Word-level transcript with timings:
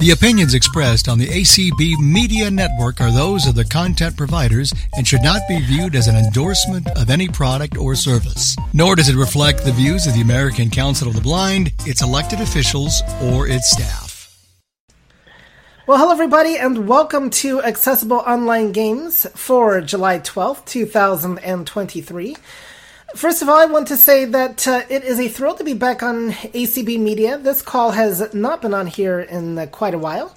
The 0.00 0.10
opinions 0.10 0.54
expressed 0.54 1.08
on 1.08 1.18
the 1.18 1.28
ACB 1.28 2.00
Media 2.00 2.50
Network 2.50 3.00
are 3.00 3.12
those 3.12 3.46
of 3.46 3.54
the 3.54 3.64
content 3.64 4.16
providers 4.16 4.74
and 4.96 5.06
should 5.06 5.22
not 5.22 5.40
be 5.48 5.60
viewed 5.60 5.94
as 5.94 6.08
an 6.08 6.16
endorsement 6.16 6.88
of 6.98 7.10
any 7.10 7.28
product 7.28 7.76
or 7.76 7.94
service. 7.94 8.56
Nor 8.72 8.96
does 8.96 9.08
it 9.08 9.14
reflect 9.14 9.64
the 9.64 9.70
views 9.70 10.08
of 10.08 10.14
the 10.14 10.20
American 10.20 10.68
Council 10.68 11.06
of 11.06 11.14
the 11.14 11.20
Blind, 11.20 11.72
its 11.86 12.02
elected 12.02 12.40
officials, 12.40 13.02
or 13.22 13.46
its 13.46 13.70
staff. 13.70 14.36
Well, 15.86 15.98
hello, 15.98 16.10
everybody, 16.10 16.56
and 16.56 16.88
welcome 16.88 17.30
to 17.30 17.62
Accessible 17.62 18.16
Online 18.16 18.72
Games 18.72 19.28
for 19.36 19.80
July 19.80 20.18
12th, 20.18 20.64
2023. 20.64 22.36
First 23.14 23.42
of 23.42 23.48
all, 23.48 23.56
I 23.56 23.66
want 23.66 23.86
to 23.88 23.96
say 23.96 24.24
that 24.24 24.66
uh, 24.66 24.82
it 24.90 25.04
is 25.04 25.20
a 25.20 25.28
thrill 25.28 25.54
to 25.54 25.62
be 25.62 25.72
back 25.72 26.02
on 26.02 26.32
ACB 26.32 26.98
Media. 26.98 27.38
This 27.38 27.62
call 27.62 27.92
has 27.92 28.34
not 28.34 28.60
been 28.60 28.74
on 28.74 28.88
here 28.88 29.20
in 29.20 29.56
uh, 29.56 29.66
quite 29.66 29.94
a 29.94 29.98
while, 29.98 30.36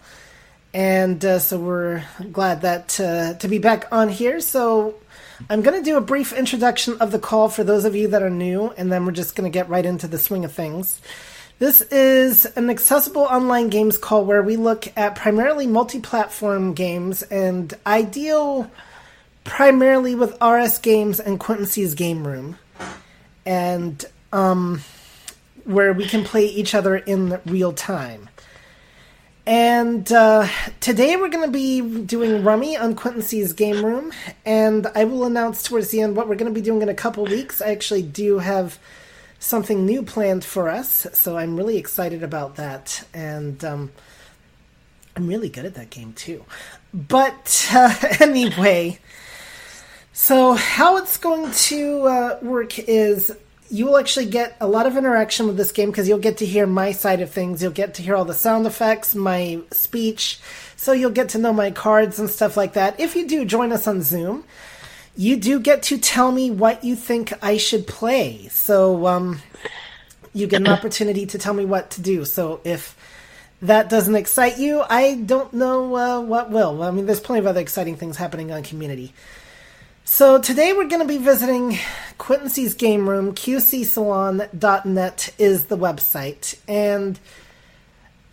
and 0.75 1.25
uh, 1.25 1.39
so 1.39 1.57
we're 1.57 2.03
glad 2.31 2.61
that 2.61 2.99
uh, 2.99 3.33
to 3.33 3.47
be 3.47 3.57
back 3.57 3.87
on 3.91 4.09
here. 4.09 4.39
So 4.39 4.93
I'm 5.49 5.63
going 5.63 5.75
to 5.75 5.83
do 5.83 5.97
a 5.97 6.01
brief 6.01 6.31
introduction 6.31 6.97
of 6.99 7.11
the 7.11 7.17
call 7.17 7.49
for 7.49 7.63
those 7.63 7.83
of 7.83 7.95
you 7.95 8.09
that 8.09 8.21
are 8.21 8.29
new, 8.29 8.69
and 8.77 8.91
then 8.91 9.07
we're 9.07 9.11
just 9.11 9.35
going 9.35 9.51
to 9.51 9.53
get 9.53 9.67
right 9.69 9.85
into 9.85 10.07
the 10.07 10.19
swing 10.19 10.45
of 10.45 10.51
things. 10.51 11.01
This 11.57 11.81
is 11.81 12.45
an 12.45 12.69
accessible 12.69 13.23
online 13.23 13.69
games 13.69 13.97
call 13.97 14.23
where 14.23 14.43
we 14.43 14.55
look 14.55 14.87
at 14.95 15.15
primarily 15.15 15.65
multi-platform 15.65 16.75
games, 16.75 17.23
and 17.23 17.73
I 17.87 18.03
deal 18.03 18.69
primarily 19.45 20.13
with 20.13 20.37
RS 20.43 20.77
Games 20.77 21.19
and 21.19 21.39
Quentin 21.39 21.65
C's 21.65 21.95
Game 21.95 22.27
Room 22.27 22.59
and 23.47 24.03
um, 24.33 24.81
where 25.63 25.93
we 25.93 26.05
can 26.05 26.23
play 26.25 26.45
each 26.45 26.75
other 26.75 26.97
in 26.97 27.39
real 27.45 27.71
time. 27.71 28.29
And 29.45 30.11
uh, 30.11 30.49
today 30.81 31.15
we're 31.15 31.29
going 31.29 31.45
to 31.45 31.51
be 31.51 31.79
doing 32.01 32.43
Rummy 32.43 32.75
on 32.75 32.95
Quentin 32.95 33.21
C's 33.21 33.53
Game 33.53 33.83
Room, 33.85 34.11
and 34.45 34.87
I 34.87 35.05
will 35.05 35.23
announce 35.23 35.63
towards 35.63 35.89
the 35.89 36.01
end 36.01 36.17
what 36.17 36.27
we're 36.27 36.35
going 36.35 36.53
to 36.53 36.59
be 36.59 36.63
doing 36.63 36.81
in 36.81 36.89
a 36.89 36.93
couple 36.93 37.23
weeks. 37.23 37.61
I 37.61 37.71
actually 37.71 38.01
do 38.01 38.39
have 38.39 38.77
something 39.39 39.85
new 39.85 40.03
planned 40.03 40.43
for 40.43 40.67
us, 40.67 41.07
so 41.13 41.37
I'm 41.37 41.55
really 41.55 41.77
excited 41.77 42.23
about 42.23 42.57
that, 42.57 43.07
and 43.13 43.63
um, 43.63 43.93
I'm 45.15 45.27
really 45.27 45.47
good 45.47 45.63
at 45.63 45.75
that 45.75 45.89
game 45.89 46.11
too. 46.11 46.43
But 46.93 47.65
uh, 47.73 47.95
anyway, 48.19 48.99
so, 50.19 50.53
how 50.53 50.97
it's 50.97 51.17
going 51.17 51.51
to 51.51 52.01
uh, 52.07 52.39
work 52.41 52.79
is 52.79 53.31
you 53.69 53.85
will 53.85 53.99
actually 53.99 54.25
get 54.25 54.57
a 54.59 54.67
lot 54.67 54.87
of 54.87 54.97
interaction 54.97 55.45
with 55.45 55.57
this 55.57 55.71
game 55.71 55.91
because 55.91 56.07
you'll 56.07 56.17
get 56.17 56.37
to 56.37 56.45
hear 56.47 56.65
my 56.65 56.91
side 56.91 57.21
of 57.21 57.29
things. 57.29 57.61
You'll 57.61 57.71
get 57.71 57.93
to 57.93 58.01
hear 58.01 58.15
all 58.15 58.25
the 58.25 58.33
sound 58.33 58.65
effects, 58.65 59.13
my 59.13 59.59
speech. 59.69 60.39
So, 60.75 60.91
you'll 60.91 61.11
get 61.11 61.29
to 61.29 61.37
know 61.37 61.53
my 61.53 61.69
cards 61.69 62.17
and 62.17 62.31
stuff 62.31 62.57
like 62.57 62.73
that. 62.73 62.99
If 62.99 63.15
you 63.15 63.27
do 63.27 63.45
join 63.45 63.71
us 63.71 63.85
on 63.85 64.01
Zoom, 64.01 64.43
you 65.15 65.37
do 65.37 65.59
get 65.59 65.83
to 65.83 65.99
tell 65.99 66.31
me 66.31 66.49
what 66.49 66.83
you 66.83 66.95
think 66.95 67.31
I 67.43 67.57
should 67.57 67.85
play. 67.85 68.47
So, 68.47 69.05
um, 69.05 69.39
you 70.33 70.47
get 70.47 70.61
an 70.61 70.67
opportunity 70.77 71.27
to 71.27 71.37
tell 71.37 71.53
me 71.53 71.63
what 71.63 71.91
to 71.91 72.01
do. 72.01 72.25
So, 72.25 72.59
if 72.63 72.97
that 73.61 73.87
doesn't 73.87 74.15
excite 74.15 74.57
you, 74.57 74.83
I 74.89 75.13
don't 75.13 75.53
know 75.53 75.95
uh, 75.95 76.21
what 76.21 76.49
will. 76.49 76.81
I 76.81 76.89
mean, 76.89 77.05
there's 77.05 77.19
plenty 77.19 77.41
of 77.41 77.45
other 77.45 77.61
exciting 77.61 77.97
things 77.97 78.17
happening 78.17 78.51
on 78.51 78.63
Community. 78.63 79.13
So 80.09 80.39
today 80.39 80.71
we're 80.71 80.87
going 80.87 81.01
to 81.01 81.07
be 81.07 81.17
visiting 81.17 81.77
Quentin 82.17 82.49
C's 82.49 82.73
Game 82.73 83.09
Room. 83.09 83.35
QCSalon.net 83.35 85.33
is 85.37 85.65
the 85.65 85.77
website. 85.77 86.57
And 86.65 87.19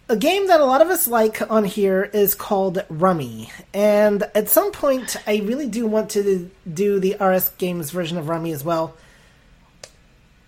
a 0.09 0.17
game 0.17 0.47
that 0.47 0.61
a 0.61 0.65
lot 0.65 0.83
of 0.83 0.89
us 0.89 1.09
like 1.09 1.51
on 1.51 1.65
here 1.65 2.05
is 2.05 2.37
called 2.37 2.85
Rummy. 2.89 3.51
And 3.75 4.23
at 4.37 4.49
some 4.49 4.71
point, 4.71 5.17
I 5.27 5.39
really 5.39 5.69
do 5.69 5.85
want 5.85 6.13
to 6.13 6.49
do 6.73 7.01
the 7.01 7.17
RS 7.21 7.49
Games 7.59 7.91
version 7.91 8.19
of 8.19 8.29
Rummy 8.29 8.53
as 8.53 8.63
well, 8.63 8.97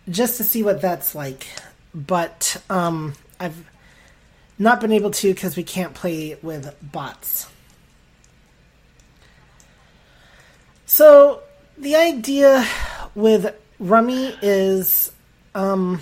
just 0.09 0.37
to 0.37 0.45
see 0.45 0.63
what 0.63 0.81
that's 0.81 1.13
like. 1.17 1.49
But 1.93 2.63
um, 2.71 3.15
I've 3.41 3.69
not 4.61 4.81
been 4.81 4.93
able 4.93 5.11
to 5.11 5.35
because 5.35 5.57
we 5.57 5.65
can't 5.65 5.93
play 5.93 6.39
with 6.41 6.73
bots. 6.81 7.49
So 10.87 11.43
the 11.77 11.97
idea 11.97 12.65
with 13.17 13.55
Rummy 13.81 14.37
is 14.41 15.11
um, 15.53 16.01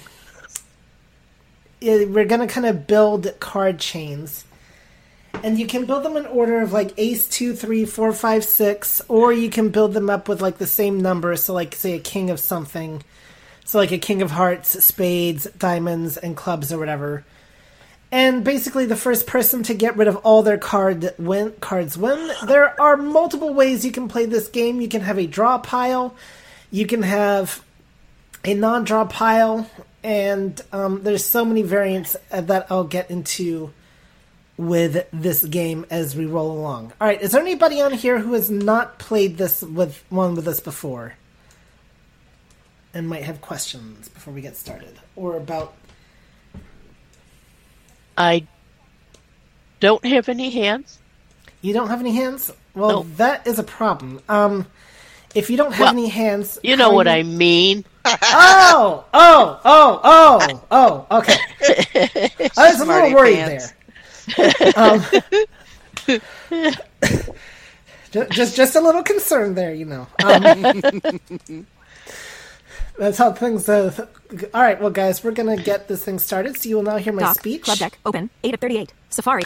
we're 1.81 2.27
going 2.27 2.47
to 2.47 2.47
kind 2.47 2.67
of 2.67 2.87
build 2.87 3.41
card 3.41 3.79
chains. 3.79 4.45
And 5.43 5.59
you 5.59 5.67
can 5.67 5.87
build 5.87 6.05
them 6.05 6.19
in 6.19 6.27
order 6.27 6.61
of 6.61 6.73
like 6.75 6.93
ace, 6.99 7.27
two, 7.27 7.55
three, 7.55 7.87
four, 7.87 8.13
five, 8.13 8.45
six, 8.45 9.01
or 9.09 9.33
you 9.33 9.49
can 9.49 9.71
build 9.71 9.95
them 9.95 10.11
up 10.11 10.29
with 10.29 10.43
like 10.43 10.59
the 10.59 10.67
same 10.67 11.01
number. 11.01 11.35
So, 11.37 11.55
like, 11.55 11.75
say, 11.75 11.95
a 11.95 11.99
king 11.99 12.31
of 12.31 12.39
something. 12.39 13.03
So, 13.65 13.79
like 13.79 13.91
a 13.91 13.99
king 13.99 14.21
of 14.23 14.31
hearts, 14.31 14.85
spades, 14.85 15.47
diamonds, 15.59 16.19
and 16.19 16.37
clubs, 16.37 16.73
or 16.73 16.79
whatever 16.79 17.25
and 18.15 18.45
basically 18.45 18.87
the 18.87 18.95
first 18.95 19.27
person 19.27 19.65
to 19.65 19.75
get 19.75 19.97
rid 19.97 20.07
of 20.07 20.15
all 20.19 20.45
their 20.45 20.57
card 20.57 21.13
win 21.19 21.53
cards 21.61 21.99
win. 21.99 22.31
There 22.47 22.81
are 22.81 22.97
multiple 22.97 23.53
ways 23.53 23.85
you 23.85 23.91
can 23.91 24.07
play 24.07 24.25
this 24.25 24.47
game. 24.47 24.81
You 24.81 24.89
can 24.89 25.01
have 25.01 25.19
a 25.19 25.27
draw 25.27 25.59
pile, 25.59 26.15
you 26.71 26.87
can 26.87 27.03
have 27.03 27.65
a 28.45 28.55
non-draw 28.55 29.07
pile, 29.07 29.69
and 30.05 30.63
um, 30.71 31.03
there's 31.03 31.25
so 31.25 31.45
many 31.45 31.63
variants 31.63 32.15
that 32.31 32.69
I'll 32.71 32.85
get 32.85 33.11
into 33.11 33.73
with 34.57 35.09
this 35.13 35.43
game 35.45 35.85
as 35.91 36.15
we 36.15 36.25
roll 36.25 36.53
along. 36.53 36.93
All 37.01 37.09
right, 37.09 37.21
is 37.21 37.33
there 37.33 37.41
anybody 37.41 37.81
on 37.81 37.93
here 37.93 38.21
who 38.21 38.35
has 38.35 38.49
not 38.49 39.01
played 39.01 39.39
this 39.39 39.61
with 39.61 40.05
one 40.09 40.37
with 40.37 40.47
us 40.47 40.61
before? 40.61 41.17
And 42.93 43.09
might 43.09 43.25
have 43.25 43.41
questions 43.41 44.09
before 44.09 44.33
we 44.33 44.41
get 44.41 44.57
started, 44.57 45.01
or 45.17 45.37
about 45.37 45.75
I 48.17 48.47
don't 49.81 50.05
have 50.05 50.29
any 50.29 50.51
hands. 50.51 50.99
You 51.63 51.73
don't 51.73 51.89
have 51.89 52.01
any 52.01 52.13
hands? 52.13 52.53
Well, 52.75 53.05
that 53.17 53.47
is 53.47 53.59
a 53.59 53.63
problem. 53.63 54.21
Um, 54.29 54.67
if 55.35 55.51
you 55.51 55.57
don't 55.57 55.73
have 55.73 55.81
well, 55.81 55.93
any 55.93 56.09
hands, 56.09 56.59
you 56.63 56.77
know 56.77 56.91
what 56.91 57.07
you... 57.07 57.13
I 57.13 57.23
mean. 57.23 57.85
oh, 58.05 59.05
oh, 59.15 59.61
oh, 59.65 60.01
oh, 60.05 61.07
oh. 61.11 61.19
Okay. 61.19 61.37
I 62.57 62.71
was 62.71 62.81
a 62.81 62.85
little 62.85 63.15
worried 63.15 63.37
pants. 63.37 63.73
there. 64.37 64.73
Um, 64.77 65.05
just, 68.31 68.57
just 68.57 68.77
a 68.77 68.81
little 68.81 69.03
concerned 69.03 69.57
there, 69.57 69.75
you 69.75 69.85
know. 69.87 70.07
Um, 70.23 71.67
that's 72.99 73.19
how 73.19 73.33
things. 73.33 73.69
Uh, 73.69 74.07
all 74.53 74.63
right, 74.63 74.81
well, 74.81 74.91
guys, 74.91 75.23
we're 75.25 75.33
gonna 75.33 75.57
get 75.57 75.89
this 75.89 76.05
thing 76.05 76.19
started. 76.19 76.57
So 76.57 76.69
you 76.69 76.77
will 76.77 76.83
now 76.83 76.97
hear 76.97 77.13
my 77.13 77.23
Doc, 77.23 77.37
speech. 77.39 77.63
Club 77.63 77.79
deck 77.79 77.99
open. 78.07 78.31
Eight 78.43 78.55
of 78.55 78.61
thirty-eight. 78.61 78.93
Safari. 79.11 79.43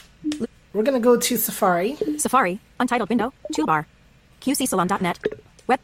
We're 0.72 0.82
gonna 0.82 1.00
go 1.00 1.16
to 1.16 1.36
Safari. 1.36 1.97
Safari. 2.19 2.60
Untitled 2.78 3.09
window. 3.09 3.32
Toolbar. 3.54 3.86
QCSalon.net. 4.41 5.19
Web. 5.66 5.81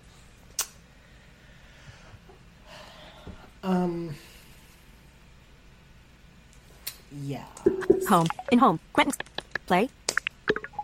Um. 3.63 4.15
Yeah. 7.23 7.45
Home. 8.09 8.27
In 8.53 8.59
home. 8.59 8.79
Quentin. 8.93 9.15
Play. 9.67 9.89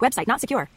Website 0.00 0.26
not 0.26 0.40
secure. 0.40 0.68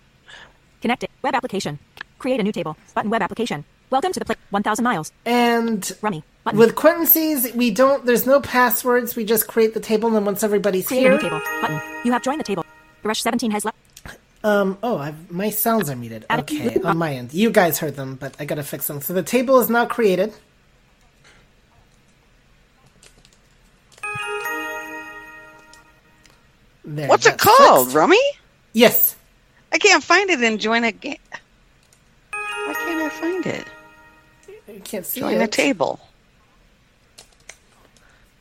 Connect 0.82 1.04
it. 1.04 1.12
Web 1.22 1.34
application. 1.34 1.80
Create 2.20 2.40
a 2.40 2.44
new 2.44 2.52
table. 2.52 2.76
Button 2.94 3.10
web 3.10 3.22
application. 3.22 3.64
Welcome 3.94 4.12
to 4.14 4.20
the 4.20 4.26
play 4.26 4.36
1000 4.50 4.84
miles. 4.84 5.12
And 5.24 5.92
Rummy. 6.02 6.24
Button. 6.44 6.60
With 6.60 6.74
Quentin 6.74 7.06
C's, 7.06 7.54
we 7.54 7.70
don't 7.70 8.04
there's 8.08 8.26
no 8.26 8.42
passwords, 8.42 9.16
we 9.16 9.24
just 9.24 9.48
create 9.48 9.76
the 9.76 9.80
table 9.80 10.08
and 10.08 10.16
then 10.16 10.26
once 10.26 10.42
everybody's 10.42 10.88
create 10.88 11.02
here. 11.02 11.12
A 11.12 11.16
new 11.16 11.22
table. 11.22 11.40
Button. 11.62 11.80
You 12.04 12.12
have 12.12 12.24
joined 12.24 12.40
the 12.40 12.44
table. 12.44 12.66
Rush 13.04 13.22
17 13.22 13.52
has 13.52 13.64
left. 13.64 13.78
Um, 14.44 14.80
oh, 14.82 14.98
I've, 14.98 15.32
my 15.32 15.52
sounds 15.52 15.92
are 15.92 15.96
muted. 15.96 16.26
Okay, 16.28 16.82
on 16.82 16.98
my 16.98 17.14
end. 17.14 17.36
You 17.36 17.52
guys 17.52 17.78
heard 17.78 17.96
them, 17.96 18.16
but 18.16 18.36
I 18.40 18.46
gotta 18.46 18.64
fix 18.64 18.88
them. 18.88 19.00
So 19.00 19.14
the 19.14 19.22
table 19.22 19.60
is 19.60 19.70
now 19.70 19.86
created. 19.86 20.34
There, 26.84 27.08
What's 27.08 27.28
it 27.28 27.38
called? 27.38 27.86
Fixed. 27.86 27.96
Rummy? 27.96 28.24
Yes. 28.74 29.16
I 29.72 29.78
can't 29.78 30.04
find 30.04 30.32
it 30.32 30.42
in 30.42 30.58
join 30.58 30.84
a 30.84 30.92
game. 30.92 31.18
Why 32.32 32.74
can't 32.74 33.02
I 33.04 33.10
find 33.10 33.46
it? 33.46 33.68
You 34.74 34.80
can't 34.80 35.06
see 35.06 35.20
Join 35.20 35.40
it. 35.40 35.44
a 35.44 35.48
table. 35.48 36.00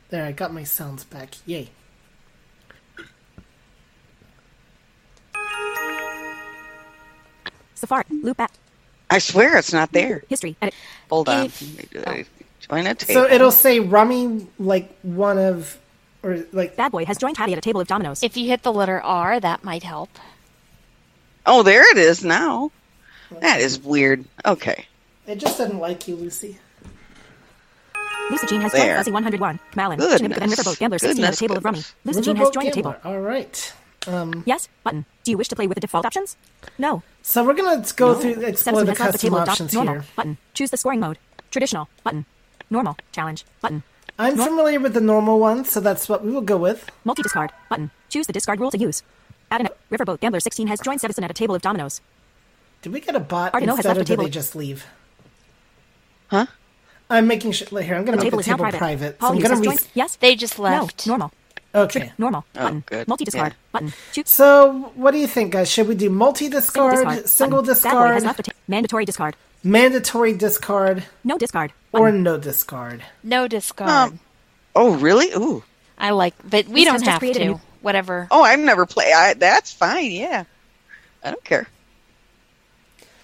There, 0.09 0.25
I 0.25 0.31
got 0.31 0.51
my 0.53 0.63
sounds 0.63 1.03
back. 1.03 1.35
Yay. 1.45 1.69
Safari. 7.75 8.05
Loop 8.09 8.37
back. 8.37 8.51
I 9.09 9.19
swear 9.19 9.57
it's 9.57 9.73
not 9.73 9.91
there. 9.91 10.23
History. 10.27 10.55
Edit. 10.61 10.73
Hold 11.09 11.29
on. 11.29 11.45
If, 11.45 11.97
oh. 12.07 12.23
Join 12.59 12.87
a 12.87 12.95
table. 12.95 13.21
So 13.21 13.29
it'll 13.29 13.51
say 13.51 13.79
Rummy 13.79 14.47
like 14.57 14.97
one 15.01 15.37
of 15.37 15.77
or 16.23 16.45
like 16.51 16.75
Bad 16.75 16.91
boy 16.91 17.05
has 17.05 17.17
joined 17.17 17.37
Hattie 17.37 17.51
at 17.51 17.57
a 17.57 17.61
table 17.61 17.81
of 17.81 17.87
dominoes. 17.87 18.23
If 18.23 18.37
you 18.37 18.47
hit 18.47 18.63
the 18.63 18.73
letter 18.73 19.01
R, 19.01 19.39
that 19.39 19.63
might 19.63 19.83
help. 19.83 20.09
Oh, 21.45 21.61
there 21.61 21.83
it 21.91 21.97
is 21.97 22.23
now. 22.23 22.71
That 23.41 23.59
is 23.59 23.79
weird. 23.79 24.25
Okay. 24.45 24.85
It 25.27 25.37
just 25.39 25.57
didn't 25.57 25.79
like 25.79 26.07
you, 26.07 26.15
Lucy. 26.15 26.59
Lisa 28.31 28.47
Jean 28.47 28.61
has 28.61 28.71
joined 28.71 28.83
There. 28.83 28.97
Fuzzy 28.97 29.11
101. 29.11 29.59
Malin, 29.75 29.99
Goodness. 29.99 30.21
And 30.21 30.51
Riverboat 30.51 30.79
Gambler 30.79 30.97
16 30.97 31.11
at 31.23 31.27
a 31.27 31.31
Goodness, 31.31 31.39
table 31.39 31.57
of 31.57 31.65
rummy. 31.65 31.83
goodness. 32.05 32.25
Jean 32.25 32.35
has 32.37 32.47
Riverboat 32.49 32.53
joined 32.53 32.67
the 32.67 32.71
table. 32.71 32.95
All 33.03 33.19
right. 33.19 33.73
Um, 34.07 34.43
Yes, 34.45 34.69
button. 34.83 35.05
Do 35.23 35.31
you 35.31 35.37
wish 35.37 35.47
to 35.49 35.55
play 35.55 35.67
with 35.67 35.75
the 35.75 35.81
default 35.81 36.05
options? 36.05 36.35
No. 36.77 37.03
so 37.21 37.43
we're 37.43 37.53
gonna 37.53 37.83
go 37.95 38.15
through 38.15 38.31
explore 38.41 38.55
Seventeen 38.57 38.85
the 38.85 38.91
has 38.91 38.99
left 38.99 39.11
the 39.13 39.17
table 39.19 39.37
of 39.37 39.49
options 39.49 39.73
normal 39.73 39.93
here. 39.95 40.05
button. 40.15 40.37
Choose 40.53 40.71
the 40.71 40.77
scoring 40.77 40.99
mode. 40.99 41.17
Traditional 41.51 41.87
button. 42.03 42.25
Normal 42.69 42.97
challenge 43.11 43.45
button. 43.61 43.83
I'm 44.19 44.37
familiar 44.37 44.79
with 44.79 44.93
the 44.93 45.01
normal 45.01 45.39
one, 45.39 45.65
so 45.65 45.79
that's 45.79 46.07
what 46.07 46.23
we 46.23 46.31
will 46.31 46.41
go 46.41 46.57
with. 46.57 46.89
Multi 47.03 47.23
discard 47.23 47.51
button. 47.69 47.91
Choose 48.09 48.27
the 48.27 48.33
discard 48.33 48.59
rule 48.59 48.71
to 48.71 48.77
use. 48.77 49.03
Add 49.51 49.61
an 49.61 49.69
Riverboat 49.91 50.19
Gambler 50.19 50.39
16 50.39 50.67
has 50.67 50.79
joined 50.79 51.01
Citizen 51.01 51.23
at 51.23 51.31
a 51.31 51.33
table 51.33 51.55
of 51.55 51.61
dominoes. 51.61 51.99
Did 52.81 52.93
we 52.93 52.99
get 52.99 53.15
a 53.15 53.19
bot 53.19 53.53
Ardenno 53.53 53.67
has 53.77 53.77
instead, 53.77 53.85
left 53.85 53.97
or 53.97 53.99
the 53.99 54.05
did 54.05 54.07
table. 54.13 54.23
they 54.25 54.29
just 54.29 54.55
leave? 54.55 54.85
Huh? 56.27 56.45
I'm 57.09 57.27
making 57.27 57.51
sure. 57.51 57.67
Here, 57.81 57.95
I'm 57.95 58.05
gonna 58.05 58.17
make 58.17 58.31
the 58.31 58.41
table 58.43 58.59
private. 58.59 58.77
private. 58.77 59.17
so 59.21 59.27
I'm 59.27 59.39
gonna 59.39 59.57
re- 59.59 59.77
Yes. 59.93 60.15
They 60.15 60.35
just 60.35 60.57
left. 60.59 61.05
No. 61.05 61.11
Normal. 61.13 61.31
Okay. 61.75 62.11
Normal 62.17 62.45
Oh, 62.55 62.59
button. 62.63 62.83
good. 62.85 63.07
Multi 63.07 63.25
discard 63.25 63.53
Yeah. 63.53 63.57
button. 63.71 63.93
Choose 64.13 64.29
So, 64.29 64.91
what 64.95 65.11
do 65.11 65.17
you 65.17 65.27
think, 65.27 65.51
guys? 65.53 65.69
Should 65.71 65.87
we 65.87 65.95
do 65.95 66.09
multi 66.09 66.45
single 66.45 66.59
discard, 66.61 66.93
discard. 66.93 67.29
single 67.29 67.61
button. 67.63 67.73
Bad 67.83 67.91
boy 67.91 67.97
has 68.13 68.23
discard, 68.23 68.37
left 68.37 68.45
ta- 68.45 68.51
mandatory 68.67 69.05
discard. 69.05 69.35
mandatory 69.63 70.33
discard, 70.33 71.03
No 71.23 71.37
discard. 71.37 71.73
or 71.91 72.07
button. 72.07 72.23
no 72.23 72.37
discard? 72.37 73.03
No 73.23 73.47
discard. 73.47 73.89
Um, 73.89 74.19
Oh, 74.75 74.95
really? 74.95 75.31
Ooh. 75.33 75.63
I 75.99 76.09
like, 76.11 76.33
but 76.43 76.67
we 76.67 76.81
Lisa 76.85 76.91
don't 76.91 77.01
have 77.07 77.21
to. 77.21 77.39
new- 77.39 77.61
Whatever. 77.81 78.27
Oh, 78.31 78.43
I've 78.43 78.59
never 78.59 78.85
played. 78.85 79.13
That's 79.39 79.71
fine. 79.73 80.11
Yeah. 80.11 80.45
I 81.23 81.31
don't 81.31 81.43
care. 81.43 81.67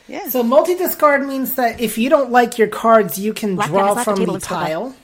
Yeah. 0.09 0.27
So, 0.29 0.41
multi 0.43 0.75
discard 0.75 1.25
means 1.27 1.55
that 1.55 1.79
if 1.79 1.97
you 1.97 2.09
don't 2.09 2.31
like 2.31 2.57
your 2.57 2.67
cards, 2.67 3.17
you 3.19 3.33
can 3.33 3.55
Black 3.55 3.69
draw 3.69 3.87
has 3.93 3.95
left 4.07 4.09
the 4.19 4.25
from 4.25 4.33
the 4.33 4.39
tile. 4.39 4.95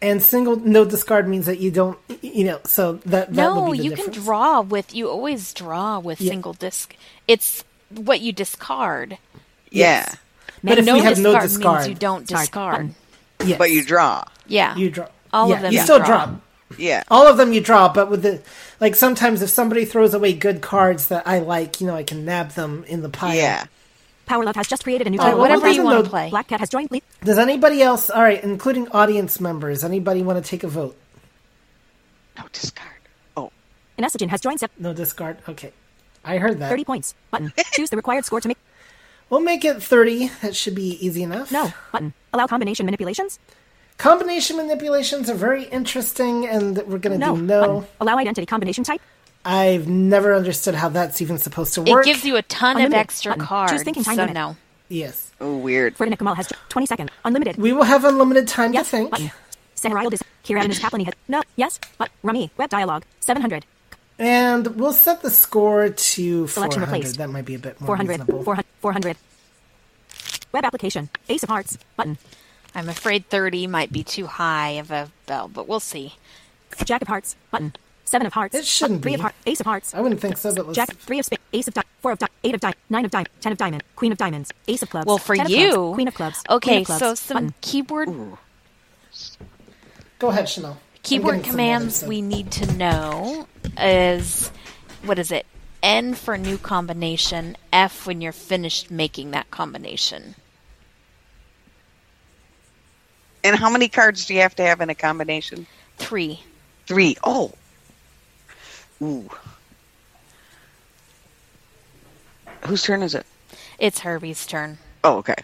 And 0.00 0.22
single 0.22 0.56
no 0.56 0.84
discard 0.84 1.28
means 1.28 1.46
that 1.46 1.58
you 1.58 1.72
don't, 1.72 1.98
you 2.22 2.44
know, 2.44 2.60
so 2.64 2.94
that, 3.06 3.28
that 3.28 3.32
no, 3.32 3.64
would 3.64 3.72
be 3.72 3.78
the 3.78 3.84
you 3.84 3.90
difference. 3.90 4.14
can 4.16 4.24
draw 4.24 4.60
with. 4.60 4.94
You 4.94 5.08
always 5.10 5.52
draw 5.52 5.98
with 5.98 6.20
Yeah. 6.20 6.30
single 6.30 6.52
disc. 6.52 6.94
It's 7.26 7.64
what 7.90 8.20
you 8.20 8.32
discard. 8.32 9.18
yeah. 9.70 10.08
But 10.62 10.78
if 10.78 10.86
no 10.86 10.94
we 10.94 11.00
have 11.00 11.18
no 11.18 11.32
discard 11.38 11.42
discard, 11.42 11.76
means 11.78 11.88
you 11.88 11.94
don't 11.94 12.26
Discard 12.26 12.42
discard. 12.46 12.72
button. 13.38 13.48
yes. 13.48 13.58
But 13.58 13.70
you 13.70 13.84
draw. 13.84 14.24
Yeah, 14.48 14.74
You 14.76 14.90
draw. 14.90 15.06
All 15.32 15.48
yeah, 15.48 15.54
of 15.56 15.62
them 15.62 15.72
You 15.72 15.78
you 15.78 15.84
still 15.84 15.98
draw. 15.98 16.06
draw. 16.26 16.34
Yeah. 16.76 17.02
All 17.08 17.26
of 17.26 17.36
them 17.38 17.52
you 17.52 17.60
draw, 17.60 17.90
but 17.92 18.10
with 18.10 18.22
the 18.22 18.42
like 18.80 18.94
sometimes 18.94 19.40
if 19.42 19.48
somebody 19.50 19.84
throws 19.84 20.12
away 20.14 20.34
good 20.34 20.60
cards 20.60 21.08
that 21.08 21.26
I 21.26 21.38
like, 21.38 21.80
you 21.80 21.86
know, 21.86 21.94
I 21.96 22.02
can 22.02 22.24
nab 22.24 22.50
them 22.50 22.84
in 22.88 23.00
the 23.02 23.08
pile. 23.08 23.34
Yeah. 23.34 23.64
Power 24.26 24.44
Love 24.44 24.56
has 24.56 24.66
just 24.68 24.82
created 24.84 25.06
a 25.06 25.10
new 25.10 25.18
uh, 25.18 25.22
Oh, 25.22 25.24
table. 25.26 25.34
of 25.36 25.40
whatever 25.40 25.60
whatever 25.62 25.74
you 25.74 25.82
want 25.84 25.96
know- 25.98 26.02
to 26.02 26.10
play. 26.10 26.28
Black 26.30 26.48
Cat 26.48 26.60
has 26.60 26.68
joined. 26.68 26.90
Le- 26.90 27.00
Does 27.24 27.38
anybody 27.38 27.80
else? 27.80 28.10
All 28.10 28.22
right, 28.22 28.42
including 28.44 28.86
audience 28.88 29.40
members. 29.40 29.82
Anybody 29.82 30.22
want 30.22 30.42
to 30.44 30.46
take 30.48 30.62
a 30.64 30.68
vote? 30.68 30.96
No 32.36 32.44
discard. 32.52 32.90
Oh. 33.36 33.50
Inesogen 33.98 34.28
has 34.28 34.40
joined. 34.42 34.60
Sep- 34.60 34.70
No 34.78 34.92
discard. 34.92 35.38
Okay, 35.48 35.72
I 36.24 36.36
heard 36.38 36.58
that. 36.58 36.68
30 36.68 36.84
points. 36.84 37.14
Button. 37.30 37.52
Choose 37.72 37.88
the 37.90 37.96
required 37.96 38.24
score 38.26 38.40
to 38.40 38.48
make. 38.48 38.58
We'll 39.30 39.40
make 39.40 39.64
it 39.64 39.82
thirty. 39.82 40.28
That 40.42 40.54
should 40.56 40.74
be 40.74 41.04
easy 41.04 41.22
enough. 41.22 41.50
No. 41.52 41.72
Button. 41.92 42.12
Allow 42.32 42.46
combination 42.46 42.86
manipulations. 42.86 43.38
Combination 43.98 44.56
manipulations 44.56 45.28
are 45.28 45.34
very 45.34 45.64
interesting, 45.64 46.46
and 46.46 46.78
we're 46.86 46.98
gonna 46.98 47.18
No. 47.18 47.34
do 47.36 47.42
no. 47.42 47.60
Button. 47.60 47.86
Allow 48.00 48.18
identity 48.18 48.46
combination 48.46 48.84
type. 48.84 49.00
I've 49.44 49.88
never 49.88 50.34
understood 50.34 50.74
how 50.76 50.88
that's 50.88 51.20
even 51.20 51.38
supposed 51.38 51.74
to 51.74 51.82
work. 51.82 52.06
It 52.06 52.10
gives 52.10 52.24
you 52.24 52.36
a 52.36 52.42
ton 52.42 52.80
of 52.80 52.92
extra 52.94 53.30
button. 53.32 53.40
Choose 53.40 53.48
cards. 53.48 53.82
thinking 53.82 54.04
time 54.04 54.14
so 54.16 54.22
limit. 54.22 54.34
no. 54.34 54.56
yes, 54.88 55.30
Oh, 55.40 55.56
weird. 55.56 55.96
Ferdinand 55.96 56.18
Kamal 56.18 56.34
has 56.34 56.46
jo- 56.48 56.56
20 56.68 56.86
second. 56.86 57.10
Unlimited. 57.24 57.56
we 57.56 57.72
will 57.72 57.84
have 57.84 58.04
unlimited 58.04 58.46
time 58.48 58.72
yes. 58.72 58.86
to 58.86 58.90
think. 58.96 59.10
Button. 59.10 59.30
Saharial 59.76 60.10
dis. 60.10 60.22
Kieran 60.44 60.70
is 60.70 60.78
Kaplani 60.80 61.04
has. 61.04 61.14
No. 61.28 61.42
Yes. 61.56 61.78
But. 61.98 62.10
Rummy. 62.22 62.50
Web 62.56 62.68
dialogue. 62.70 63.04
700. 63.20 63.64
And 64.18 64.76
we'll 64.76 64.92
set 64.92 65.22
the 65.22 65.30
score 65.30 65.88
to 65.88 66.46
Selection 66.48 66.80
400. 66.80 66.86
replaced. 66.96 67.18
That 67.18 67.30
might 67.30 67.44
be 67.44 67.54
a 67.54 67.58
bit 67.60 67.80
more 67.80 67.86
400. 67.86 68.08
reasonable. 68.10 68.42
400. 68.42 68.64
400. 68.80 69.16
Web 70.52 70.64
application. 70.64 71.08
Ace 71.28 71.42
of 71.44 71.48
Hearts. 71.48 71.78
Button. 71.96 72.18
I'm 72.74 72.88
afraid 72.88 73.28
30 73.28 73.66
might 73.66 73.92
be 73.92 74.02
too 74.04 74.26
high 74.26 74.70
of 74.70 74.90
a 74.90 75.10
bell, 75.26 75.48
but 75.48 75.66
we'll 75.68 75.80
see. 75.80 76.14
Jack 76.84 77.02
of 77.02 77.08
Hearts. 77.08 77.34
Button. 77.50 77.74
Seven 78.04 78.26
of 78.26 78.32
Hearts. 78.32 78.54
It 78.54 78.64
shouldn't 78.64 79.02
Three 79.02 79.12
be. 79.12 79.14
of 79.16 79.20
Hearts. 79.20 79.36
Ace 79.46 79.60
of 79.60 79.66
Hearts. 79.66 79.94
I 79.94 80.00
wouldn't 80.00 80.20
think 80.20 80.36
so, 80.38 80.54
but 80.54 80.66
let's. 80.66 80.76
Jack, 80.76 80.88
three 80.96 81.18
of 81.18 81.26
spades, 81.26 81.42
ace 81.52 81.68
of 81.68 81.74
diamonds, 81.74 81.90
four 82.00 82.12
of 82.12 82.18
diamonds, 82.18 82.34
eight 82.44 82.54
of 82.54 82.60
diamonds, 82.60 82.78
nine 82.88 83.04
of 83.04 83.10
diamonds, 83.10 83.30
ten 83.40 83.52
of 83.52 83.58
diamonds, 83.58 83.84
queen 83.96 84.12
of 84.12 84.18
diamonds, 84.18 84.52
ace 84.66 84.82
of 84.82 84.90
clubs. 84.90 85.06
Well, 85.06 85.18
for 85.18 85.36
10 85.36 85.46
of 85.46 85.50
you, 85.52 85.72
clubs, 85.72 85.94
queen 85.94 86.08
of 86.08 86.14
clubs. 86.14 86.42
Okay, 86.48 86.70
queen 86.70 86.80
of 86.80 86.86
clubs, 86.86 87.00
so 87.00 87.14
some 87.14 87.34
button. 87.34 87.54
keyboard 87.60 88.08
Go 90.18 90.28
ahead, 90.28 90.48
Chanel. 90.48 90.78
Keyboard 91.02 91.44
commands 91.44 91.84
letters, 91.84 92.00
so- 92.00 92.06
we 92.08 92.22
need 92.22 92.50
to 92.52 92.72
know 92.74 93.46
is 93.78 94.50
what 95.04 95.18
is 95.18 95.30
it? 95.30 95.46
N 95.82 96.14
for 96.14 96.36
new 96.36 96.58
combination, 96.58 97.56
F 97.72 98.06
when 98.06 98.20
you're 98.20 98.32
finished 98.32 98.90
making 98.90 99.30
that 99.32 99.50
combination. 99.50 100.34
And 103.48 103.56
how 103.56 103.70
many 103.70 103.88
cards 103.88 104.26
do 104.26 104.34
you 104.34 104.42
have 104.42 104.54
to 104.56 104.62
have 104.62 104.82
in 104.82 104.90
a 104.90 104.94
combination? 104.94 105.66
Three. 105.96 106.38
Three. 106.86 107.16
Oh. 107.24 107.50
Ooh. 109.00 109.26
Whose 112.66 112.82
turn 112.82 113.02
is 113.02 113.14
it? 113.14 113.24
It's 113.78 114.00
Herbie's 114.00 114.46
turn. 114.46 114.76
Oh, 115.02 115.16
okay. 115.18 115.36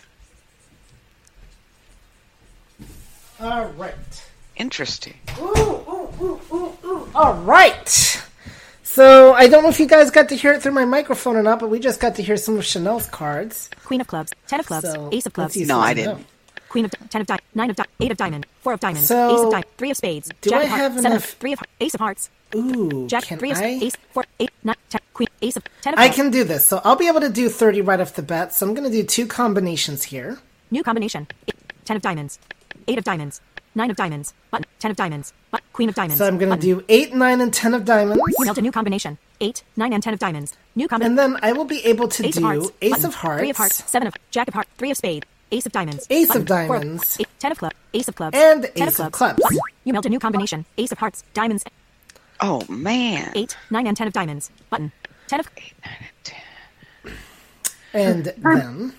All 3.40 3.68
right. 3.68 3.94
Interesting. 4.58 5.14
Ooh, 5.40 5.42
ooh, 5.56 6.08
ooh, 6.20 6.40
ooh, 6.52 6.72
ooh. 6.84 7.08
All 7.14 7.32
right. 7.32 8.22
So 8.82 9.32
I 9.32 9.48
don't 9.48 9.62
know 9.62 9.70
if 9.70 9.80
you 9.80 9.86
guys 9.86 10.10
got 10.10 10.28
to 10.28 10.36
hear 10.36 10.52
it 10.52 10.62
through 10.62 10.72
my 10.72 10.84
microphone 10.84 11.36
or 11.36 11.42
not, 11.42 11.58
but 11.58 11.70
we 11.70 11.80
just 11.80 12.00
got 12.00 12.16
to 12.16 12.22
hear 12.22 12.36
some 12.36 12.58
of 12.58 12.66
Chanel's 12.66 13.06
cards. 13.08 13.70
Queen 13.86 14.02
of 14.02 14.06
clubs, 14.08 14.34
ten 14.46 14.60
of 14.60 14.66
clubs, 14.66 14.90
So 14.90 15.08
ace 15.10 15.24
of 15.24 15.32
clubs, 15.32 15.56
use 15.56 15.66
No, 15.68 15.80
I 15.80 15.94
didn't. 15.94 16.18
know. 16.18 16.24
Queen 16.74 16.84
of 16.86 16.90
ten 17.08 17.20
of 17.20 17.26
diamonds, 17.28 17.44
nine 17.54 17.70
of 17.70 17.76
diamonds, 17.76 17.94
eight 18.00 18.10
of 18.10 18.16
diamond, 18.16 18.46
four 18.62 18.72
of 18.72 18.80
diamonds, 18.80 19.06
So, 19.06 19.30
ace 19.32 19.40
of 19.44 19.50
diamonds, 19.52 19.68
three 19.78 19.90
of 19.92 19.96
spades, 19.96 20.28
do 20.40 20.50
jack 20.50 20.58
I 20.60 20.62
of 20.64 20.68
hearts, 20.70 20.82
have 20.82 20.92
seven 20.94 21.12
enough- 21.12 21.24
of 21.24 21.30
three 21.38 21.52
of 21.52 21.60
ace 21.80 21.94
of 21.94 22.00
hearts, 22.00 22.30
Ooh, 22.56 23.06
jack, 23.06 23.22
can 23.24 23.38
three 23.38 23.52
of 23.52 23.58
I? 23.58 23.64
ace, 23.80 23.92
four, 24.12 24.24
eight, 24.40 24.50
nine, 24.64 24.74
ten, 24.90 25.00
queen, 25.12 25.28
ace 25.40 25.56
of 25.56 25.62
ten 25.82 25.94
of 25.94 26.00
I 26.00 26.08
can 26.08 26.30
do 26.30 26.42
this. 26.42 26.66
So 26.66 26.80
I'll 26.84 26.96
be 26.96 27.06
able 27.06 27.20
to 27.20 27.28
do 27.30 27.48
30 27.48 27.80
right 27.80 28.00
off 28.00 28.14
the 28.14 28.22
bat. 28.22 28.52
So 28.52 28.66
I'm 28.66 28.74
going 28.74 28.90
to 28.90 28.96
do 28.96 29.04
two 29.04 29.26
combinations 29.28 30.02
here. 30.04 30.38
New 30.72 30.82
combination, 30.82 31.28
eight, 31.46 31.54
ten 31.84 31.94
of 31.96 32.02
diamonds, 32.02 32.40
eight 32.88 32.98
of 32.98 33.04
diamonds, 33.04 33.40
nine 33.76 33.90
of 33.92 33.96
diamonds, 33.96 34.34
button, 34.50 34.66
ten 34.80 34.90
of 34.90 34.96
diamonds, 34.96 35.32
but 35.52 35.62
queen 35.72 35.88
of 35.88 35.94
diamonds. 35.94 36.16
So 36.18 36.26
I'm 36.26 36.38
going 36.38 36.50
to 36.50 36.56
button. 36.56 36.78
do 36.80 36.84
8, 36.88 37.14
9, 37.14 37.40
and 37.40 37.54
10 37.54 37.74
of 37.74 37.84
diamonds. 37.84 38.20
You 38.40 38.50
a 38.50 38.60
new 38.60 38.72
combination, 38.72 39.18
eight, 39.40 39.62
nine, 39.76 39.92
and 39.92 40.02
ten 40.02 40.12
of 40.14 40.18
diamonds. 40.18 40.56
New 40.74 40.88
combination. 40.88 41.18
And 41.20 41.34
then 41.34 41.40
I 41.42 41.52
will 41.52 41.64
be 41.66 41.84
able 41.84 42.08
to 42.08 42.26
Ace 42.26 42.36
of 42.36 42.40
do 42.42 42.46
hearts. 42.46 42.72
Ace 42.82 42.90
button, 42.90 43.06
of 43.06 43.14
hearts, 43.14 43.40
Three 43.40 43.50
of 43.50 43.56
hearts. 43.56 43.90
Seven 43.90 44.08
of 44.08 44.14
jack 44.32 44.48
of 44.48 44.54
hearts. 44.54 44.70
Three 44.78 44.90
of 44.90 44.96
spades. 44.96 45.26
Ace 45.54 45.66
of 45.66 45.72
diamonds. 45.72 46.06
Ace 46.10 46.34
of 46.34 46.44
button, 46.46 46.66
four 46.66 46.78
diamonds. 46.80 47.16
eight, 47.20 47.28
ten 47.38 47.52
of 47.52 47.58
clubs. 47.58 47.76
Ace 47.94 48.08
of 48.08 48.16
clubs. 48.16 48.36
And 48.36 48.62
ten 48.74 48.88
ace 48.88 48.98
of 48.98 49.06
of 49.06 49.12
clubs. 49.12 49.38
clubs. 49.40 49.58
You 49.84 49.92
meld 49.92 50.04
a 50.06 50.08
new 50.08 50.18
combination. 50.18 50.64
Ace 50.78 50.90
of 50.92 50.98
hearts. 50.98 51.22
Diamonds. 51.32 51.64
Oh, 52.40 52.62
man. 52.68 53.30
Eight, 53.36 53.56
nine, 53.70 53.86
and 53.86 53.96
ten 53.96 54.06
of 54.08 54.12
diamonds. 54.12 54.50
Button. 54.68 54.90
Ten 55.28 55.38
of. 55.40 55.48
Eight, 55.56 55.72
nine, 55.84 55.96
and 56.00 56.24
ten. 56.24 57.14
And 57.94 58.24
then. 58.38 58.92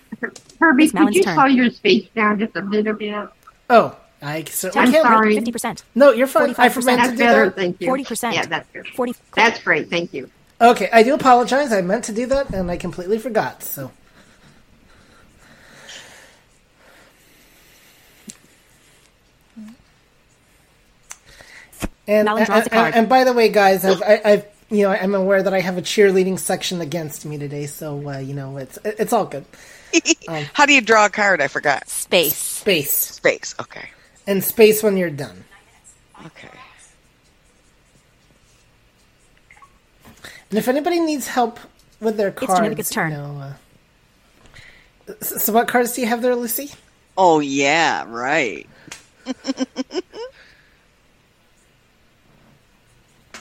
Herbie, 0.61 0.83
It's 0.85 0.93
could 0.93 1.13
you 1.13 1.23
turn. 1.23 1.35
slow 1.35 1.45
your 1.45 1.69
speech 1.69 2.13
down 2.13 2.39
just 2.39 2.55
a 2.55 2.61
little 2.61 2.93
bit? 2.93 3.27
Oh, 3.69 3.97
I 4.21 4.43
certainly 4.45 4.87
I'm 4.87 4.93
can't. 4.93 5.03
sorry. 5.05 5.35
Fifty 5.35 5.51
percent. 5.51 5.83
No, 5.93 6.11
you're 6.13 6.25
fine. 6.27 6.51
I 6.57 6.69
45%. 6.69 6.71
forgot 6.71 6.91
to 6.91 6.95
That's 6.95 7.11
do 7.11 7.17
better, 7.17 7.45
that. 7.45 7.55
thank 7.55 7.81
you. 7.81 7.87
Forty 7.87 8.05
percent. 8.05 8.35
Yeah, 8.35 8.45
that's 8.45 8.69
good. 8.71 8.87
Forty. 8.95 9.13
That's 9.35 9.61
great, 9.61 9.89
thank 9.89 10.13
you. 10.13 10.31
Okay, 10.61 10.89
I 10.93 11.03
do 11.03 11.13
apologize. 11.13 11.73
I 11.73 11.81
meant 11.81 12.05
to 12.05 12.13
do 12.13 12.25
that, 12.27 12.53
and 12.53 12.71
I 12.71 12.77
completely 12.77 13.19
forgot. 13.19 13.61
So. 13.61 13.91
And, 22.07 22.25
Malin 22.25 22.45
draws 22.45 22.59
and, 22.59 22.67
a 22.67 22.69
card. 22.69 22.87
and, 22.87 22.95
and 22.95 23.09
by 23.09 23.23
the 23.23 23.33
way, 23.33 23.49
guys, 23.49 23.83
I've, 23.83 24.01
I, 24.01 24.21
I've 24.23 24.45
you 24.69 24.83
know 24.83 24.91
I'm 24.91 25.15
aware 25.15 25.41
that 25.41 25.53
I 25.53 25.59
have 25.59 25.77
a 25.77 25.81
cheerleading 25.81 26.39
section 26.39 26.81
against 26.81 27.25
me 27.25 27.37
today, 27.37 27.65
so 27.65 28.09
uh, 28.09 28.17
you 28.19 28.33
know 28.33 28.57
it's 28.57 28.77
it's 28.83 29.13
all 29.13 29.25
good. 29.25 29.45
How 30.53 30.65
do 30.65 30.73
you 30.73 30.81
draw 30.81 31.05
a 31.05 31.09
card? 31.09 31.41
I 31.41 31.47
forgot. 31.47 31.87
Space. 31.89 32.35
Space 32.35 32.91
Space. 32.91 33.55
Okay. 33.59 33.89
and 34.27 34.43
space 34.43 34.83
when 34.83 34.97
you're 34.97 35.09
done. 35.09 35.43
Okay. 36.25 36.49
And 40.49 40.59
if 40.59 40.67
anybody 40.67 40.99
needs 40.99 41.27
help 41.27 41.59
with 41.99 42.17
their 42.17 42.31
cards, 42.31 42.59
Jamaica's 42.59 42.89
turn. 42.89 43.11
you 43.11 43.17
know, 43.17 43.53
uh, 45.07 45.13
so, 45.21 45.37
so 45.37 45.53
what 45.53 45.67
cards 45.67 45.93
do 45.93 46.01
you 46.01 46.07
have 46.07 46.21
there, 46.21 46.35
Lucy? 46.35 46.71
Oh, 47.17 47.39
yeah, 47.39 48.05
right. 48.07 48.67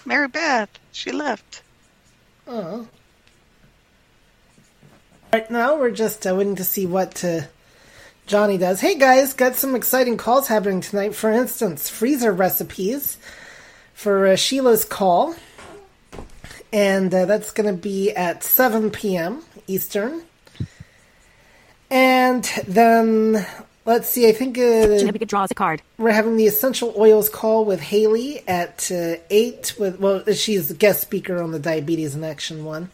Mary 0.04 0.28
Beth. 0.28 0.68
She 0.92 1.12
left. 1.12 1.62
Oh. 2.46 2.86
Right 5.32 5.50
now, 5.50 5.76
we're 5.76 5.90
just 5.90 6.26
uh, 6.26 6.34
waiting 6.34 6.56
to 6.56 6.64
see 6.64 6.86
what 6.86 7.24
uh, 7.24 7.42
Johnny 8.26 8.56
does. 8.56 8.80
Hey 8.80 8.96
guys, 8.96 9.34
got 9.34 9.56
some 9.56 9.74
exciting 9.74 10.16
calls 10.16 10.48
happening 10.48 10.80
tonight. 10.80 11.14
For 11.14 11.30
instance, 11.30 11.88
freezer 11.88 12.32
recipes 12.32 13.18
for 13.94 14.26
uh, 14.26 14.36
Sheila's 14.36 14.84
call. 14.84 15.34
And 16.72 17.14
uh, 17.14 17.24
that's 17.26 17.52
going 17.52 17.72
to 17.72 17.80
be 17.80 18.10
at 18.12 18.42
7 18.42 18.90
p.m. 18.90 19.42
Eastern. 19.66 20.22
And 21.90 22.44
then, 22.66 23.46
let's 23.84 24.08
see, 24.08 24.28
I 24.28 24.32
think 24.32 24.56
uh, 24.58 24.60
Chinabika 24.60 25.26
draws 25.26 25.50
a 25.50 25.54
card. 25.54 25.82
we're 25.98 26.12
having 26.12 26.36
the 26.36 26.46
essential 26.46 26.94
oils 26.96 27.28
call 27.28 27.64
with 27.64 27.80
Haley 27.80 28.46
at 28.48 28.90
uh, 28.90 29.16
eight. 29.30 29.74
With 29.78 29.98
well, 30.00 30.22
she's 30.32 30.68
the 30.68 30.74
guest 30.74 31.00
speaker 31.02 31.42
on 31.42 31.52
the 31.52 31.58
diabetes 31.58 32.14
in 32.14 32.24
action 32.24 32.64
one, 32.64 32.90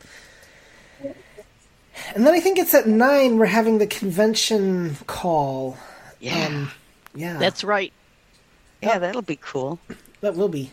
and 2.14 2.26
then 2.26 2.35
I 2.35 2.40
think 2.40 2.59
it's 2.59 2.75
at 2.75 2.87
nine. 2.87 3.38
We're 3.38 3.47
having 3.47 3.78
the 3.78 3.87
convention 3.87 4.97
call. 5.06 5.76
Yeah. 6.20 6.47
Um, 6.47 6.70
yeah, 7.14 7.38
That's 7.38 7.64
right. 7.64 7.92
yeah, 8.82 8.99
that'll 8.99 9.23
be 9.23 9.37
cool. 9.40 9.78
that 10.20 10.37
will 10.37 10.49
be. 10.49 10.73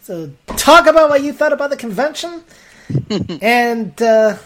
So 0.00 0.30
talk 0.46 0.86
about 0.86 1.10
what 1.10 1.22
you 1.22 1.32
thought 1.32 1.52
about 1.52 1.70
the 1.70 1.76
convention, 1.76 2.44
and 3.42 4.00
uh, 4.02 4.36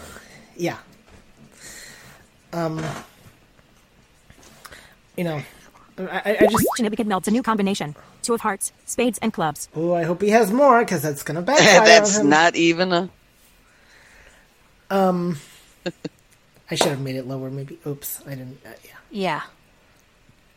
yeah, 0.57 0.77
um, 2.53 2.83
you 5.19 5.25
know, 5.25 5.41
I, 5.97 6.21
I 6.23 6.37
I 6.39 6.47
just 6.47 6.65
Chinabika 6.77 7.05
melds 7.05 7.27
a 7.27 7.31
new 7.31 7.43
combination. 7.43 7.93
Two 8.21 8.33
of 8.33 8.39
hearts, 8.39 8.71
spades, 8.85 9.19
and 9.21 9.33
clubs. 9.33 9.67
oh, 9.75 9.93
I 9.93 10.03
hope 10.03 10.21
he 10.21 10.29
has 10.29 10.49
more 10.49 10.79
because 10.79 11.01
that's 11.01 11.23
gonna 11.23 11.41
backfire 11.49 11.85
That's 11.85 12.15
on 12.17 12.23
him. 12.23 12.29
not 12.29 12.55
even 12.55 12.93
a. 12.93 13.09
I 16.71 16.75
should 16.75 16.87
have 16.87 17.01
made 17.01 17.17
it 17.17 17.27
lower, 17.27 17.49
maybe. 17.49 17.77
Oops, 17.85 18.21
I 18.25 18.29
didn't. 18.29 18.59
Uh, 18.65 18.69
yeah. 18.85 18.91
Yeah. 19.11 19.41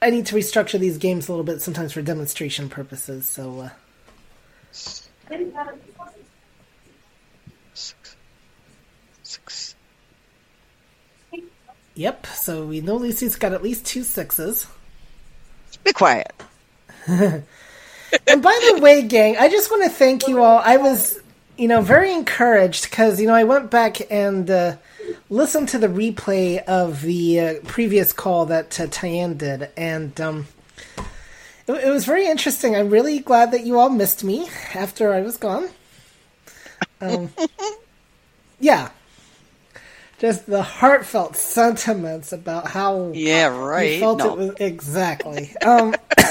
I 0.00 0.10
need 0.10 0.26
to 0.26 0.36
restructure 0.36 0.78
these 0.78 0.98
games 0.98 1.28
a 1.28 1.32
little 1.32 1.44
bit 1.44 1.60
sometimes 1.60 1.92
for 1.92 2.02
demonstration 2.02 2.68
purposes, 2.68 3.26
so. 3.26 3.60
Uh, 3.60 3.70
Six. 7.74 8.16
Six. 9.22 9.74
Yep, 11.94 12.26
so 12.26 12.66
we 12.66 12.80
know 12.80 12.96
Lucy's 12.96 13.36
got 13.36 13.52
at 13.52 13.62
least 13.62 13.86
two 13.86 14.02
sixes. 14.02 14.66
Be 15.84 15.92
quiet. 15.92 16.32
And 18.26 18.42
by 18.42 18.72
the 18.74 18.80
way, 18.80 19.02
gang, 19.02 19.36
I 19.38 19.48
just 19.48 19.70
want 19.70 19.84
to 19.84 19.88
thank 19.88 20.28
you 20.28 20.42
all. 20.42 20.58
I 20.58 20.76
was, 20.76 21.18
you 21.56 21.66
know, 21.68 21.80
very 21.80 22.12
encouraged 22.12 22.84
because, 22.84 23.20
you 23.20 23.26
know, 23.26 23.34
I 23.34 23.44
went 23.44 23.70
back 23.70 24.10
and 24.10 24.50
uh, 24.50 24.76
listened 25.30 25.70
to 25.70 25.78
the 25.78 25.88
replay 25.88 26.62
of 26.64 27.02
the 27.02 27.40
uh, 27.40 27.54
previous 27.64 28.12
call 28.12 28.46
that 28.46 28.78
uh, 28.78 28.86
Tyann 28.86 29.38
did, 29.38 29.70
and 29.76 30.20
um, 30.20 30.46
it, 31.66 31.72
it 31.72 31.90
was 31.90 32.04
very 32.04 32.26
interesting. 32.26 32.76
I'm 32.76 32.90
really 32.90 33.18
glad 33.18 33.50
that 33.52 33.64
you 33.64 33.78
all 33.78 33.90
missed 33.90 34.22
me 34.22 34.48
after 34.74 35.12
I 35.12 35.22
was 35.22 35.36
gone. 35.38 35.70
Um, 37.00 37.32
yeah. 38.60 38.90
Just 40.22 40.46
the 40.46 40.62
heartfelt 40.62 41.34
sentiments 41.34 42.32
about 42.32 42.68
how 42.68 43.10
Yeah, 43.12 43.52
you 43.52 43.60
right. 43.60 43.98
felt 44.00 44.18
No. 44.20 44.34
it 44.34 44.38
was 44.38 44.50
exactly. 44.60 45.52
Um, 45.66 45.96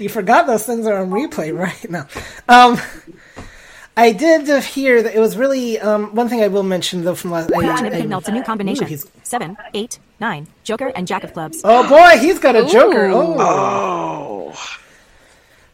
you 0.00 0.08
forgot 0.08 0.48
those 0.48 0.66
things 0.66 0.88
are 0.88 0.96
on 0.96 1.10
replay 1.10 1.56
right 1.56 1.88
now. 1.88 2.08
Um, 2.48 2.78
I 3.96 4.10
did 4.10 4.50
uh, 4.50 4.60
hear 4.60 5.04
that 5.04 5.14
it 5.14 5.20
was 5.20 5.36
really 5.36 5.78
um, 5.78 6.16
one 6.16 6.28
thing 6.28 6.42
I 6.42 6.48
will 6.48 6.64
mention 6.64 7.04
though 7.04 7.14
from 7.14 7.30
last. 7.30 7.52
I, 7.52 7.58
Chinabika 7.62 7.94
I- 7.94 8.00
melds 8.06 8.26
a 8.26 8.32
new 8.32 8.42
combination. 8.42 8.92
Ooh, 8.92 8.98
Seven, 9.22 9.56
eight, 9.72 10.00
nine. 10.18 10.48
Joker 10.64 10.88
and 10.96 11.06
Jack 11.06 11.22
of 11.22 11.32
clubs. 11.32 11.60
oh 11.62 11.88
boy, 11.88 12.18
he's 12.18 12.40
got 12.40 12.56
a 12.56 12.66
Joker. 12.66 13.06
Oh. 13.06 13.36
Oh. 13.38 14.78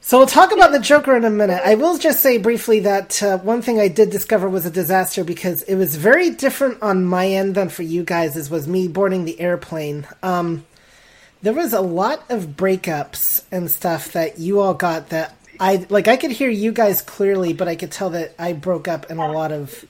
So 0.02 0.18
we'll 0.18 0.26
talk 0.26 0.50
about 0.52 0.72
the 0.72 0.78
Joker 0.78 1.14
in 1.16 1.24
a 1.24 1.30
minute. 1.30 1.60
I 1.64 1.74
will 1.74 1.98
just 1.98 2.20
say 2.20 2.38
briefly 2.38 2.80
that 2.80 3.22
uh, 3.22 3.38
one 3.38 3.60
thing 3.60 3.78
I 3.78 3.88
did 3.88 4.10
discover 4.10 4.48
was 4.48 4.64
a 4.64 4.70
disaster 4.70 5.24
because 5.24 5.62
it 5.62 5.76
was 5.76 5.96
very 5.96 6.30
different 6.30 6.82
on 6.82 7.04
my 7.04 7.28
end 7.28 7.54
than 7.54 7.68
for 7.68 7.82
you 7.82 8.02
guys. 8.02 8.36
As 8.36 8.48
was 8.50 8.66
me 8.66 8.88
boarding 8.88 9.24
the 9.24 9.38
airplane. 9.40 10.06
Um, 10.22 10.64
there 11.42 11.52
was 11.52 11.72
a 11.72 11.80
lot 11.80 12.24
of 12.30 12.56
breakups 12.56 13.44
and 13.52 13.70
stuff 13.70 14.12
that 14.12 14.38
you 14.38 14.60
all 14.60 14.74
got 14.74 15.10
that 15.10 15.36
I 15.60 15.86
like. 15.90 16.08
I 16.08 16.16
could 16.16 16.30
hear 16.32 16.50
you 16.50 16.72
guys 16.72 17.02
clearly, 17.02 17.52
but 17.52 17.68
I 17.68 17.76
could 17.76 17.92
tell 17.92 18.10
that 18.10 18.34
I 18.38 18.54
broke 18.54 18.88
up 18.88 19.10
in 19.10 19.18
a 19.18 19.30
lot 19.30 19.52
of 19.52 19.84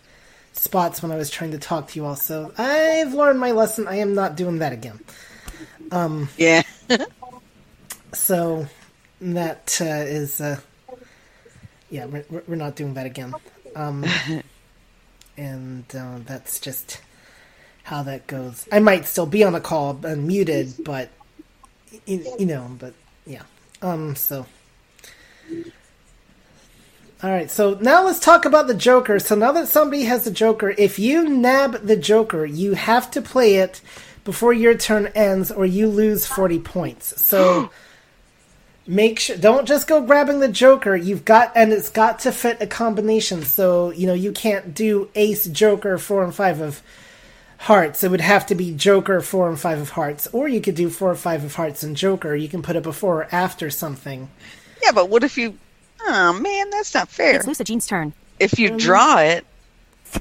spots 0.53 1.03
when 1.03 1.13
I 1.13 1.17
was 1.17 1.31
trying 1.31 1.53
to 1.53 1.59
talk 1.59 1.89
to 1.89 1.99
you 1.99 2.05
all. 2.05 2.17
So 2.17 2.53
I've 2.59 3.15
learned 3.15 3.39
my 3.39 3.53
lesson. 3.53 3.87
I 3.87 3.97
am 3.97 4.15
not 4.15 4.37
doing 4.37 4.59
that 4.59 4.73
again. 4.73 5.01
Um, 5.93 6.29
Yeah. 6.37 6.63
So 8.13 8.67
that 9.21 9.79
uh, 9.81 9.85
is, 9.85 10.41
uh, 10.41 10.61
yeah, 11.91 12.07
we're, 12.07 12.25
we're- 12.31 12.57
not 12.59 12.77
doing 12.77 12.95
that 12.95 13.07
again. 13.07 13.35
Um, 13.77 14.05
and 15.37 15.85
uh, 15.95 16.19
that's 16.25 16.59
just 16.61 17.01
how 17.85 18.03
that 18.05 18.27
goes. 18.27 18.67
I 18.73 18.79
might 18.81 19.07
still 19.07 19.27
be 19.27 19.45
on 19.45 19.53
the 19.53 19.61
call 19.61 19.95
unmuted, 19.97 20.85
but 20.85 21.11
you, 22.07 22.25
you 22.39 22.47
know, 22.47 22.71
but 22.79 22.95
yeah. 23.27 23.43
Um, 23.83 24.15
so. 24.17 24.47
All 27.23 27.31
right, 27.31 27.51
so 27.51 27.75
now 27.83 28.05
let's 28.05 28.19
talk 28.21 28.47
about 28.47 28.67
the 28.67 28.75
Joker. 28.75 29.19
So 29.19 29.35
now 29.35 29.53
that 29.53 29.69
somebody 29.69 30.05
has 30.05 30.25
the 30.25 30.31
Joker, 30.31 30.71
if 30.79 30.99
you 30.99 31.29
nab 31.29 31.87
the 31.87 31.97
Joker, 31.97 32.47
you 32.47 32.73
have 32.73 33.11
to 33.11 33.21
play 33.21 33.57
it 33.57 33.83
before 34.25 34.55
your 34.55 34.75
turn 34.75 35.09
ends, 35.09 35.51
or 35.51 35.67
you 35.67 35.89
lose 35.89 36.27
forty 36.27 36.59
points. 36.59 37.21
So 37.23 37.71
make 38.91 39.21
sure 39.21 39.37
don't 39.37 39.67
just 39.69 39.87
go 39.87 40.03
grabbing 40.03 40.41
the 40.41 40.49
Joker. 40.49 40.97
You've 40.97 41.25
got 41.25 41.53
and 41.55 41.73
it's 41.73 41.89
got 41.89 42.19
to 42.21 42.33
fit 42.33 42.59
a 42.61 42.67
combination. 42.67 43.43
So 43.45 43.91
you 43.93 44.07
know 44.07 44.15
you 44.15 44.33
can't 44.33 44.75
do 44.75 45.09
Ace, 45.15 45.47
Joker, 45.47 45.97
four 45.97 46.25
and 46.25 46.35
five 46.35 46.61
of 46.61 46.83
hearts. 47.59 48.03
It 48.03 48.11
would 48.11 48.21
have 48.21 48.47
to 48.47 48.55
be 48.55 48.73
Joker, 48.75 49.21
four 49.21 49.49
and 49.49 49.59
five 49.59 49.79
of 49.81 49.91
hearts, 49.91 50.27
or 50.33 50.49
you 50.49 50.61
could 50.61 50.75
do 50.75 50.91
four 50.91 51.11
or 51.11 51.15
five 51.15 51.45
of 51.45 51.55
hearts 51.55 51.83
and 51.83 51.97
Joker. 51.97 52.35
You 52.35 52.49
can 52.49 52.63
put 52.63 52.77
it 52.77 52.83
before 52.83 53.23
or 53.23 53.29
after 53.33 53.71
something. 53.71 54.29
Yeah, 54.83 54.93
but 54.93 55.09
what 55.09 55.23
if 55.25 55.39
you. 55.39 55.57
Oh, 56.03 56.33
man, 56.33 56.71
that's 56.71 56.95
not 56.95 57.09
fair. 57.09 57.37
It's 57.37 57.47
Lusa 57.47 57.63
Jean's 57.65 57.87
turn. 57.87 58.15
If 58.39 58.59
you 58.59 58.71
um, 58.73 58.79
draw 58.79 59.19
it. 59.19 59.45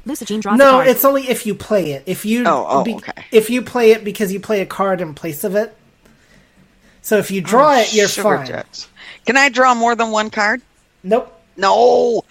Lusa 0.06 0.26
Jean 0.26 0.42
draws 0.42 0.56
a 0.56 0.58
No, 0.58 0.72
card. 0.74 0.88
it's 0.90 1.06
only 1.06 1.30
if 1.30 1.46
you 1.48 1.56
play 1.56 1.94
it. 1.94 2.04
If 2.06 2.26
you 2.26 2.44
Oh, 2.46 2.66
oh, 2.70 2.84
be- 2.84 2.96
okay. 2.96 3.24
if 3.32 3.50
you 3.50 3.62
play 3.62 3.92
it 3.92 4.04
because 4.04 4.32
you 4.34 4.40
play 4.42 4.60
a 4.62 4.66
card 4.66 5.00
in 5.02 5.14
place 5.16 5.44
of 5.46 5.56
it. 5.56 5.76
So 7.02 7.18
if 7.18 7.32
you 7.32 7.42
draw 7.42 7.78
it, 7.80 7.94
you're 7.94 8.08
Sugar 8.08 8.38
fine. 8.38 8.46
jets. 8.48 8.88
Can 9.26 9.38
I 9.38 9.50
draw 9.50 9.74
more 9.74 9.96
than 9.96 10.12
one 10.12 10.30
card? 10.30 10.62
Nope. 11.04 11.34
No. 11.58 12.24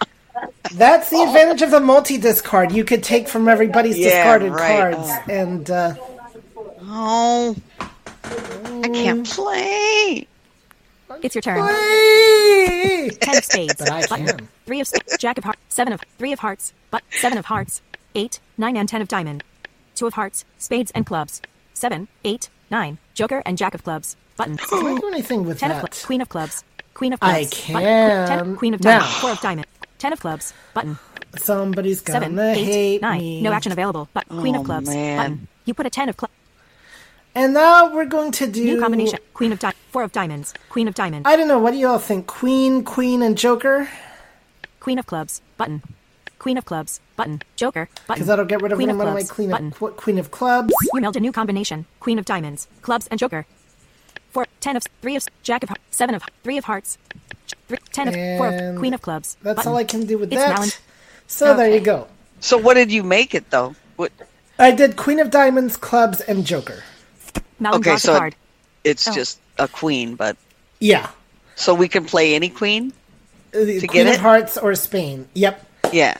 That's 0.74 1.10
the 1.10 1.20
advantage 1.22 1.62
of 1.62 1.70
the 1.70 1.80
multi 1.80 2.18
discard. 2.18 2.72
You 2.72 2.84
could 2.84 3.02
take 3.02 3.28
from 3.28 3.48
everybody's 3.48 3.98
Yeah, 3.98 4.10
discarded 4.24 4.52
right. 4.52 4.94
cards, 4.94 5.08
Oh. 5.10 5.22
and 5.32 5.70
uh, 5.70 5.94
Oh. 6.82 7.56
I 8.22 8.88
can't 8.88 9.26
play. 9.28 10.26
It's 11.22 11.34
your 11.34 11.42
turn. 11.42 11.62
Whee! 11.64 13.10
Ten 13.20 13.36
of 13.38 13.44
spades. 13.44 13.74
But 13.78 13.90
I 13.90 14.06
Button. 14.06 14.26
can. 14.26 14.48
Three 14.66 14.80
of 14.80 14.88
spades. 14.88 15.16
Jack 15.18 15.38
of 15.38 15.44
hearts. 15.44 15.60
Seven 15.68 15.92
of 15.92 16.02
three 16.18 16.32
of 16.32 16.40
hearts. 16.40 16.72
But 16.90 17.02
seven 17.10 17.38
of 17.38 17.46
hearts. 17.46 17.82
Eight, 18.14 18.40
nine, 18.58 18.76
and 18.76 18.88
ten 18.88 19.00
of 19.02 19.08
diamond. 19.08 19.44
Two 19.94 20.06
of 20.06 20.14
hearts, 20.14 20.44
spades, 20.58 20.90
and 20.94 21.06
clubs. 21.06 21.40
Seven, 21.72 22.08
eight, 22.24 22.48
nine. 22.78 22.98
Joker 23.14 23.40
and 23.46 23.56
Jack 23.56 23.74
of 23.74 23.82
clubs. 23.84 24.16
Button. 24.36 24.56
Can 24.56 24.86
I 24.96 25.00
do 25.00 25.08
anything 25.08 25.44
with 25.46 25.58
Ten 25.60 25.70
of 25.70 25.76
that? 25.76 25.80
clubs. 25.84 26.04
Queen 26.04 26.20
of 26.20 26.28
clubs. 26.28 26.64
Queen 26.94 27.12
of 27.12 27.18
I 27.22 27.44
clubs. 27.44 27.60
Button. 27.72 27.74
Queen- 27.74 28.28
ten- 28.30 28.38
can. 28.44 28.56
Queen 28.56 28.74
of 28.74 28.80
diamond. 28.80 29.04
Now. 29.04 29.20
Four 29.20 29.30
of 29.36 29.40
diamond. 29.40 29.66
Ten 29.98 30.12
of 30.12 30.20
clubs. 30.20 30.52
Button. 30.74 30.98
Somebody's 31.36 32.00
gonna 32.00 32.20
Seven, 32.20 32.38
hate 32.54 33.02
nine. 33.02 33.18
me. 33.18 33.40
No 33.42 33.52
action 33.52 33.72
available. 33.72 34.08
But 34.14 34.24
oh, 34.30 34.40
Queen 34.40 34.54
Oh, 34.56 34.60
of 34.60 34.66
clubs. 34.66 34.88
man. 34.88 35.16
Button. 35.18 35.48
You 35.64 35.74
put 35.74 35.86
a 35.86 35.90
ten 35.90 36.08
of 36.08 36.16
clubs. 36.16 36.34
And 37.36 37.52
now 37.54 37.92
we're 37.92 38.04
going 38.16 38.30
to 38.32 38.46
do 38.46 38.64
New 38.64 38.80
combination. 38.80 39.18
Queen 39.34 39.50
of 39.52 39.58
diamonds. 39.58 39.80
Four 39.90 40.04
of 40.04 40.12
diamonds. 40.12 40.54
Queen 40.68 40.86
of 40.86 40.94
diamonds. 40.94 41.26
I 41.28 41.34
don't 41.36 41.48
know. 41.48 41.58
What 41.58 41.72
do 41.72 41.78
you 41.78 41.88
all 41.88 41.98
think? 41.98 42.28
Queen, 42.28 42.84
Queen, 42.84 43.22
and 43.22 43.36
Joker? 43.36 43.88
Queen 44.78 44.98
of 45.00 45.06
clubs. 45.06 45.42
Button. 45.56 45.82
Queen 46.38 46.58
of 46.58 46.64
clubs. 46.64 47.00
Button. 47.16 47.42
Joker. 47.56 47.88
Button. 48.06 48.14
Because 48.14 48.26
that'll 48.26 48.44
get 48.44 48.60
rid 48.62 48.72
of 48.72 48.78
Queen 48.78 48.88
one 48.88 48.96
of 49.00 49.08
of 49.08 49.14
my 49.14 49.20
clubs. 49.20 49.30
Queen 49.32 49.50
Button. 49.50 49.66
of, 49.68 49.74
qu- 49.74 49.90
Queen 49.92 50.18
of 50.18 50.30
Clubs. 50.30 50.74
You 50.92 51.00
meld 51.00 51.16
a 51.16 51.20
new 51.20 51.32
combination. 51.32 51.86
Queen 52.00 52.18
of 52.18 52.24
diamonds, 52.24 52.68
clubs, 52.82 53.06
and 53.08 53.18
joker. 53.18 53.46
Four, 54.30 54.46
ten 54.60 54.76
of, 54.76 54.82
three 55.00 55.16
of, 55.16 55.26
jack 55.42 55.62
of, 55.62 55.68
heart- 55.70 55.80
seven 55.90 56.14
of, 56.14 56.22
three 56.42 56.58
of 56.58 56.64
hearts. 56.64 56.98
Three, 57.68 57.78
ten 57.92 58.08
of, 58.08 58.14
four 58.38 58.48
of, 58.48 58.76
queen 58.78 58.94
of 58.94 59.00
clubs. 59.02 59.36
That's 59.42 59.56
button. 59.58 59.72
all 59.72 59.78
I 59.78 59.84
can 59.84 60.06
do 60.06 60.18
with 60.18 60.32
It's 60.32 60.42
that. 60.42 60.54
Malin- 60.54 60.70
So 61.26 61.56
there 61.56 61.70
you 61.72 61.80
go. 61.80 62.08
So 62.40 62.58
what 62.58 62.74
did 62.74 62.90
you 62.92 63.02
make 63.02 63.34
it 63.34 63.48
though? 63.50 63.74
What? 63.96 64.12
I 64.58 64.70
did 64.70 64.96
Queen 64.96 65.18
of 65.20 65.30
Diamonds, 65.30 65.76
Clubs, 65.76 66.20
and 66.20 66.44
Joker. 66.44 66.82
Malin 67.58 67.78
Okay, 67.80 67.90
draws 67.90 68.02
so 68.02 68.18
card. 68.18 68.34
it's 68.84 69.08
Oh. 69.08 69.12
just 69.12 69.38
a 69.58 69.66
queen, 69.68 70.14
but 70.16 70.36
Yeah. 70.80 71.08
so 71.56 71.74
we 71.74 71.88
can 71.88 72.04
play 72.04 72.34
any 72.34 72.48
queen. 72.50 72.92
the 73.52 73.80
To 73.80 73.86
Queen 73.86 74.04
get 74.04 74.06
of 74.08 74.14
it? 74.14 74.20
Hearts 74.20 74.58
or 74.58 74.74
Spain. 74.74 75.28
Yep. 75.34 75.64
Yeah. 75.92 76.16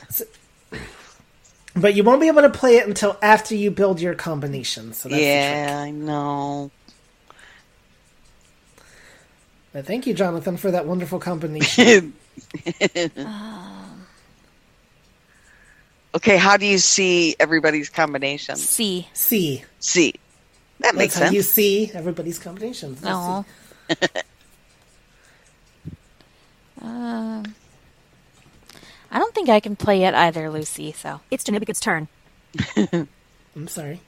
But 1.77 1.95
you 1.95 2.05
won't 2.05 2.21
be 2.21 2.29
able 2.29 2.43
to 2.43 2.51
play 2.51 2.77
it 2.77 2.87
until 2.87 3.17
after 3.21 3.55
you 3.55 3.71
build 3.71 4.01
your 4.01 4.15
combination. 4.15 4.93
So 4.93 5.09
that's. 5.09 5.21
Yeah, 5.21 5.83
I 5.85 5.91
know. 5.91 6.71
But 9.73 9.87
thank 9.87 10.07
you, 10.07 10.15
Jonathan, 10.15 10.57
for 10.57 10.71
that 10.71 10.87
wonderful 10.87 11.19
combination. 11.19 12.15
okay, 16.15 16.37
how 16.37 16.57
do 16.57 16.65
you 16.65 16.79
see 16.79 17.35
everybody's 17.41 17.89
combinations? 17.89 18.69
C. 18.69 19.09
C. 19.13 19.65
See. 19.81 20.15
That 20.79 20.95
That's 20.95 20.97
makes 20.97 21.15
how 21.15 21.23
sense. 21.23 21.35
you 21.35 21.43
see 21.43 21.91
everybody's 21.93 22.39
combinations. 22.39 23.03
No. 23.03 23.45
C. 23.91 23.97
um, 26.83 27.55
I 29.15 29.19
don't 29.19 29.35
think 29.35 29.49
I 29.49 29.61
can 29.61 29.77
play 29.77 30.03
it 30.03 30.13
either, 30.13 30.51
Lucy. 30.51 30.93
So 30.93 31.21
It's 31.31 31.45
Janibik's 31.45 31.81
turn. 31.81 32.09
I'm 33.57 33.69
sorry. 33.69 34.01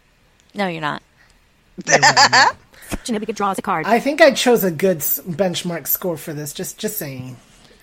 no, 0.54 0.66
you're 0.66 0.80
not. 0.80 1.02
Janibika 1.82 3.34
draws 3.34 3.58
a 3.58 3.62
card. 3.62 3.86
I 3.86 4.00
think 4.00 4.20
I 4.20 4.32
chose 4.32 4.64
a 4.64 4.70
good 4.70 4.98
benchmark 4.98 5.86
score 5.86 6.16
for 6.16 6.32
this. 6.34 6.52
Just, 6.52 6.78
just 6.78 6.96
saying. 6.96 7.36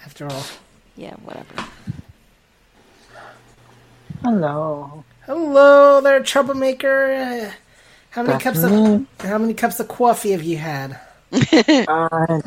After 0.05 0.27
all. 0.27 0.43
Yeah, 0.97 1.13
whatever. 1.23 1.65
Hello. 4.21 5.03
Hello 5.25 6.01
there, 6.01 6.21
troublemaker. 6.21 7.53
How 8.09 8.23
many 8.23 8.39
cups 8.39 8.63
of 8.63 9.07
how 9.19 9.37
many 9.37 9.53
cups 9.53 9.79
of 9.79 9.87
coffee 9.87 10.31
have 10.31 10.43
you 10.43 10.57
had? 10.57 10.99
Uh, 11.87 12.41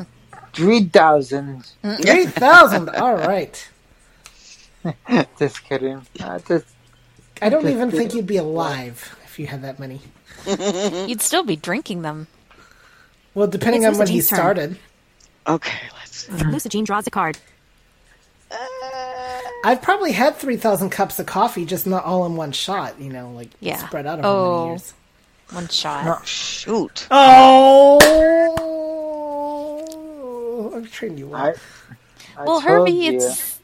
3,000. 0.53 1.65
Three 2.01 2.27
thousand. 2.27 2.89
All 2.91 3.15
right. 3.17 3.69
Just 5.39 5.63
kidding. 5.65 6.07
Uh, 6.21 6.39
just, 6.41 6.67
I 7.43 7.49
don't 7.49 7.63
Just 7.63 7.75
even 7.75 7.91
think 7.91 8.15
you'd 8.15 8.27
be 8.27 8.37
alive 8.39 9.17
if 9.25 9.39
you 9.39 9.47
had 9.47 9.63
that 9.63 9.79
many. 9.79 10.01
You'd 11.09 11.21
still 11.23 11.45
be 11.45 11.57
drinking 11.57 12.03
them. 12.03 12.27
Well, 13.35 13.47
depending 13.47 13.83
It's 13.83 13.93
on 13.95 13.99
when 13.99 14.09
he 14.09 14.19
Lucigene's 14.21 14.29
turn. 14.29 14.37
started. 14.39 14.79
Okay, 15.47 15.79
let's. 15.99 16.27
Lucigene 16.29 16.85
draws 16.85 17.07
a 17.07 17.11
card. 17.11 17.39
I've 19.65 19.83
probably 19.83 20.13
had 20.13 20.37
three 20.37 20.57
thousand 20.57 20.91
cups 20.91 21.19
of 21.19 21.27
coffee, 21.27 21.65
just 21.65 21.87
not 21.87 22.05
all 22.05 22.25
in 22.27 22.37
one 22.37 22.53
shot. 22.53 23.01
You 23.01 23.13
know, 23.13 23.31
like 23.33 23.49
Yeah. 23.61 23.85
spread 23.87 24.07
out 24.07 24.21
over 24.21 24.29
Oh. 24.29 24.61
many 24.67 24.71
years. 24.73 24.95
One 25.51 25.69
shot. 25.69 26.05
No. 26.05 26.19
Shoot. 26.25 27.07
Oh, 27.11 27.99
I'm 30.75 30.87
treating 30.87 31.19
you 31.19 31.29
well. 31.29 31.47
I, 31.47 31.55
I 32.41 32.45
well, 32.45 32.61
Herbie, 32.61 32.93
you. 32.93 33.13
it's 33.17 33.56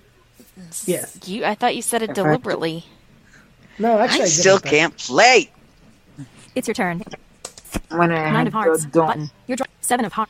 yes. 0.86 1.18
you. 1.28 1.44
I 1.44 1.54
thought 1.54 1.74
you 1.76 1.82
said 1.82 2.02
it 2.02 2.14
deliberately. 2.14 2.84
No, 3.78 3.98
actually, 3.98 4.22
I 4.22 4.24
I, 4.24 4.28
still 4.28 4.58
but- 4.60 4.70
can't 4.70 4.96
play. 4.96 5.50
It's 6.54 6.68
your 6.68 6.74
turn. 6.74 7.02
When 7.88 8.12
I 8.12 8.30
Nine 8.30 8.46
of 8.46 8.52
hearts. 8.52 8.84
the 8.84 8.90
don't. 8.90 9.06
Button. 9.06 9.30
Your 9.46 9.56
draw. 9.56 9.66
Seven 9.80 10.04
of 10.04 10.12
heart. 10.12 10.28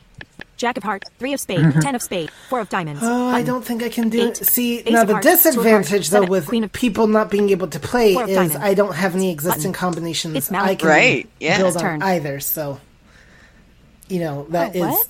Jack 0.57 0.77
of 0.77 0.85
heart. 0.85 1.05
Three 1.19 1.33
of 1.33 1.41
spade. 1.41 1.59
Ten 1.83 1.95
of 1.97 2.03
spade. 2.03 2.31
Four 2.49 2.61
of 2.61 2.69
diamonds. 2.69 3.01
Oh, 3.03 3.29
I 3.29 3.43
don't 3.43 3.65
think 3.65 3.83
I 3.83 3.89
can 3.89 4.09
do 4.09 4.29
it. 4.29 4.37
See, 4.37 4.79
Ace 4.81 4.91
now 4.93 5.03
the 5.05 5.15
hearts, 5.15 5.27
two 5.27 5.31
of 5.33 5.33
hearts, 5.33 5.43
disadvantage 5.43 6.11
though 6.11 6.19
seven, 6.21 6.31
with 6.31 6.47
queen 6.47 6.63
of- 6.65 6.73
people 6.73 7.09
not 7.09 7.31
being 7.31 7.51
able 7.51 7.67
to 7.67 7.81
play 7.81 8.13
is 8.15 8.29
diamonds. 8.29 8.55
I 8.57 8.75
don't 8.75 8.95
have 8.95 9.17
any 9.17 9.31
existing 9.33 9.73
Button. 9.73 9.73
combinations 9.73 10.37
It's 10.37 10.51
Mal- 10.53 10.65
I 10.65 10.77
can 10.77 10.89
Right, 10.89 11.29
yeah. 11.41 11.57
build 11.59 11.67
His 11.75 11.77
on 11.77 11.83
turn. 11.83 12.03
either. 12.03 12.39
So, 12.39 12.81
you 14.09 14.21
know 14.21 14.47
that 14.51 14.77
Oh, 14.77 14.79
is. 14.79 14.91
what? 14.93 15.07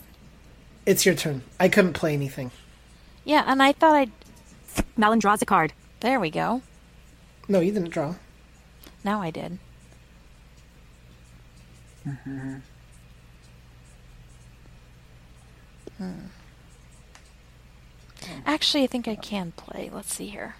It's 0.86 1.04
your 1.04 1.14
turn. 1.14 1.42
I 1.60 1.68
couldn't 1.68 1.92
play 1.92 2.14
anything. 2.14 2.50
Yeah, 3.24 3.44
and 3.46 3.62
I 3.62 3.72
thought 3.72 3.94
I'd. 3.94 4.10
Malin 4.96 5.18
draws 5.18 5.42
a 5.42 5.46
card. 5.46 5.72
There 6.00 6.20
we 6.20 6.30
go. 6.30 6.62
No, 7.48 7.60
you 7.60 7.72
didn't 7.72 7.90
draw. 7.90 8.14
Now 9.04 9.20
I 9.20 9.30
did. 9.30 9.58
Hmm. 12.04 12.58
Actually, 18.46 18.84
I 18.84 18.86
think 18.86 19.08
I 19.08 19.14
can 19.14 19.52
play. 19.52 19.90
Let's 19.92 20.14
see 20.14 20.28
here. 20.28 20.56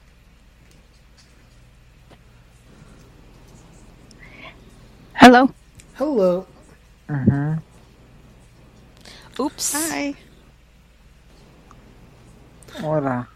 Hello. 5.14 5.50
Hello. 5.94 6.46
Oops. 9.38 9.72
Hi. 9.72 10.14
Hola. 12.80 13.28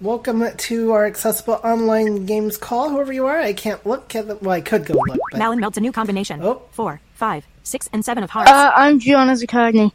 Welcome 0.00 0.44
to 0.54 0.92
our 0.92 1.06
accessible 1.06 1.54
online 1.64 2.26
games 2.26 2.58
call. 2.58 2.90
Whoever 2.90 3.14
you 3.14 3.24
are, 3.26 3.40
I 3.40 3.54
can't 3.54 3.84
look 3.86 4.14
at 4.14 4.28
the. 4.28 4.36
Well, 4.36 4.50
I 4.50 4.60
could 4.60 4.84
go 4.84 4.92
look, 4.94 5.18
but 5.30 5.38
Malin 5.38 5.58
melds 5.58 5.78
a 5.78 5.80
new 5.80 5.90
combination. 5.92 6.42
Oh. 6.42 6.60
Four, 6.72 7.00
five, 7.14 7.46
six, 7.62 7.88
and 7.94 8.04
seven 8.04 8.22
of 8.22 8.28
hearts. 8.28 8.50
Uh, 8.50 8.72
I'm 8.74 8.98
Gianna 8.98 9.32
Zaccardi. 9.32 9.90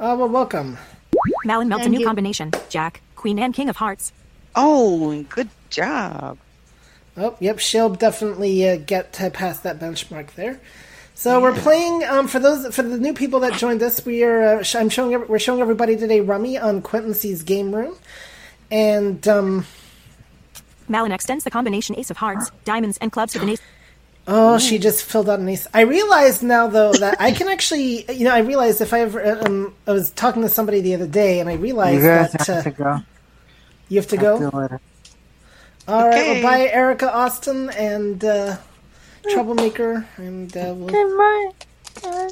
oh 0.00 0.16
well, 0.16 0.28
welcome. 0.30 0.78
Malin 1.44 1.68
melds 1.68 1.84
a 1.84 1.90
new 1.90 2.00
you. 2.00 2.06
combination. 2.06 2.50
Jack, 2.70 3.02
Queen, 3.14 3.38
and 3.38 3.52
King 3.52 3.68
of 3.68 3.76
hearts. 3.76 4.10
Oh, 4.54 5.22
good 5.24 5.50
job. 5.68 6.38
Oh, 7.18 7.36
yep, 7.38 7.58
she'll 7.58 7.90
definitely 7.90 8.66
uh, 8.66 8.76
get 8.78 9.12
to 9.14 9.28
pass 9.30 9.60
that 9.60 9.78
benchmark 9.78 10.32
there. 10.32 10.58
So 11.14 11.40
we're 11.42 11.54
playing 11.54 12.04
um, 12.04 12.26
for 12.26 12.38
those 12.38 12.74
for 12.74 12.82
the 12.82 12.96
new 12.98 13.12
people 13.12 13.40
that 13.40 13.52
joined 13.54 13.82
us. 13.82 14.04
We 14.06 14.22
are 14.24 14.60
uh, 14.60 14.62
sh- 14.62 14.76
I'm 14.76 14.88
showing 14.88 15.28
we're 15.28 15.38
showing 15.38 15.60
everybody 15.60 15.96
today 15.96 16.20
Rummy 16.20 16.56
on 16.56 16.80
Quentin 16.80 17.12
C's 17.12 17.42
game 17.42 17.74
room, 17.74 17.96
and 18.70 19.26
um, 19.28 19.66
Malin 20.88 21.12
extends 21.12 21.44
the 21.44 21.50
combination 21.50 21.96
ace 21.98 22.10
of 22.10 22.16
hearts, 22.18 22.50
diamonds, 22.64 22.98
and 23.00 23.10
clubs 23.12 23.34
with 23.34 23.42
an 23.42 23.48
ace. 23.50 23.60
oh, 24.28 24.58
she 24.58 24.78
just 24.78 25.04
filled 25.04 25.28
out 25.28 25.38
an 25.40 25.48
ace. 25.48 25.66
I 25.74 25.82
realized 25.82 26.42
now 26.42 26.66
though 26.66 26.92
that 26.94 27.20
I 27.20 27.32
can 27.32 27.48
actually, 27.48 28.04
you 28.12 28.24
know, 28.24 28.32
I 28.34 28.38
realized 28.40 28.80
if 28.80 28.92
I 28.92 29.00
ever 29.00 29.38
um, 29.46 29.74
I 29.86 29.92
was 29.92 30.10
talking 30.10 30.42
to 30.42 30.48
somebody 30.48 30.80
the 30.80 30.94
other 30.94 31.06
day, 31.06 31.40
and 31.40 31.48
I 31.48 31.52
You 31.52 31.58
realized 31.58 32.02
guys 32.02 32.32
that 32.32 32.46
have 32.46 32.58
uh, 32.58 32.62
to 32.62 32.70
go. 32.70 32.98
you 33.88 33.96
have 33.98 34.08
to 34.08 34.16
go. 34.16 34.38
Do 34.50 34.58
it. 34.60 34.72
All 35.88 36.08
right, 36.08 36.14
Okay. 36.18 36.42
well, 36.42 36.42
bye, 36.42 36.68
Erica 36.68 37.12
Austin 37.14 37.70
and 37.70 38.24
uh, 38.24 38.56
Troublemaker, 39.30 40.04
and 40.16 40.56
uh, 40.56 40.74
we'll 40.76 40.88
Goodbye. 40.88 42.30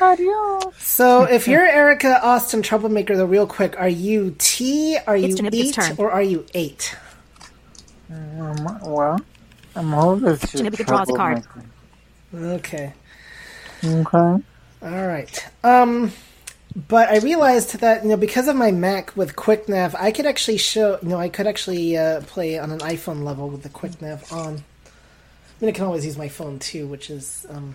Adios. 0.00 0.74
So, 0.78 1.22
if 1.24 1.46
you're 1.48 1.64
Erica 1.66 2.24
Austin 2.24 2.62
Troublemaker, 2.62 3.16
though, 3.16 3.24
real 3.24 3.46
quick, 3.46 3.78
are 3.78 3.88
you 3.88 4.34
T, 4.38 4.98
are 5.06 5.16
you 5.16 5.28
It's 5.28 5.40
eight, 5.54 5.74
turn. 5.74 5.94
or 5.98 6.10
are 6.10 6.22
you 6.22 6.44
eight? 6.54 6.94
Um, 8.10 8.78
well, 8.84 9.18
I'm 9.74 9.94
always 9.94 10.40
just 10.40 10.54
Janibika 10.54 10.86
draws 10.86 11.08
a 11.10 11.12
card. 11.14 11.42
troublemaker. 11.42 11.70
Okay, 12.56 12.92
Okay. 13.84 14.18
all 14.18 14.42
right. 14.82 15.46
Um, 15.64 16.12
but 16.88 17.08
I 17.08 17.18
realized 17.18 17.78
that 17.80 18.02
you 18.02 18.10
know 18.10 18.16
because 18.16 18.48
of 18.48 18.56
my 18.56 18.70
Mac 18.70 19.16
with 19.16 19.34
QuickNav, 19.36 19.94
I 19.98 20.12
could 20.12 20.26
actually 20.26 20.58
show 20.58 20.98
you 21.02 21.08
know 21.08 21.18
I 21.18 21.28
could 21.28 21.46
actually 21.46 21.96
uh, 21.96 22.20
play 22.22 22.58
on 22.58 22.70
an 22.70 22.80
iPhone 22.80 23.24
level 23.24 23.48
with 23.48 23.62
the 23.62 23.70
QuickNav 23.70 24.30
on. 24.32 24.62
I 25.58 25.64
mean, 25.64 25.70
I 25.70 25.72
can 25.72 25.84
always 25.86 26.04
use 26.04 26.18
my 26.18 26.28
phone 26.28 26.58
too, 26.58 26.86
which 26.86 27.08
is 27.10 27.46
um. 27.48 27.74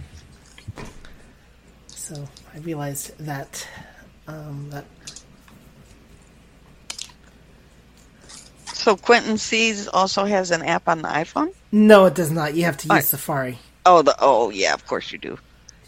So 2.13 2.28
I 2.54 2.58
realized 2.58 3.17
that 3.19 3.65
um, 4.28 4.69
that 4.69 4.84
So 8.65 8.97
Quentin 8.97 9.38
C's 9.38 9.88
also 9.88 10.26
has 10.26 10.52
an 10.52 10.62
app 10.63 10.89
on 10.89 11.04
the 11.04 11.08
iPhone. 11.08 11.54
no, 11.71 12.08
it 12.08 12.15
does 12.15 12.30
not. 12.30 12.54
You 12.54 12.65
have 12.65 12.76
to 12.78 12.88
use 12.88 12.89
Alright. 12.89 13.06
Safari. 13.06 13.60
Oh, 13.86 14.02
the 14.02 14.13
oh 14.19 14.50
yeah, 14.50 14.74
of 14.74 14.86
course 14.88 15.13
you 15.13 15.19
do. 15.19 15.39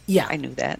Yeah, 0.05 0.27
I 0.29 0.37
knew 0.37 0.53
that. 0.55 0.79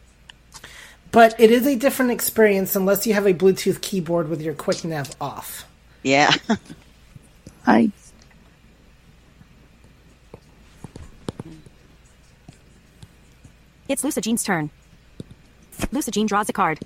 But 1.12 1.38
it 1.38 1.52
is 1.52 1.68
a 1.68 1.76
different 1.76 2.12
experience 2.12 2.78
unless 2.78 3.06
you 3.06 3.14
have 3.14 3.26
a 3.26 3.34
Bluetooth 3.34 3.82
keyboard 3.82 4.30
with 4.30 4.42
your 4.42 4.54
quick 4.54 4.86
nav 4.86 5.12
off. 5.20 5.66
Yeah. 6.04 6.32
I 7.68 7.92
It's 13.90 14.04
jean's 14.22 14.46
turn. 14.46 14.72
Lucigene 15.92 16.28
draws 16.28 16.50
a 16.50 16.54
card. 16.54 16.80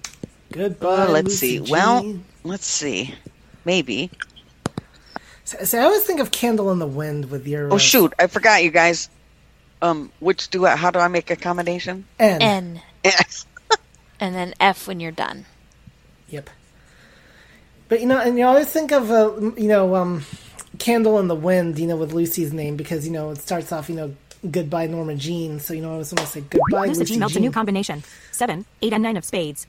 Goodbye. 0.51 1.05
Uh, 1.05 1.09
let's 1.09 1.27
Lucy 1.27 1.65
see. 1.65 1.71
Well, 1.71 2.19
let's 2.43 2.65
see. 2.65 3.13
Maybe. 3.65 4.09
so, 5.43 5.63
so 5.63 5.79
I 5.79 5.83
always 5.83 6.03
think 6.03 6.19
of 6.19 6.31
Candle 6.31 6.71
in 6.71 6.79
the 6.79 6.87
Wind 6.87 7.29
with 7.29 7.47
your. 7.47 7.71
Oh 7.71 7.75
uh, 7.75 7.79
shoot! 7.79 8.13
I 8.17 8.27
forgot 8.27 8.63
you 8.63 8.71
guys. 8.71 9.09
Um, 9.81 10.11
which 10.19 10.49
do 10.49 10.65
I? 10.65 10.75
How 10.75 10.91
do 10.91 10.99
I 10.99 11.07
make 11.07 11.29
a 11.29 11.35
combination? 11.35 12.05
N. 12.19 12.41
N, 12.41 12.81
Yes. 13.03 13.45
and 14.19 14.33
then 14.33 14.53
F 14.59 14.87
when 14.87 14.99
you're 14.99 15.11
done. 15.11 15.45
Yep. 16.29 16.49
But 17.89 18.01
you 18.01 18.07
know, 18.07 18.19
and 18.19 18.37
you 18.37 18.45
always 18.45 18.69
think 18.69 18.91
of 18.91 19.11
uh, 19.11 19.33
you 19.55 19.67
know, 19.67 19.95
um, 19.95 20.25
Candle 20.79 21.19
in 21.19 21.27
the 21.27 21.35
Wind, 21.35 21.79
you 21.79 21.87
know, 21.87 21.95
with 21.95 22.13
Lucy's 22.13 22.51
name 22.53 22.75
because 22.75 23.05
you 23.05 23.13
know 23.13 23.31
it 23.31 23.37
starts 23.37 23.71
off, 23.71 23.89
you 23.89 23.95
know, 23.95 24.15
goodbye 24.49 24.87
Norma 24.87 25.15
Jean. 25.15 25.59
So 25.59 25.73
you 25.73 25.81
know, 25.81 25.95
I 25.95 25.97
was 25.97 26.13
want 26.13 26.27
to 26.27 26.33
say 26.33 26.41
goodbye 26.41 26.87
Lucy 26.87 27.15
Lucigene 27.15 27.19
melds 27.19 27.35
a 27.35 27.39
new 27.39 27.51
combination. 27.51 28.03
Seven, 28.31 28.65
eight, 28.81 28.93
and 28.93 29.03
nine 29.03 29.17
of 29.17 29.25
spades. 29.25 29.67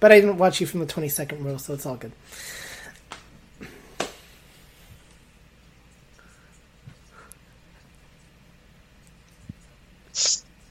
But 0.00 0.12
I 0.12 0.20
didn't 0.20 0.38
watch 0.38 0.60
you 0.60 0.66
from 0.66 0.78
the 0.80 0.86
22nd 0.86 1.44
row, 1.44 1.56
so 1.56 1.74
it's 1.74 1.84
all 1.84 1.96
good. 1.96 2.12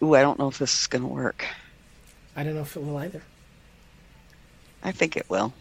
Ooh, 0.01 0.13
I 0.15 0.21
don't 0.21 0.37
know 0.37 0.47
if 0.47 0.57
this 0.59 0.81
is 0.81 0.87
going 0.87 1.01
to 1.01 1.07
work. 1.07 1.45
I 2.35 2.43
don't 2.43 2.53
know 2.53 2.61
if 2.61 2.75
it 2.75 2.83
will 2.83 2.97
either. 2.97 3.21
I 4.83 4.91
think 4.91 5.17
it 5.17 5.29
will. 5.29 5.53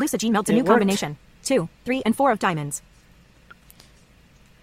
Lusa 0.00 0.18
Jean 0.18 0.34
melds 0.34 0.48
a 0.48 0.52
It 0.52 0.56
new 0.56 0.58
worked. 0.60 0.68
combination. 0.68 1.16
Two, 1.44 1.68
three, 1.84 2.02
and 2.04 2.16
four 2.16 2.32
of 2.32 2.38
diamonds. 2.38 2.82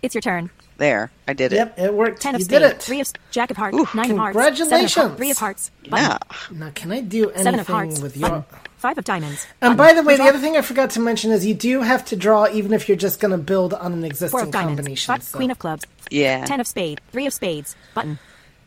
It's 0.02 0.16
your 0.16 0.22
turn. 0.22 0.50
There, 0.78 1.12
I 1.28 1.34
did 1.34 1.52
it. 1.52 1.58
Yep, 1.58 1.78
it 1.80 1.94
worked. 1.94 2.22
Ten 2.22 2.36
of 2.36 2.40
you 2.42 2.48
did 2.48 2.62
it. 2.62 2.82
three 2.82 3.02
of 3.02 3.08
s- 3.08 3.14
jack 3.32 3.52
of 3.52 3.58
hearts, 3.58 3.76
Ooh, 3.78 3.86
nine 3.94 4.12
of 4.12 4.18
hearts, 4.18 4.38
seven 4.38 4.54
of 4.54 4.58
congratulations. 4.58 4.94
hearts, 4.96 5.18
three 5.18 5.32
of 5.32 5.38
hearts, 5.38 5.72
button, 5.90 6.06
Yeah. 6.06 6.18
Now, 6.52 6.72
can 6.74 6.92
I 6.94 7.02
do 7.02 7.24
anything 7.26 7.44
seven 7.44 7.60
of 7.60 7.68
hearts, 7.68 8.00
with 8.00 8.16
your? 8.16 8.30
button, 8.30 8.46
five 8.78 8.98
of 8.98 9.04
diamonds. 9.04 9.46
And 9.62 9.76
button, 9.76 9.96
by 9.98 10.02
the 10.02 10.08
way, 10.08 10.16
the 10.16 10.24
other 10.24 10.38
thing 10.40 10.56
I 10.56 10.62
forgot 10.62 10.92
to 10.92 11.02
mention 11.02 11.32
is 11.32 11.46
you 11.46 11.54
do 11.54 11.82
have 11.82 12.06
to 12.06 12.16
draw 12.16 12.48
even 12.48 12.72
if 12.72 12.88
you're 12.88 12.96
just 12.96 13.20
going 13.20 13.32
to 13.34 13.38
build 13.38 13.74
on 13.74 13.92
an 13.92 14.06
existing 14.06 14.30
four 14.30 14.40
existing 14.40 14.48
of 14.48 14.52
diamonds, 14.54 14.80
combination. 14.80 15.14
five, 15.16 15.24
so- 15.24 15.38
queen 15.38 15.52
of 15.52 15.60
clubs, 15.60 15.84
Yeah. 16.10 16.46
ten 16.46 16.62
of 16.62 16.68
spades, 16.68 17.02
three 17.12 17.26
of 17.26 17.34
spades, 17.34 17.76
button, 17.94 18.18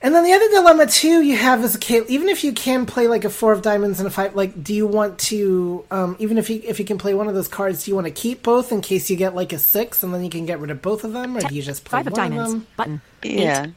And 0.05 0.13
then 0.15 0.25
the 0.25 0.33
other 0.33 0.49
dilemma 0.49 0.87
too 0.89 1.23
you 1.23 1.37
have 1.37 1.63
is 1.63 1.77
okay, 1.77 2.03
even 2.09 2.29
if 2.29 2.43
you 2.43 2.53
can 2.53 2.87
play 2.87 3.07
like 3.07 3.25
a 3.25 3.31
four 3.31 3.53
of 3.53 3.63
diamonds 3.63 4.01
and 4.01 4.07
a 4.09 4.11
five, 4.11 4.35
like 4.35 4.63
do 4.65 4.75
you 4.75 4.85
want 4.87 5.19
to 5.31 5.85
um, 5.93 6.17
even 6.19 6.39
if 6.39 6.51
you 6.51 6.61
if 6.65 6.81
you 6.81 6.85
can 6.85 6.99
play 6.99 7.15
one 7.15 7.29
of 7.29 7.35
those 7.35 7.47
cards, 7.49 7.85
do 7.85 7.91
you 7.93 7.95
want 7.95 8.07
to 8.09 8.13
keep 8.13 8.43
both 8.43 8.73
in 8.73 8.81
case 8.81 9.09
you 9.11 9.17
get 9.17 9.35
like 9.37 9.53
a 9.53 9.59
six 9.61 10.03
and 10.03 10.13
then 10.13 10.25
you 10.25 10.31
can 10.31 10.45
get 10.45 10.59
rid 10.59 10.71
of 10.71 10.83
both 10.83 11.05
of 11.05 11.13
them, 11.13 11.37
or 11.37 11.41
do 11.41 11.55
you 11.55 11.63
just 11.63 11.85
play 11.85 11.99
five 12.01 12.07
of 12.09 12.13
one 12.15 12.31
diamonds, 12.31 12.53
of 12.53 12.59
them? 12.59 12.67
button, 12.77 13.01
Yeah. 13.23 13.67
eight, 13.67 13.71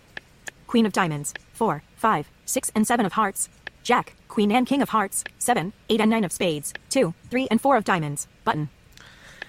queen 0.65 0.85
of 0.87 0.93
diamonds, 0.93 1.33
four, 1.53 1.83
five, 1.95 2.27
six, 2.45 2.71
and 2.73 2.87
seven 2.87 3.05
of 3.05 3.13
hearts, 3.13 3.47
jack, 3.83 4.15
queen 4.27 4.51
and 4.51 4.65
king 4.65 4.81
of 4.81 4.89
hearts, 4.89 5.23
seven, 5.37 5.73
eight, 5.89 6.01
and 6.01 6.09
nine 6.09 6.23
of 6.23 6.31
spades, 6.31 6.73
two, 6.89 7.13
three, 7.29 7.47
and 7.51 7.61
four 7.61 7.77
of 7.77 7.83
diamonds, 7.83 8.27
button, 8.43 8.69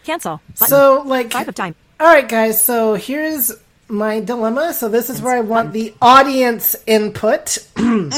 cancel, 0.04 0.42
button, 0.58 0.66
So 0.68 1.02
like, 1.06 1.32
five 1.32 1.48
of 1.48 1.54
diamonds. 1.54 1.78
all 1.98 2.06
right, 2.06 2.28
guys. 2.28 2.62
So 2.62 2.94
here's 2.94 3.50
my 3.88 4.20
dilemma. 4.20 4.72
So 4.72 4.88
this 4.88 5.10
is 5.10 5.22
where 5.22 5.36
I 5.36 5.40
want 5.40 5.72
the 5.72 5.94
audience 6.00 6.76
input. 6.86 7.58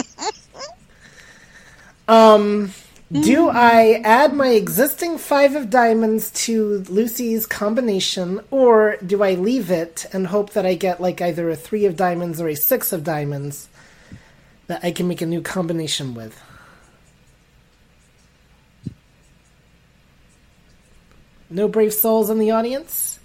um, 2.09 2.73
do 3.11 3.49
I 3.49 4.01
add 4.05 4.35
my 4.35 4.49
existing 4.49 5.19
five 5.19 5.55
of 5.55 5.71
diamonds 5.71 6.31
to 6.45 6.85
Lucy's 6.89 7.47
combination, 7.47 8.41
or 8.51 8.97
do 9.05 9.23
I 9.23 9.35
leave 9.35 9.71
it 9.71 10.07
and 10.13 10.27
hope 10.27 10.51
that 10.51 10.67
I 10.67 10.75
get 10.75 11.01
like 11.01 11.23
either 11.23 11.49
a 11.49 11.57
three 11.57 11.87
of 11.87 11.97
diamonds 11.97 12.41
or 12.41 12.49
a 12.49 12.55
six 12.55 12.93
of 12.93 13.05
diamonds 13.05 13.69
that 14.67 14.85
I 14.85 14.93
can 14.93 15.09
make 15.09 15.23
a 15.23 15.27
new 15.27 15.41
combination 15.41 16.15
with? 16.15 16.39
No 21.51 21.67
brave 21.67 21.95
souls 21.95 22.29
in 22.29 22.39
the 22.39 22.51
audience? 22.51 23.18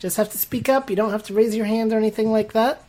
Just 0.00 0.16
have 0.16 0.30
to 0.32 0.38
speak 0.38 0.68
up. 0.68 0.90
You 0.90 0.96
don't 0.96 1.10
have 1.12 1.22
to 1.24 1.34
raise 1.34 1.54
your 1.54 1.66
hand 1.66 1.92
or 1.92 1.98
anything 1.98 2.32
like 2.32 2.52
that. 2.54 2.82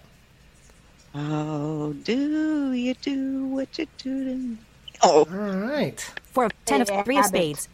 Oh, 1.14 1.94
do 1.94 2.74
you 2.74 2.94
do 2.96 3.46
what 3.48 3.78
you 3.78 3.86
do 3.98 4.24
to 4.26 4.36
me? 4.36 4.58
Oh, 5.04 5.20
All 5.20 5.26
right. 5.26 6.00
Four 6.32 6.46
of 6.46 6.66
ten 6.66 6.82
of 6.82 6.90
three 7.06 7.18
of 7.20 7.26
spades, 7.26 7.68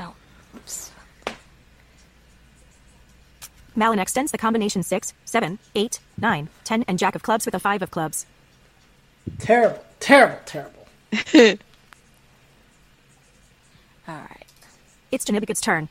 Oh, 0.00 0.14
oops. 0.56 0.92
Malin 3.74 3.98
extends 3.98 4.32
the 4.32 4.38
combination 4.38 4.82
6, 4.82 5.14
7, 5.24 5.58
8, 5.74 6.00
9, 6.18 6.48
10, 6.64 6.84
and 6.88 6.98
Jack 6.98 7.14
of 7.14 7.22
clubs 7.22 7.46
with 7.46 7.54
a 7.54 7.60
5 7.60 7.82
of 7.82 7.90
clubs. 7.90 8.26
Terrible, 9.38 9.84
terrible, 10.00 10.40
terrible. 10.44 10.86
All 14.08 14.14
right. 14.14 14.46
It's 15.12 15.24
Janibik's 15.24 15.60
turn. 15.60 15.88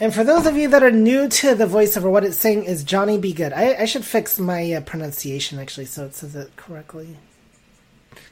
And 0.00 0.14
for 0.14 0.22
those 0.22 0.46
of 0.46 0.56
you 0.56 0.68
that 0.68 0.82
are 0.82 0.92
new 0.92 1.28
to 1.28 1.54
the 1.56 1.66
voiceover, 1.66 2.10
what 2.10 2.24
it's 2.24 2.36
saying 2.36 2.64
is 2.64 2.84
Johnny 2.84 3.18
Be 3.18 3.32
Good. 3.32 3.52
I, 3.52 3.74
I 3.80 3.84
should 3.84 4.04
fix 4.04 4.38
my 4.38 4.72
uh, 4.72 4.80
pronunciation 4.80 5.58
actually 5.58 5.86
so 5.86 6.06
it 6.06 6.14
says 6.14 6.36
it 6.36 6.54
correctly. 6.56 7.16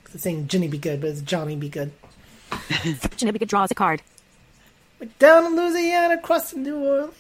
'Cause 0.06 0.14
It's 0.14 0.24
saying 0.24 0.46
Ginny 0.46 0.68
Be 0.68 0.78
Good, 0.78 1.00
but 1.00 1.10
it's 1.10 1.20
Johnny 1.20 1.56
Be 1.56 1.68
Good. 1.68 1.90
Ginny 3.16 3.32
be 3.32 3.40
good 3.40 3.48
draws 3.48 3.72
a 3.72 3.74
card. 3.74 4.02
We're 5.00 5.08
down 5.18 5.46
in 5.46 5.56
Louisiana, 5.56 6.16
crossing 6.18 6.62
New 6.62 6.76
Orleans. 6.76 7.14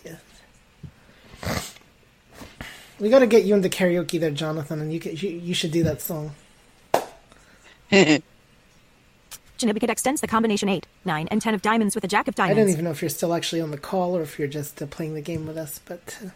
We 3.00 3.10
got 3.10 3.18
to 3.18 3.26
get 3.26 3.42
you 3.42 3.56
into 3.56 3.68
karaoke 3.68 4.20
there, 4.20 4.30
Jonathan, 4.30 4.80
and 4.80 4.92
you, 4.92 5.00
can, 5.00 5.16
you 5.16 5.30
you 5.30 5.52
should 5.52 5.72
do 5.72 5.82
that 5.82 6.00
song. 6.00 6.30
Janibika 7.90 8.22
extends 9.90 10.20
the 10.20 10.28
combination 10.28 10.68
8, 10.68 10.86
9, 11.04 11.28
and 11.28 11.42
10 11.42 11.54
of 11.54 11.62
diamonds 11.62 11.96
with 11.96 12.04
a 12.04 12.08
Jack 12.08 12.28
of 12.28 12.36
diamonds. 12.36 12.58
I 12.58 12.62
don't 12.62 12.70
even 12.70 12.84
know 12.84 12.92
if 12.92 13.02
you're 13.02 13.08
still 13.08 13.34
actually 13.34 13.60
on 13.60 13.72
the 13.72 13.78
call 13.78 14.16
or 14.16 14.22
if 14.22 14.38
you're 14.38 14.48
just 14.48 14.80
uh, 14.80 14.86
playing 14.86 15.14
the 15.14 15.20
game 15.20 15.44
with 15.44 15.58
us, 15.58 15.80
but 15.84 16.16
uh, 16.24 16.28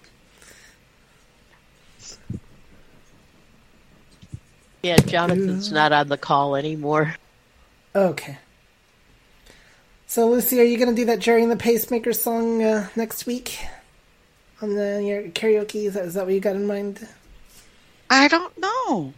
Yeah, 4.82 5.00
Jonathan's 5.00 5.72
not 5.72 5.92
on 5.92 6.08
the 6.08 6.18
call 6.18 6.56
anymore. 6.56 7.16
okay. 7.94 8.38
So, 10.06 10.28
Lucy, 10.28 10.60
are 10.60 10.64
you 10.64 10.76
going 10.76 10.90
to 10.90 10.94
do 10.94 11.04
that 11.06 11.20
Gerry 11.20 11.42
and 11.42 11.52
the 11.52 11.56
Pacemaker 11.56 12.12
song 12.12 12.62
uh, 12.62 12.88
next 12.96 13.26
week 13.26 13.58
on 14.60 14.74
the 14.74 15.02
your 15.04 15.22
karaoke? 15.30 15.86
Is 15.86 15.94
that, 15.94 16.04
is 16.06 16.14
that 16.14 16.24
what 16.26 16.34
you 16.34 16.40
got 16.40 16.56
in 16.56 16.66
mind? 16.66 17.06
I 18.10 18.28
don't 18.28 18.56
know. 18.58 19.14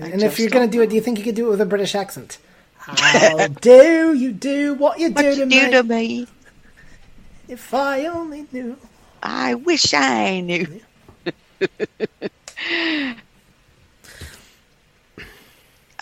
I 0.00 0.08
and 0.08 0.22
if 0.22 0.38
you're 0.38 0.50
going 0.50 0.68
to 0.68 0.72
do 0.72 0.82
it, 0.82 0.90
do 0.90 0.96
you 0.96 1.00
think 1.00 1.18
you 1.18 1.24
could 1.24 1.36
do 1.36 1.46
it 1.46 1.50
with 1.50 1.60
a 1.60 1.66
British 1.66 1.94
accent? 1.94 2.38
How 2.76 3.48
do 3.48 4.12
you 4.14 4.32
do 4.32 4.74
what 4.74 4.98
you 4.98 5.10
do, 5.10 5.14
What 5.14 5.22
to, 5.34 5.40
you 5.40 5.46
me? 5.46 5.60
do 5.60 5.70
to 5.70 5.82
me? 5.82 6.28
If 7.48 7.72
I 7.74 8.06
only 8.06 8.46
knew. 8.52 8.78
I 9.22 9.54
wish 9.54 9.94
I 9.94 10.40
knew. 10.40 10.80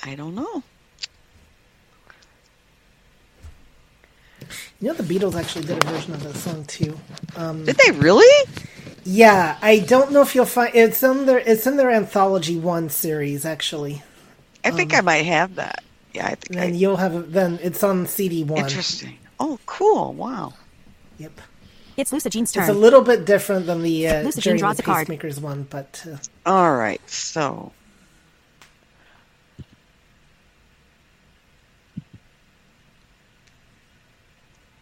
I 0.05 0.14
don't 0.14 0.35
know. 0.35 0.62
You 4.81 4.88
know, 4.88 4.95
the 4.95 5.03
Beatles 5.03 5.35
actually 5.35 5.64
did 5.64 5.83
a 5.83 5.87
version 5.90 6.12
of 6.14 6.23
that 6.25 6.35
song 6.37 6.64
too. 6.67 6.99
Um, 7.37 7.64
Did 7.64 7.77
they 7.77 7.90
really? 7.93 8.27
yeah, 9.05 9.57
I 9.62 9.79
don't 9.79 10.12
know 10.12 10.21
if 10.21 10.35
you'll 10.35 10.45
find 10.45 10.75
it's 10.75 11.03
in 11.03 11.25
their 11.27 11.38
it's 11.38 11.67
in 11.67 11.77
their 11.77 11.90
anthology 11.90 12.59
one 12.59 12.90
series 12.90 13.45
actually. 13.47 14.03
I 14.64 14.71
think 14.71 14.95
I 14.95 15.01
might 15.01 15.25
have 15.27 15.55
that. 15.57 15.83
Yeah, 16.12 16.27
I 16.27 16.35
think 16.35 16.51
And 16.61 16.75
I. 16.75 16.77
you'll 16.77 16.97
have 16.97 17.33
then 17.33 17.59
it's 17.62 17.83
on 17.83 18.07
CD 18.07 18.45
one. 18.45 18.64
Interesting. 18.64 19.17
Oh, 19.40 19.59
cool. 19.67 20.12
Wow. 20.12 20.55
Yep. 21.19 21.40
It's 21.97 22.12
Lusa 22.12 22.29
Jean's 22.31 22.55
It's 22.55 22.69
a 22.69 22.73
little 22.73 23.03
bit 23.03 23.25
different 23.25 23.67
than 23.67 23.83
the 23.83 24.09
uh, 24.09 24.23
Lucy 24.23 24.40
Jean 24.40 24.57
draws 24.57 24.77
the 24.77 24.83
a 24.83 24.87
card. 24.87 25.07
Pacemakers 25.07 25.40
one, 25.40 25.67
but 25.71 26.05
uh, 26.11 26.17
All 26.45 26.77
right. 26.77 27.01
So. 27.09 27.73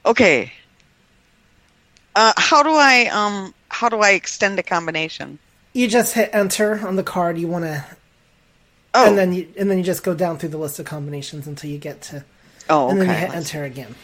Okay. 0.04 0.52
Uh, 2.14 2.32
how 2.36 2.62
do 2.62 2.70
I 2.70 3.06
um 3.06 3.54
how 3.68 3.88
do 3.88 3.98
I 4.00 4.10
extend 4.10 4.58
a 4.58 4.62
combination? 4.62 5.38
you 5.74 5.88
just 5.88 6.12
hit 6.14 6.28
enter 6.34 6.86
on 6.86 6.96
the 6.96 7.02
card 7.02 7.38
you 7.38 7.48
want 7.48 7.64
to, 7.64 7.82
Oh, 8.92 9.08
and 9.08 9.16
then 9.16 9.32
you 9.32 9.48
and 9.58 9.70
then 9.70 9.78
you 9.78 9.84
just 9.84 10.02
go 10.04 10.12
down 10.14 10.36
through 10.38 10.50
the 10.50 10.58
list 10.58 10.78
of 10.78 10.84
combinations 10.84 11.46
until 11.46 11.70
you 11.70 11.78
get 11.78 12.02
to, 12.02 12.24
oh, 12.68 12.90
and 12.90 13.00
then 13.00 13.08
you 13.08 13.14
hit 13.14 13.30
Let's- 13.30 13.54
enter 13.54 13.64
again. 13.64 13.94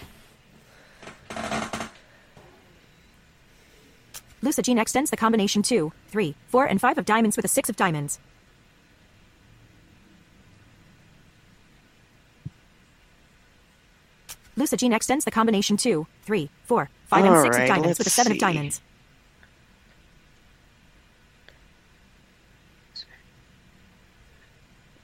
Lusa 4.43 4.63
Jean 4.63 4.79
extends 4.79 5.11
the 5.11 5.17
combination 5.17 5.63
2, 5.63 5.93
3, 6.09 6.35
4, 6.47 6.65
and 6.67 6.81
5 6.81 6.97
of 6.99 7.05
diamonds 7.05 7.37
with 7.37 7.45
a 7.45 7.49
6 7.49 7.69
of 7.69 7.77
diamonds. 7.77 8.19
Lusa 14.59 14.77
Jean 14.77 14.93
extends 14.93 15.25
the 15.25 15.31
combination 15.31 15.77
2, 15.77 16.05
3, 16.25 16.51
4, 16.65 16.91
5, 17.07 17.25
and 17.25 17.43
6 17.43 17.57
of 17.57 17.69
diamonds 17.69 17.99
with 17.99 18.07
a 18.07 18.11
let's 18.11 18.15
7 18.15 18.33
of 18.33 18.39
diamonds. 18.39 18.81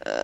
Uh. 0.05 0.23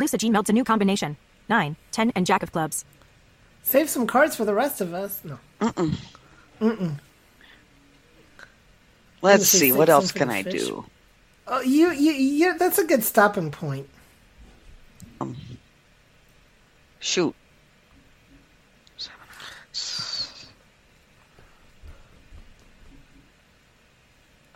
Lusa 0.00 0.16
Jean 0.18 0.32
melds 0.32 0.48
a 0.48 0.52
new 0.52 0.64
combination 0.64 1.18
9, 1.50 1.76
10, 1.92 2.12
and 2.16 2.24
Jack 2.24 2.42
of 2.42 2.52
clubs. 2.52 2.86
Save 3.62 3.90
some 3.90 4.06
cards 4.06 4.34
for 4.34 4.46
the 4.46 4.54
rest 4.54 4.80
of 4.80 4.94
us. 4.94 5.20
No. 5.24 5.38
Let's 9.22 9.48
say 9.48 9.58
see. 9.58 9.72
What 9.72 9.88
else 9.88 10.12
can 10.12 10.30
I 10.30 10.42
fish. 10.42 10.54
do? 10.54 10.86
Oh, 11.46 11.60
you, 11.62 11.92
you, 11.92 12.12
you. 12.12 12.58
That's 12.58 12.78
a 12.78 12.84
good 12.86 13.04
stopping 13.04 13.50
point. 13.50 13.88
Um, 15.20 15.36
Shoot. 17.00 17.34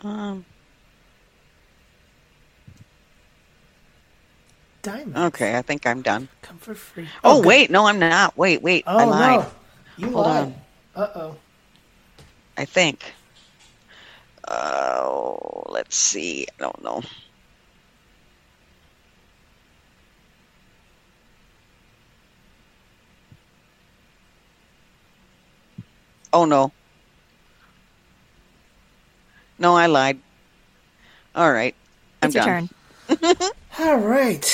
Um. 0.03 0.45
Diamond. 4.83 5.17
Okay, 5.17 5.57
I 5.59 5.63
think 5.63 5.87
I'm 5.87 6.03
done. 6.03 6.29
Come 6.43 6.59
for 6.59 6.75
free. 6.75 7.09
Oh, 7.25 7.43
good. 7.43 7.47
wait, 7.49 7.71
no, 7.71 7.87
I'm 7.87 7.99
not. 7.99 8.37
Wait, 8.37 8.63
wait. 8.63 8.85
Oh 8.87 8.99
I 8.99 9.05
lied. 9.05 9.41
no. 9.41 9.53
You 9.97 10.11
Hold 10.11 10.27
lied. 10.27 10.43
on. 10.47 10.55
Uh 10.97 11.09
oh. 11.15 11.37
I 12.61 12.67
think. 12.67 13.15
Oh, 14.47 15.65
let's 15.71 15.97
see. 15.97 16.47
I 16.47 16.63
don't 16.63 16.85
know. 16.85 17.01
Oh 26.35 26.45
no. 26.45 26.71
No, 29.59 29.75
I 29.75 29.87
lied. 29.87 30.21
All 31.35 31.51
right. 31.51 31.75
I'm 32.21 32.29
It's 32.29 32.35
your 32.35 32.45
done. 32.45 32.69
turn. 33.09 33.37
All 33.79 33.97
right. 33.97 34.45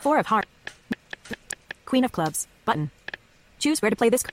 4 0.00 0.18
of 0.18 0.26
hearts. 0.26 0.48
Queen 1.84 2.04
of 2.04 2.12
clubs. 2.12 2.48
Button. 2.64 2.90
Choose 3.58 3.82
where 3.82 3.90
to 3.90 3.96
play 3.96 4.08
this. 4.08 4.24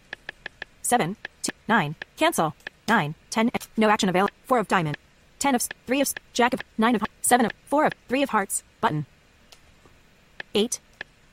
7, 0.84 1.18
2, 1.44 1.52
9. 1.68 1.96
Cancel. 2.16 2.56
9, 2.88 3.16
10. 3.30 3.52
No 3.76 3.90
action 3.90 4.10
available. 4.10 4.34
4 4.46 4.60
of 4.60 4.68
diamond. 4.68 4.98
10 5.40 5.56
of. 5.56 5.62
s- 5.62 5.70
3 5.86 6.02
of. 6.02 6.14
Jack 6.34 6.54
of. 6.54 6.62
9 6.78 6.96
of. 6.96 7.04
7 7.22 7.46
of. 7.46 7.52
4 7.66 7.86
of. 7.86 7.94
3 8.08 8.24
of 8.24 8.30
hearts. 8.30 8.64
Button. 8.82 9.06
8. 10.56 10.80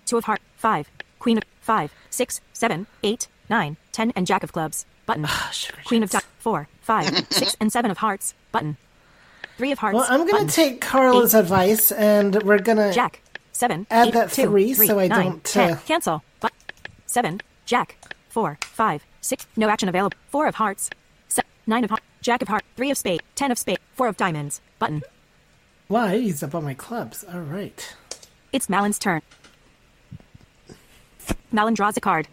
2 0.07 0.17
of 0.19 0.25
heart. 0.25 0.41
5. 0.57 0.91
Queen 1.19 1.39
of. 1.39 1.45
5, 1.61 1.95
6, 2.11 2.41
7, 2.53 2.87
8, 3.03 3.29
9, 3.49 3.77
10, 3.93 4.13
and 4.15 4.27
Jack 4.27 4.43
of 4.43 4.53
clubs. 4.53 4.85
Button. 5.07 5.27
Sugar 5.53 5.79
Queen 5.85 6.03
of. 6.03 6.11
Di- 6.11 6.19
jets. 6.19 6.27
4, 6.41 6.69
5, 6.83 7.27
6, 7.31 7.57
and 7.61 7.73
7 7.73 7.91
of 7.91 7.99
hearts. 7.99 8.35
Button. 8.53 8.77
3 9.57 9.73
of 9.73 9.79
hearts. 9.79 9.95
Well, 9.95 10.07
I'm 10.11 10.29
gonna 10.29 10.49
take 10.49 10.81
Carla's 10.81 11.35
Eight. 11.35 11.39
advice, 11.41 11.93
and 11.93 12.43
we're 12.43 12.59
gonna 12.59 12.93
Jack. 12.93 13.21
Seven. 13.53 13.87
Add 13.89 14.09
eight, 14.09 14.15
that 14.15 14.31
three, 14.33 14.75
so 14.75 14.99
I 14.99 15.07
nine, 15.07 15.25
don't, 15.31 15.45
ten. 15.45 15.73
uh, 15.75 15.79
Cancel. 15.87 16.25
But 16.41 16.53
seven. 17.07 17.41
Jack. 17.65 17.95
Four. 18.29 18.59
Five. 18.63 19.05
Six. 19.21 19.47
No 19.57 19.69
action 19.69 19.89
available. 19.89 20.17
Four 20.29 20.49
of 20.49 20.57
hearts. 20.57 20.91
Nine 21.67 21.85
of 21.85 21.91
hearts. 21.91 22.05
Jack 22.21 22.43
of 22.43 22.49
hearts. 22.49 22.67
Three 22.77 22.91
of 22.91 22.99
spade. 22.99 23.23
Ten 23.35 23.51
of 23.51 23.59
spade. 23.59 23.79
Four 23.95 24.09
of 24.09 24.17
diamonds. 24.17 24.61
Button. 24.79 25.03
Wow, 25.89 26.07
I 26.07 26.15
used 26.15 26.43
up 26.43 26.55
all 26.55 26.63
my 26.63 26.75
clubs. 26.75 27.25
All 27.25 27.41
right. 27.41 27.95
It's 28.53 28.69
Malin's 28.69 28.99
turn. 28.99 29.23
Malin 31.53 31.75
draws 31.75 31.97
a 31.97 32.01
card. 32.01 32.29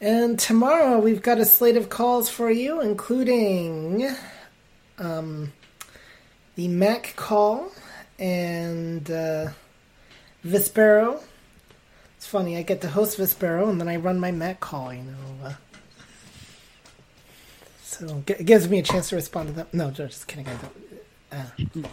And 0.00 0.38
tomorrow 0.38 0.98
we've 0.98 1.22
got 1.22 1.38
a 1.38 1.44
slate 1.44 1.76
of 1.76 1.88
calls 1.88 2.28
for 2.28 2.50
you, 2.50 2.80
including 2.80 4.10
um, 4.98 5.52
the 6.54 6.68
Mac 6.68 7.14
call 7.16 7.70
and 8.18 9.10
uh, 9.10 9.48
Vispero. 10.44 11.22
It's 12.16 12.26
funny, 12.26 12.56
I 12.56 12.62
get 12.62 12.80
to 12.82 12.88
host 12.88 13.18
Vispero 13.18 13.68
and 13.68 13.80
then 13.80 13.88
I 13.88 13.96
run 13.96 14.20
my 14.20 14.32
Mac 14.32 14.60
call, 14.60 14.92
you 14.92 15.02
know. 15.02 15.46
Uh, 15.46 15.54
so 17.86 18.22
it 18.26 18.44
gives 18.44 18.68
me 18.68 18.80
a 18.80 18.82
chance 18.82 19.10
to 19.10 19.16
respond 19.16 19.48
to 19.48 19.54
them. 19.54 19.66
No, 19.72 19.90
just 19.90 20.26
kidding. 20.26 20.46
I 20.48 20.54
don't. 20.54 21.82
Uh, 21.84 21.88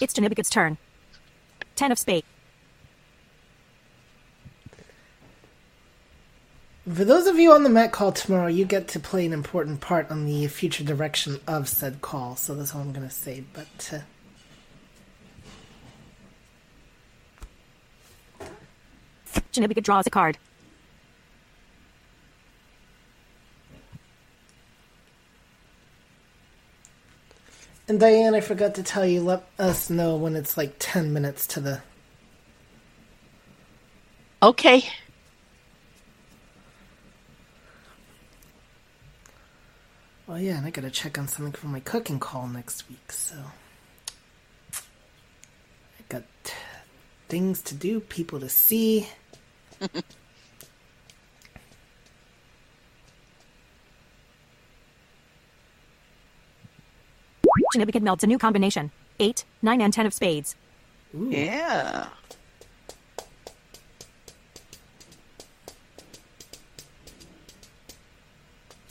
It's 0.00 0.14
Janibik's 0.14 0.50
turn. 0.50 0.78
Ten 1.74 1.90
of 1.90 1.98
spade. 1.98 2.24
For 6.92 7.04
those 7.04 7.26
of 7.26 7.38
you 7.38 7.52
on 7.52 7.64
the 7.64 7.68
Met 7.68 7.92
call 7.92 8.12
tomorrow, 8.12 8.46
you 8.46 8.64
get 8.64 8.88
to 8.88 9.00
play 9.00 9.26
an 9.26 9.32
important 9.32 9.80
part 9.80 10.10
on 10.10 10.24
the 10.24 10.46
future 10.46 10.84
direction 10.84 11.40
of 11.46 11.68
said 11.68 12.00
call. 12.00 12.36
So 12.36 12.54
that's 12.54 12.74
all 12.74 12.80
I'm 12.80 12.92
going 12.92 13.08
to 13.08 13.14
say. 13.14 13.44
But 13.52 14.02
uh, 18.42 18.48
Janibika 19.52 19.82
draws 19.82 20.06
a 20.06 20.10
card. 20.10 20.38
And 27.88 28.00
Diane, 28.00 28.34
I 28.34 28.40
forgot 28.42 28.74
to 28.76 28.84
tell 28.84 29.06
you. 29.06 29.22
Let 29.22 29.44
us 29.58 29.90
know 29.90 30.16
when 30.16 30.36
it's 30.36 30.56
like 30.58 30.76
ten 30.78 31.12
minutes 31.12 31.46
to 31.48 31.60
the. 31.60 31.82
Okay. 34.42 34.84
Well, 40.26 40.40
yeah, 40.40 40.58
and 40.58 40.66
I 40.66 40.70
got 40.70 40.82
to 40.82 40.90
check 40.90 41.18
on 41.18 41.28
something 41.28 41.52
for 41.52 41.68
my 41.68 41.80
cooking 41.80 42.20
call 42.20 42.48
next 42.48 42.88
week. 42.88 43.12
So 43.12 43.36
I 43.36 43.70
got 46.08 46.24
things 47.28 47.62
to 47.62 47.74
do, 47.74 48.00
people 48.00 48.40
to 48.40 48.48
see. 48.48 49.08
Janibika 57.74 58.00
melds 58.00 58.22
a 58.22 58.26
new 58.26 58.38
combination. 58.38 58.90
Eight, 59.20 59.44
nine, 59.62 59.80
and 59.80 59.92
ten 59.92 60.06
of 60.06 60.14
spades. 60.14 60.56
Yeah. 61.12 62.06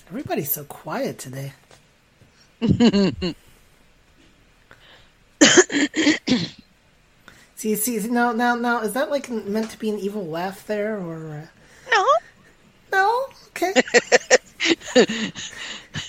Everybody's 0.09 0.51
so 0.51 0.63
quiet 0.63 1.19
today. 1.19 1.53
see, 7.55 7.75
see, 7.75 7.99
see, 7.99 8.09
now, 8.09 8.31
now, 8.31 8.55
now, 8.55 8.81
is 8.81 8.93
that 8.93 9.11
like 9.11 9.29
meant 9.29 9.69
to 9.71 9.77
be 9.77 9.89
an 9.89 9.99
evil 9.99 10.25
laugh 10.25 10.65
there, 10.65 10.97
or? 10.97 11.43
Uh... 11.43 11.47
No, 11.91 12.05
Okay. 13.57 13.73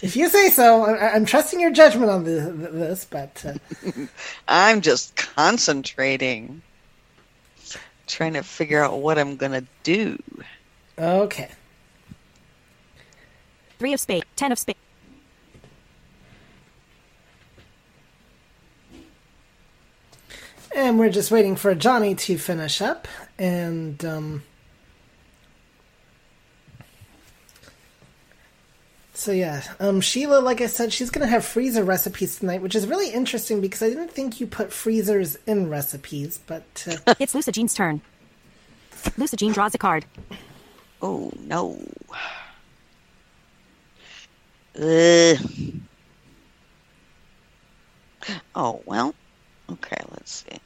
if 0.03 0.17
you 0.17 0.29
say 0.29 0.51
so, 0.51 0.85
I, 0.85 1.15
I'm 1.15 1.25
trusting 1.25 1.61
your 1.61 1.71
judgment 1.71 2.11
on 2.11 2.25
the, 2.25 2.53
this, 2.73 3.05
but 3.05 3.45
uh, 3.45 3.55
I'm 4.49 4.81
just 4.81 5.17
concentrating, 5.17 6.63
trying 8.07 8.35
to 8.35 8.43
figure 8.43 8.83
out 8.83 9.01
what 9.01 9.19
I'm 9.19 9.37
gonna 9.37 9.65
do. 9.83 10.19
okay. 10.99 11.51
Three 13.79 13.93
of 13.93 14.01
spade. 14.01 14.25
Ten 14.35 14.51
of 14.51 14.59
spade. 14.59 14.77
And 20.75 20.99
we're 20.99 21.11
just 21.11 21.31
waiting 21.31 21.57
for 21.57 21.75
Johnny 21.75 22.15
to 22.15 22.39
finish 22.39 22.81
up. 22.81 23.09
And, 23.39 24.05
um. 24.05 24.43
So, 29.29 29.35
yeah. 29.35 29.63
Um, 29.79 30.01
Sheila, 30.01 30.41
like 30.41 30.63
I 30.63 30.67
said, 30.69 30.91
she's 30.91 31.11
going 31.11 31.21
to 31.21 31.31
have 31.31 31.45
freezer 31.45 31.85
recipes 31.85 32.39
tonight, 32.39 32.63
which 32.63 32.75
is 32.75 32.87
really 32.87 33.11
interesting 33.11 33.61
because 33.61 33.83
I 33.83 33.91
didn't 33.91 34.11
think 34.11 34.41
you 34.41 34.47
put 34.47 34.73
freezers 34.73 35.37
in 35.47 35.69
recipes, 35.69 36.41
but. 36.47 36.87
Uh, 37.07 37.13
It's 37.19 37.35
Lusa 37.35 37.53
Jean's 37.53 37.75
turn. 37.75 38.01
Lusa 39.19 39.37
Jean 39.37 39.53
draws 39.53 39.75
a 39.75 39.79
card. 39.79 40.07
Oh 41.03 41.31
no. 41.41 41.79
Ugh. 44.81 45.39
Oh 48.55 48.81
well. 48.87 49.15
Okay, 49.71 50.03
let's 50.11 50.43
see. 50.49 50.59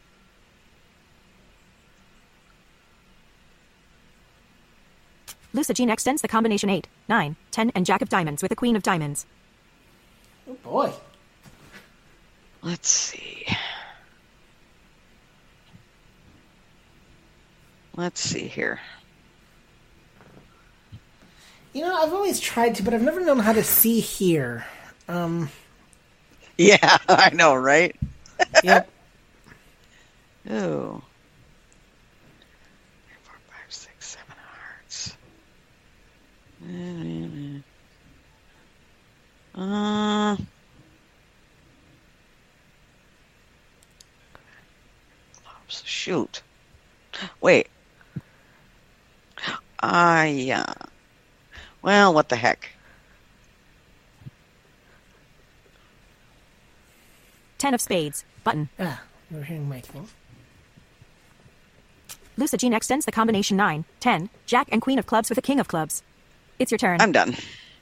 Lusa 5.53 5.75
Jean 5.75 5.91
extends 5.91 6.23
the 6.23 6.29
combination 6.29 6.71
8, 6.71 6.87
9, 7.09 7.37
10, 7.51 7.73
and 7.75 7.85
Jack 7.87 8.03
of 8.03 8.09
Diamonds 8.09 8.43
with 8.43 8.53
a 8.53 8.57
Queen 8.57 8.77
of 8.77 8.83
Diamonds. 8.83 9.27
oh, 10.49 10.55
boy. 10.63 10.93
Let's 12.63 12.89
see. 12.89 13.47
Let's 17.97 18.21
see 18.21 18.47
here. 18.47 18.81
You 21.73 21.83
know, 21.83 21.95
I've 21.95 22.13
always 22.13 22.39
tried 22.39 22.75
to, 22.77 22.83
but 22.83 22.95
I've 22.95 23.03
never 23.03 23.21
known 23.21 23.39
how 23.39 23.53
to 23.53 23.65
see 23.65 24.01
here. 24.01 24.65
Um, 25.09 25.51
Yeah, 26.59 26.99
I 27.09 27.31
know, 27.31 27.55
right? 27.55 27.97
yep. 28.63 28.89
Oh. 30.51 31.01
Four, 33.23 33.35
five, 33.49 33.71
six, 33.73 34.07
seven 34.09 34.35
hearts. 34.37 35.17
Uh. 39.55 40.37
Clubs. 45.43 45.83
Shoot. 45.85 46.43
Wait. 47.41 47.69
Ah, 49.83 50.25
yeah. 50.25 50.73
Well, 51.83 52.15
what 52.15 52.29
the 52.29 52.37
heck? 52.37 52.71
10 57.59 57.75
of 57.75 57.81
spades. 57.81 58.25
Button. 58.45 58.69
Ah, 58.79 59.03
we're 59.31 59.43
hearing 59.43 59.69
my 59.69 59.81
thing. 59.81 60.09
Lusa 62.39 62.59
Jean 62.59 62.73
extends 62.73 63.05
the 63.07 63.13
combination 63.13 63.57
9, 63.57 63.85
10, 64.01 64.31
Jack 64.47 64.69
and 64.73 64.81
Queen 64.81 64.99
of 64.99 65.07
Clubs 65.07 65.29
with 65.29 65.39
a 65.39 65.43
King 65.43 65.61
of 65.61 65.69
Clubs. 65.69 66.03
It's 66.63 66.71
your 66.71 66.79
turn. 66.79 67.01
I'm 67.01 67.11
done. 67.11 67.37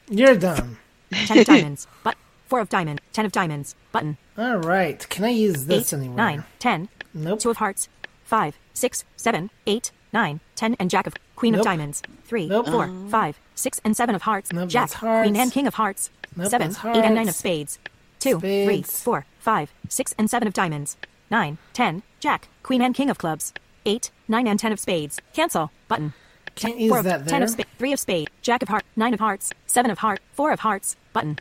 You're 0.08 0.36
done. 0.36 0.78
10 1.12 1.38
of 1.40 1.44
diamonds. 1.52 1.86
But 2.02 2.16
4 2.46 2.60
of 2.60 2.70
diamond. 2.70 3.02
10 3.12 3.26
of 3.26 3.32
diamonds. 3.32 3.74
Button. 3.92 4.16
All 4.38 4.56
right. 4.56 5.06
Can 5.10 5.26
I 5.26 5.28
use 5.28 5.66
this 5.66 5.92
8, 5.92 5.96
anywhere? 5.98 6.16
9, 6.16 6.44
10, 6.58 6.88
Nope. 7.12 7.40
2 7.40 7.50
of 7.50 7.56
hearts. 7.58 7.90
5, 8.24 8.56
6, 8.72 9.04
7, 9.18 9.50
8, 9.66 9.90
9, 10.14 10.40
10, 10.56 10.76
and 10.80 10.88
Jack 10.88 11.06
of 11.06 11.14
Queen 11.36 11.52
Nope. 11.52 11.60
of 11.60 11.64
Diamonds. 11.66 12.02
3, 12.24 12.46
Nope. 12.48 12.68
4, 12.68 12.90
5, 13.10 13.38
6, 13.54 13.80
and 13.84 13.94
7 13.94 14.14
of 14.14 14.22
hearts. 14.22 14.50
Nope, 14.50 14.70
Jack, 14.70 14.82
that's 14.84 14.94
hearts. 14.94 15.26
Queen 15.28 15.36
and 15.36 15.52
King 15.52 15.66
of 15.66 15.74
Hearts. 15.74 16.08
Nope, 16.34 16.48
7, 16.48 16.68
that's 16.70 16.82
8, 16.82 17.04
and 17.04 17.14
9 17.16 17.28
of 17.28 17.34
spades. 17.34 17.78
2, 18.20 18.40
3, 18.40 18.64
Spades. 18.64 19.02
4, 19.02 19.26
5, 19.40 19.72
6, 19.90 20.14
and 20.16 20.30
7 20.30 20.48
of 20.48 20.54
diamonds. 20.54 20.96
9, 21.30 21.58
10, 21.74 22.02
Jack, 22.18 22.48
Queen 22.62 22.80
and 22.80 22.94
King 22.94 23.10
of 23.10 23.18
clubs. 23.18 23.52
8, 23.84 24.10
9, 24.26 24.46
and 24.48 24.58
10 24.58 24.72
of 24.72 24.80
spades. 24.80 25.20
Cancel. 25.34 25.70
Button. 25.86 26.14
Can't 26.54 26.74
Ten- 26.74 26.80
use 26.82 26.88
four 26.90 26.98
of, 26.98 27.04
that 27.04 27.26
10 27.26 27.42
of 27.42 27.48
there. 27.48 27.64
spades. 27.64 27.68
3 27.78 27.92
of 27.92 28.00
spades. 28.00 28.30
Jack 28.42 28.62
of 28.62 28.68
hearts. 28.68 28.86
9 28.96 29.14
of 29.14 29.20
hearts. 29.20 29.52
7 29.66 29.90
of 29.90 29.98
heart. 29.98 30.20
4 30.34 30.52
of 30.52 30.60
hearts. 30.60 30.96
Button. 31.12 31.38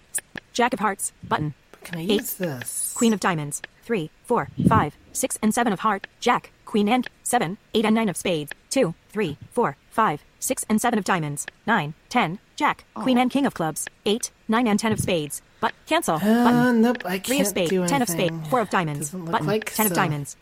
Jack 0.54 0.74
of 0.74 0.80
hearts. 0.80 1.12
Button. 1.28 1.54
Can 1.84 1.98
I 2.00 2.02
Eight. 2.04 2.10
use 2.22 2.34
this? 2.36 2.93
Queen 2.95 3.13
of 3.13 3.19
diamonds. 3.19 3.62
3, 3.84 4.10
4, 4.26 4.50
5, 4.67 4.95
6, 5.13 5.38
and 5.41 5.54
7 5.54 5.74
of 5.74 5.80
heart. 5.80 6.08
Jack, 6.19 6.52
Queen 6.65 6.88
and 6.88 7.08
7, 7.24 7.58
8 7.74 7.86
and 7.86 7.95
9 7.95 8.10
of 8.10 8.17
spades. 8.17 8.52
2, 8.69 8.93
3, 9.10 9.38
4, 9.52 9.78
5, 9.89 10.24
6, 10.39 10.65
and 10.69 10.80
7 10.80 11.00
of 11.00 11.06
diamonds. 11.06 11.45
9, 11.65 11.93
10, 12.10 12.39
Jack, 12.56 12.86
Queen 12.93 13.17
and 13.17 13.32
King 13.32 13.45
of 13.48 13.54
clubs. 13.56 13.88
8, 14.06 14.30
9, 14.48 14.67
and 14.67 14.80
10 14.80 14.91
of 14.91 15.00
spades. 15.00 15.41
But 15.60 15.74
cancel. 15.88 16.15
Uh, 16.15 16.19
Button. 16.19 16.82
nope, 16.82 16.98
I 17.06 17.17
3 17.17 17.19
can't 17.19 17.26
Three 17.26 17.39
of 17.41 17.48
spades. 17.48 17.69
do 17.72 17.88
10 17.88 18.02
of 18.04 18.10
spades. 18.10 18.48
4 18.50 18.60
of 18.62 18.69
diamonds. 18.69 19.00
Doesn't 19.08 19.26
look 19.26 19.32
Button. 19.32 19.48
like 19.48 19.74
10 19.74 19.88
of 19.88 19.93
diamonds. 19.93 20.38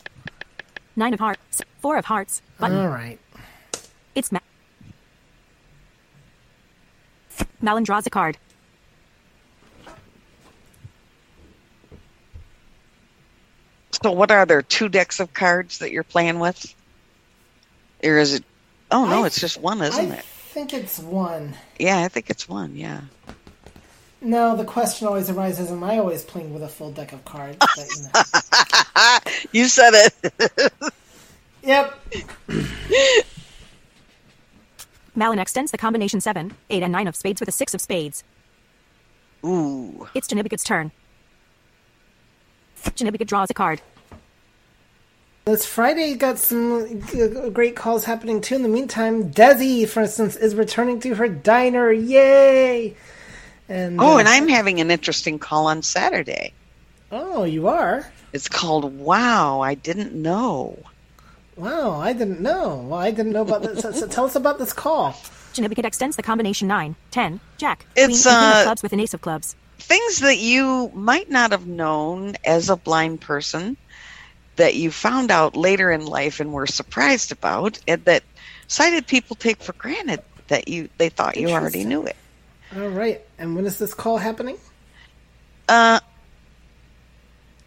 9 0.96 1.14
of 1.14 1.20
hearts. 1.20 1.62
4 1.80 1.96
of 1.96 2.04
hearts. 2.04 2.42
Button. 2.58 2.76
All 2.76 2.88
right. 2.88 3.18
It's 4.14 4.30
Ma- 4.32 4.40
Malin 7.60 7.84
draws 7.84 8.06
a 8.06 8.10
card. 8.10 8.38
So, 14.02 14.12
what 14.12 14.30
are 14.30 14.46
there? 14.46 14.62
Two 14.62 14.88
decks 14.88 15.18
of 15.20 15.32
cards 15.34 15.78
that 15.78 15.90
you're 15.90 16.04
playing 16.04 16.38
with? 16.38 16.74
Or 18.04 18.18
is 18.18 18.34
it? 18.34 18.44
Oh 18.90 19.06
no, 19.06 19.24
I- 19.24 19.26
it's 19.26 19.40
just 19.40 19.60
one, 19.60 19.80
isn't 19.82 20.12
I 20.12 20.16
it? 20.16 20.18
I 20.20 20.60
think 20.60 20.72
it's 20.74 20.98
one. 20.98 21.54
Yeah, 21.78 21.98
I 21.98 22.08
think 22.08 22.30
it's 22.30 22.48
one. 22.48 22.74
Yeah. 22.76 23.02
No, 24.20 24.56
the 24.56 24.64
question 24.64 25.06
always 25.06 25.30
arises: 25.30 25.70
Am 25.70 25.82
I 25.84 25.98
always 25.98 26.24
playing 26.24 26.52
with 26.52 26.62
a 26.62 26.68
full 26.68 26.90
deck 26.92 27.12
of 27.12 27.24
cards? 27.24 27.56
But, 27.58 27.88
you 27.96 28.02
know. 28.02 29.18
You 29.52 29.64
said 29.66 29.92
it. 29.94 30.72
Yep. 31.62 31.98
Malin 35.18 35.40
extends 35.40 35.72
the 35.72 35.78
combination 35.78 36.20
7, 36.20 36.54
8, 36.70 36.82
and 36.84 36.92
9 36.92 37.08
of 37.08 37.16
spades 37.16 37.40
with 37.40 37.48
a 37.48 37.52
6 37.52 37.74
of 37.74 37.80
spades. 37.80 38.22
Ooh. 39.44 40.08
It's 40.14 40.28
Janibigud's 40.28 40.62
turn. 40.62 40.92
Janibigud 42.84 43.26
draws 43.26 43.50
a 43.50 43.54
card. 43.54 43.82
This 45.44 45.66
Friday 45.66 46.14
got 46.14 46.38
some 46.38 47.00
great 47.52 47.74
calls 47.74 48.04
happening 48.04 48.40
too. 48.40 48.54
In 48.54 48.62
the 48.62 48.68
meantime, 48.68 49.32
Desi, 49.32 49.88
for 49.88 50.02
instance, 50.02 50.36
is 50.36 50.54
returning 50.54 51.00
to 51.00 51.14
her 51.16 51.26
diner. 51.26 51.90
Yay! 51.90 52.94
And 53.68 54.00
Oh, 54.00 54.14
uh, 54.14 54.18
and 54.18 54.28
I'm 54.28 54.46
having 54.46 54.80
an 54.80 54.90
interesting 54.90 55.38
call 55.40 55.66
on 55.66 55.82
Saturday. 55.82 56.52
oh, 57.10 57.42
you 57.42 57.66
are. 57.66 58.08
It's 58.32 58.48
called 58.48 58.94
Wow, 58.98 59.60
I 59.62 59.74
didn't 59.74 60.12
know. 60.14 60.78
Wow, 61.58 61.98
I 61.98 62.12
didn't 62.12 62.40
know. 62.40 62.86
Well, 62.88 63.00
I 63.00 63.10
didn't 63.10 63.32
know 63.32 63.42
about 63.42 63.62
this. 63.62 63.80
So, 63.80 63.90
so 63.90 64.06
tell 64.06 64.24
us 64.24 64.36
about 64.36 64.58
this 64.60 64.72
call. 64.72 65.12
Janibigud 65.54 65.84
extends 65.84 66.14
the 66.14 66.22
combination 66.22 66.68
9, 66.68 66.94
10, 67.10 67.40
Jack, 67.56 67.84
It's, 67.96 68.22
Queen, 68.22 68.34
uh, 68.34 68.58
of 68.58 68.62
clubs 68.64 68.82
with 68.82 68.92
an 68.92 69.00
ace 69.00 69.12
of 69.12 69.20
clubs. 69.20 69.56
Things 69.78 70.20
that 70.20 70.38
you 70.38 70.92
might 70.94 71.28
not 71.28 71.50
have 71.50 71.66
known 71.66 72.36
as 72.44 72.70
a 72.70 72.76
blind 72.76 73.20
person 73.20 73.76
that 74.54 74.76
you 74.76 74.92
found 74.92 75.32
out 75.32 75.56
later 75.56 75.90
in 75.90 76.06
life 76.06 76.38
and 76.38 76.52
were 76.52 76.66
surprised 76.66 77.32
about 77.32 77.78
and 77.88 78.04
that 78.04 78.22
sighted 78.68 79.06
people 79.06 79.34
take 79.34 79.60
for 79.60 79.72
granted 79.72 80.22
that 80.48 80.68
you 80.68 80.88
they 80.98 81.08
thought 81.08 81.36
you 81.36 81.50
already 81.50 81.84
knew 81.84 82.04
it. 82.04 82.16
All 82.76 82.88
right, 82.88 83.20
and 83.38 83.54
when 83.54 83.66
is 83.66 83.78
this 83.78 83.94
call 83.94 84.18
happening? 84.18 84.58
Uh 85.68 86.00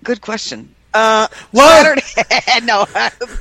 good 0.04 0.22
question. 0.22 0.76
Uh 0.94 1.28
What? 1.52 2.00
Saturday 2.04 2.66
no 2.66 2.86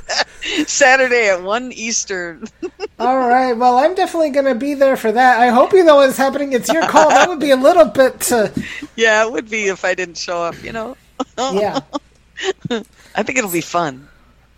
Saturday 0.66 1.28
at 1.30 1.42
one 1.42 1.72
Eastern. 1.72 2.44
All 2.98 3.18
right. 3.18 3.53
Well, 3.55 3.78
I'm 3.78 3.94
definitely 3.94 4.30
going 4.30 4.46
to 4.46 4.55
be 4.55 4.74
there 4.74 4.96
for 4.96 5.11
that. 5.12 5.40
I 5.40 5.48
hope 5.48 5.72
you 5.72 5.84
know 5.84 5.96
what's 5.96 6.16
happening. 6.16 6.53
It's 6.53 6.72
your 6.72 6.86
call. 6.86 7.09
That 7.11 7.28
would 7.28 7.40
be 7.40 7.51
a 7.51 7.57
little 7.57 7.86
bit. 7.86 8.30
Uh, 8.30 8.48
yeah, 8.96 9.24
it 9.24 9.32
would 9.32 9.48
be 9.51 9.66
if 9.66 9.84
I 9.84 9.94
didn't 9.94 10.16
show 10.18 10.42
up, 10.42 10.62
you 10.62 10.72
know. 10.72 10.96
yeah, 11.38 11.80
I 13.14 13.22
think 13.22 13.38
it'll 13.38 13.51
be 13.51 13.61
fun. 13.61 14.09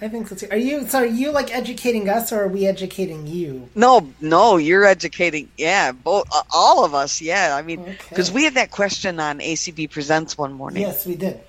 I 0.01 0.09
think 0.09 0.27
so 0.29 0.35
too. 0.35 0.49
Are 0.51 0.57
you? 0.57 0.87
So, 0.89 0.99
are 1.01 1.07
you 1.07 1.31
like 1.31 1.55
educating 1.55 2.09
us, 2.09 2.33
or 2.33 2.43
are 2.43 2.49
we 2.49 2.67
educating 2.67 3.27
you? 3.27 3.69
No, 3.77 4.13
no, 4.21 4.57
you're 4.57 4.85
educating. 4.85 5.49
Yeah, 5.57 5.93
both, 5.93 6.27
uh, 6.35 6.43
all 6.53 6.85
of 6.85 6.95
us. 6.95 7.21
Yeah, 7.21 7.55
I 7.57 7.63
mean, 7.63 7.81
Okay. 7.81 7.97
because 8.09 8.33
we 8.33 8.43
had 8.45 8.55
that 8.55 8.73
question 8.73 9.21
on 9.21 9.39
ACB 9.39 9.89
Presents 9.91 10.37
one 10.37 10.53
morning. 10.53 10.83
Yes, 10.83 11.07
we 11.07 11.15
did. 11.15 11.41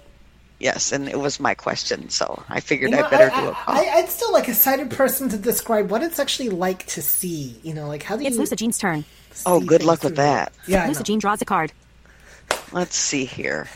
Yes, 0.60 0.92
and 0.92 1.10
it 1.10 1.20
was 1.20 1.40
my 1.40 1.54
question, 1.54 2.10
so 2.10 2.42
I 2.48 2.60
figured 2.60 2.92
You 2.92 2.98
know, 2.98 3.04
I 3.06 3.10
better 3.10 3.32
I, 3.36 3.42
do 3.42 3.50
a 3.50 3.54
call. 3.54 3.76
I, 3.76 3.82
I'd 3.96 4.10
still 4.10 4.32
like 4.32 4.48
a 4.48 4.54
sighted 4.54 4.92
person 4.92 5.28
to 5.30 5.38
describe 5.38 5.92
what 5.92 6.02
it's 6.04 6.20
actually 6.20 6.50
like 6.50 6.86
to 6.88 7.02
see. 7.02 7.60
You 7.64 7.74
know, 7.74 7.88
like 7.88 8.04
how 8.04 8.16
do 8.16 8.24
you? 8.24 8.28
It's 8.28 8.38
you? 8.38 8.44
Lusa 8.44 8.56
Jean's 8.56 8.78
turn. 8.78 9.04
Oh, 9.46 9.60
good 9.60 9.84
luck 9.84 10.04
with 10.04 10.16
through 10.16 10.24
that. 10.24 10.54
Yeah, 10.68 10.84
I 10.84 10.88
Lucy. 10.88 11.04
Jean 11.04 11.20
draws 11.20 11.42
a 11.42 11.46
card. 11.46 11.74
Let's 12.72 12.96
see 12.96 13.26
here. 13.26 13.68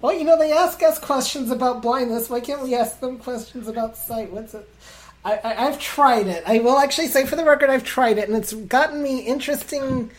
Well, 0.00 0.12
you 0.12 0.24
know, 0.24 0.38
they 0.38 0.52
ask 0.52 0.82
us 0.82 0.98
questions 0.98 1.50
about 1.50 1.82
blindness. 1.82 2.28
Why 2.28 2.40
can't 2.40 2.62
we 2.62 2.74
ask 2.74 3.00
them 3.00 3.18
questions 3.18 3.66
about 3.66 3.96
sight? 3.96 4.30
What's 4.30 4.54
it? 4.54 4.68
I, 5.24 5.36
I, 5.42 5.66
I've 5.66 5.80
tried 5.80 6.26
it. 6.26 6.44
I 6.46 6.58
will 6.58 6.78
actually 6.78 7.08
say, 7.08 7.24
for 7.26 7.34
the 7.34 7.44
record, 7.44 7.70
I've 7.70 7.82
tried 7.82 8.18
it, 8.18 8.28
and 8.28 8.36
it's 8.36 8.52
gotten 8.52 9.02
me 9.02 9.20
interesting 9.20 10.10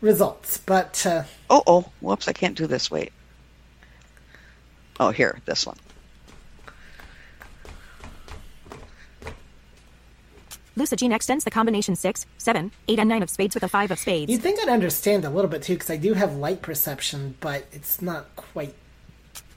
results. 0.00 0.58
But 0.58 1.04
uh, 1.04 1.24
Oh, 1.50 1.62
oh, 1.66 1.84
whoops! 2.00 2.28
I 2.28 2.32
can't 2.32 2.56
do 2.56 2.66
this. 2.66 2.90
Wait. 2.90 3.12
Oh, 5.00 5.10
here, 5.10 5.40
this 5.44 5.66
one. 5.66 5.76
Lucy 10.76 10.96
Jean 10.96 11.12
extends 11.12 11.44
the 11.44 11.50
combination 11.52 11.94
6, 11.94 12.26
7, 12.36 12.72
8, 12.88 12.98
and 12.98 13.08
9 13.08 13.22
of 13.22 13.30
spades 13.30 13.54
with 13.54 13.62
a 13.62 13.68
5 13.68 13.92
of 13.92 13.98
spades. 13.98 14.30
you'd 14.30 14.42
think 14.42 14.58
I'd 14.60 14.68
understand 14.68 15.24
a 15.24 15.30
little 15.30 15.50
bit 15.50 15.62
too, 15.62 15.74
because 15.74 15.90
I 15.90 15.96
do 15.96 16.14
have 16.14 16.34
light 16.36 16.62
perception, 16.62 17.36
but 17.40 17.66
it's 17.70 18.02
not 18.02 18.34
quite. 18.34 18.74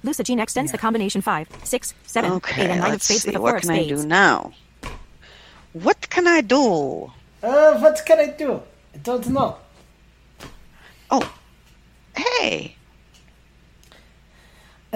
Lucy 0.04 0.24
Jean 0.24 0.40
extends 0.40 0.72
the 0.72 0.78
combination 0.78 1.22
5, 1.22 1.48
6, 1.64 1.94
7, 2.04 2.32
8, 2.34 2.58
and 2.60 2.82
9 2.82 2.94
of 2.94 3.02
spades 3.02 3.22
see. 3.24 3.30
with 3.30 3.36
a 3.36 3.40
4 3.40 3.44
What 3.44 3.56
of 3.56 3.62
can 3.64 3.72
I 3.72 3.88
do 3.88 4.06
now? 4.06 4.54
What 5.74 6.10
can 6.10 6.28
I 6.28 6.42
do? 6.42 7.12
Uh, 7.42 7.80
what 7.80 8.04
can 8.06 8.20
I 8.20 8.28
do? 8.28 8.62
I 8.94 8.98
don't 9.00 9.28
know. 9.30 9.58
Oh, 11.10 11.34
hey. 12.16 12.77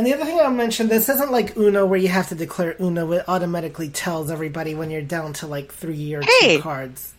And 0.02 0.08
the 0.08 0.16
other 0.16 0.26
thing 0.26 0.40
I'll 0.40 0.50
mention, 0.50 0.88
this 0.88 1.10
isn't 1.10 1.32
like 1.32 1.56
Uno 1.56 1.86
where 1.86 2.00
you 2.00 2.08
have 2.08 2.30
to 2.30 2.36
declare 2.36 2.76
Uno. 2.80 3.12
It 3.12 3.24
automatically 3.28 3.88
tells 3.88 4.32
everybody 4.32 4.74
when 4.74 4.90
you're 4.90 5.04
down 5.04 5.32
to 5.34 5.46
like 5.46 5.72
three 5.72 6.16
or 6.16 6.24
Hey! 6.24 6.58
two 6.58 6.64
cards. 6.64 7.14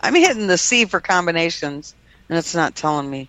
I'm 0.00 0.14
hitting 0.14 0.46
the 0.46 0.56
C 0.56 0.86
for 0.86 1.00
combinations, 1.00 1.94
and 2.30 2.38
it's 2.38 2.54
not 2.54 2.76
telling 2.76 3.10
me. 3.10 3.28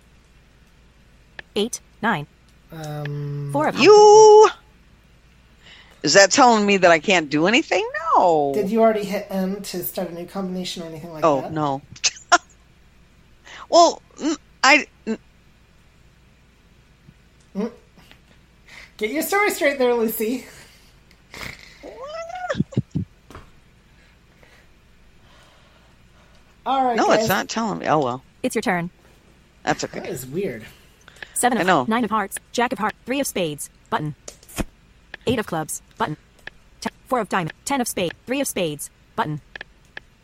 8, 1.56 1.78
9, 2.00 2.26
Um, 2.72 3.50
4 3.52 3.68
of 3.68 3.78
You. 3.78 4.48
Is 6.02 6.14
that 6.14 6.30
telling 6.30 6.64
me 6.64 6.78
that 6.78 6.90
I 6.90 7.00
can't 7.00 7.28
do 7.28 7.48
anything? 7.48 7.86
No. 8.16 8.52
Did 8.54 8.70
you 8.70 8.80
already 8.80 9.04
hit 9.04 9.26
M 9.28 9.60
to 9.60 9.84
start 9.84 10.08
a 10.08 10.14
new 10.14 10.24
combination 10.24 10.82
or 10.84 10.86
anything 10.86 11.12
like 11.12 11.22
oh 11.22 11.42
that? 11.42 11.50
Oh 11.50 11.54
no. 11.54 11.82
well, 13.68 14.00
mm, 14.16 14.38
I. 14.64 14.86
mm, 15.06 15.18
Get 18.98 19.10
your 19.10 19.22
story 19.22 19.50
straight 19.50 19.78
there, 19.78 19.94
Lucy. 19.94 20.44
All 26.66 26.84
right. 26.84 26.96
No, 26.96 27.06
guys. 27.08 27.20
it's 27.20 27.28
not 27.28 27.48
telling 27.48 27.78
me. 27.78 27.86
Oh 27.86 27.98
well, 28.00 28.22
It's 28.42 28.54
your 28.54 28.62
turn. 28.62 28.90
that's 29.62 29.84
okay. 29.84 30.06
is 30.08 30.26
weird. 30.26 30.64
7 31.34 31.56
I 31.56 31.60
of 31.62 31.66
know. 31.66 31.84
9 31.88 32.04
of 32.04 32.10
hearts, 32.10 32.38
Jack 32.52 32.72
of 32.72 32.78
hearts, 32.78 32.96
3 33.06 33.20
of 33.20 33.26
spades, 33.26 33.70
button. 33.90 34.14
8 35.26 35.38
of 35.38 35.46
clubs, 35.46 35.82
button. 35.96 36.16
Ten, 36.80 36.92
4 37.06 37.20
of 37.20 37.28
diamond, 37.28 37.52
10 37.64 37.80
of 37.80 37.88
spades, 37.88 38.14
3 38.26 38.40
of 38.40 38.46
spades, 38.48 38.90
button. 39.14 39.40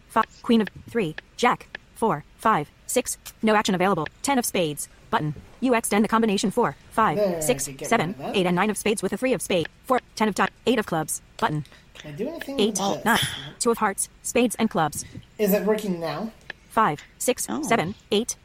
5, 0.09 0.25
queen 0.43 0.61
of 0.61 0.69
3, 0.91 1.15
jack, 1.37 1.79
4, 1.95 2.25
5, 2.39 2.71
6, 2.87 3.19
no 3.43 3.55
action 3.55 3.75
available, 3.75 4.09
10 4.23 4.39
of 4.39 4.45
spades, 4.45 4.89
button. 5.15 5.35
You 5.61 5.75
extend 5.75 6.05
the 6.05 6.09
combination 6.09 6.51
4, 6.51 6.75
5, 6.91 7.17
There, 7.17 7.41
6, 7.41 7.69
I 7.69 7.71
could 7.71 7.79
get 7.79 7.89
7, 7.89 8.07
rid 8.09 8.15
of 8.15 8.19
that. 8.35 8.37
8, 8.37 8.47
and 8.47 8.57
9 8.57 8.71
of 8.71 8.77
spades 8.77 9.01
with 9.03 9.13
a 9.13 9.17
3 9.17 9.33
of 9.33 9.41
spade, 9.43 9.69
4, 9.85 10.01
10 10.17 10.29
of 10.29 10.35
diamond, 10.35 10.53
8 10.67 10.79
of 10.81 10.87
clubs, 10.87 11.23
button. 11.37 11.65
Can 11.95 12.13
I 12.13 12.17
do 12.17 12.29
anything 12.29 12.59
8, 12.59 12.67
with 12.67 12.77
this? 12.77 13.05
9, 13.05 13.19
2 13.61 13.71
of 13.71 13.79
hearts, 13.79 14.09
spades 14.23 14.57
and 14.57 14.69
clubs, 14.69 15.05
Is 15.39 15.53
it 15.53 15.65
working 15.65 16.01
now? 16.01 16.33
5, 16.71 17.01
6, 17.19 17.47
Oh. 17.49 17.63
7, 17.63 17.95
8. 18.11 18.37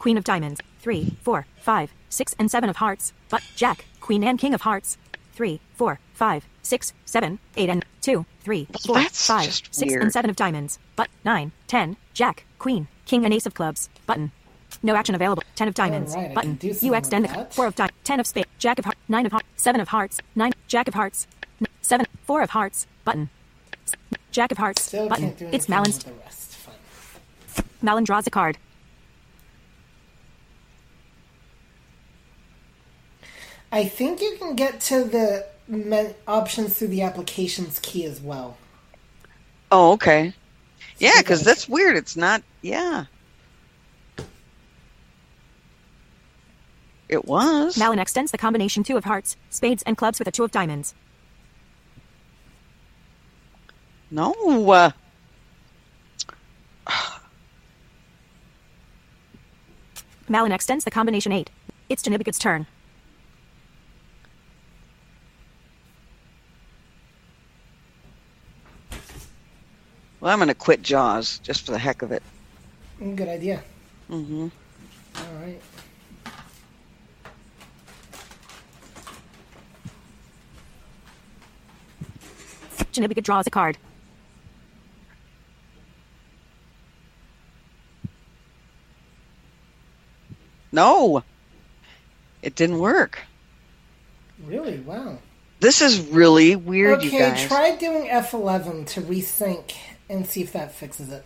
Queen 0.00 0.18
of 0.18 0.24
diamonds. 0.24 0.60
3, 0.80 1.16
4, 1.22 1.46
5, 1.60 1.92
6, 2.10 2.34
and 2.38 2.50
7 2.50 2.68
of 2.68 2.76
hearts. 2.76 3.12
But 3.28 3.42
Jack, 3.54 3.84
Queen 4.00 4.22
and 4.24 4.38
King 4.38 4.52
of 4.54 4.62
hearts. 4.62 4.98
3, 5.34 5.60
4, 5.74 6.00
5, 6.12 6.44
6, 6.62 6.92
7, 7.04 7.38
8, 7.56 7.68
and 7.70 7.84
2, 8.02 8.26
3, 8.42 8.66
4, 8.84 8.94
that's 8.96 9.26
5, 9.26 9.52
6, 9.70 9.80
weird. 9.80 10.02
and 10.02 10.12
7 10.12 10.28
of 10.30 10.36
diamonds. 10.36 10.78
But 10.96 11.08
9, 11.24 11.52
10, 11.68 11.96
Jack, 12.12 12.44
Queen, 12.58 12.88
King, 13.04 13.24
and 13.24 13.32
Ace 13.32 13.46
of 13.46 13.54
clubs. 13.54 13.88
Button. 14.06 14.32
No 14.82 14.94
action 14.94 15.14
available. 15.14 15.42
10 15.56 15.68
of 15.68 15.74
diamonds. 15.74 16.14
Alright, 16.14 16.34
Button. 16.34 16.54
do 16.56 16.72
You 16.80 16.94
extend 16.94 17.24
the 17.24 17.28
that. 17.28 17.54
4 17.54 17.66
of 17.66 17.74
diamonds. 17.74 17.96
10 18.04 18.20
of 18.20 18.26
spades. 18.26 18.48
Jack 18.58 18.78
of 18.78 18.84
hearts. 18.84 19.00
9 19.08 19.26
of 19.26 19.32
hearts. 19.32 19.46
7 19.56 19.80
of 19.80 19.88
hearts. 19.88 20.20
9. 20.34 20.52
Jack 20.68 20.88
of 20.88 20.94
hearts. 20.94 21.26
N- 21.60 21.66
7. 21.82 22.06
4 22.24 22.42
of 22.42 22.50
hearts. 22.50 22.86
Button. 23.04 23.30
Jack 24.30 24.52
of 24.52 24.58
hearts. 24.58 24.82
Still 24.82 25.08
button. 25.08 25.26
can't 25.26 25.38
do 25.38 25.44
It's 25.46 25.54
anything 25.68 25.74
Malin's. 25.74 25.96
with 26.04 26.14
the 26.14 26.20
rest. 26.22 26.56
Fine. 26.56 27.64
Malin 27.82 28.04
draws 28.04 28.26
a 28.26 28.30
card. 28.30 28.58
I 33.72 33.84
think 33.84 34.20
you 34.20 34.36
can 34.38 34.54
get 34.54 34.80
to 34.82 35.04
the 35.04 35.46
me- 35.68 36.14
options 36.26 36.78
through 36.78 36.88
the 36.88 37.02
applications 37.02 37.78
key 37.80 38.04
as 38.04 38.20
well. 38.20 38.56
Oh, 39.72 39.92
okay. 39.92 40.32
Yeah, 40.98 41.18
because 41.18 41.42
that's 41.42 41.68
weird. 41.68 41.96
It's 41.96 42.16
not. 42.16 42.42
Yeah. 42.62 43.04
It 47.08 47.24
was. 47.24 47.78
Malin 47.78 47.98
extends 47.98 48.32
the 48.32 48.38
combination 48.38 48.82
2 48.82 48.96
of 48.96 49.04
hearts, 49.04 49.36
spades, 49.50 49.82
and 49.84 49.96
clubs 49.96 50.18
with 50.18 50.26
a 50.28 50.32
2 50.32 50.44
of 50.44 50.50
diamonds. 50.50 50.94
No. 54.10 54.32
Uh, 54.70 54.90
Malin 60.28 60.52
extends 60.52 60.84
the 60.84 60.90
combination 60.90 61.32
8. 61.32 61.50
It's 61.88 62.02
Janibik's 62.02 62.38
turn. 62.38 62.66
well, 70.20 70.32
I'm 70.32 70.38
going 70.38 70.48
to 70.48 70.54
quit 70.54 70.82
Jaws 70.82 71.38
just 71.40 71.64
for 71.66 71.72
the 71.72 71.78
heck 71.78 72.02
of 72.02 72.12
it. 72.12 72.22
Mm, 73.00 73.16
Good 73.16 73.28
idea. 73.28 73.62
Mm-hmm. 74.10 74.48
All 75.16 75.40
right. 75.40 75.60
Janibika 82.96 83.22
draws 83.22 83.46
a 83.46 83.50
card. 83.50 83.78
No. 90.72 91.22
It 92.42 92.54
didn't 92.54 92.78
work. 92.78 93.18
Really? 94.44 94.78
Wow. 94.80 95.18
This 95.60 95.80
is 95.80 96.00
really 96.00 96.54
weird, 96.54 97.02
you 97.02 97.08
Okay, 97.08 97.46
try 97.46 97.74
doing 97.76 98.08
F11 98.08 98.86
to 98.88 99.00
resync 99.00 99.74
and 100.10 100.26
see 100.26 100.42
if 100.42 100.52
that 100.52 100.74
fixes 100.74 101.10
it. 101.10 101.24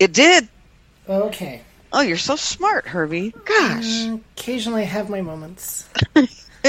It 0.00 0.12
did. 0.12 0.48
Okay. 1.08 1.60
Oh, 1.92 2.00
you're 2.00 2.16
so 2.16 2.34
smart, 2.36 2.86
Herbie. 2.88 3.30
Gosh. 3.44 3.84
Mm, 3.84 4.20
Occasionally 4.36 4.82
I 4.82 4.86
have 4.86 5.08
my 5.08 5.20
moments. 5.20 5.88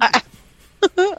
I- 0.00 0.22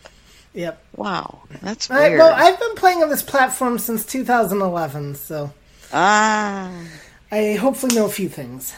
Yep. 0.54 0.84
wow. 0.96 1.42
That's 1.62 1.90
I, 1.90 2.10
weird. 2.10 2.20
well, 2.20 2.34
I've 2.36 2.60
been 2.60 2.76
playing 2.76 3.02
on 3.02 3.10
this 3.10 3.24
platform 3.24 3.80
since 3.80 4.06
2011, 4.06 5.16
so 5.16 5.52
ah. 5.92 6.72
I 7.32 7.54
hopefully 7.54 7.96
know 7.96 8.06
a 8.06 8.10
few 8.10 8.30
things. 8.30 8.74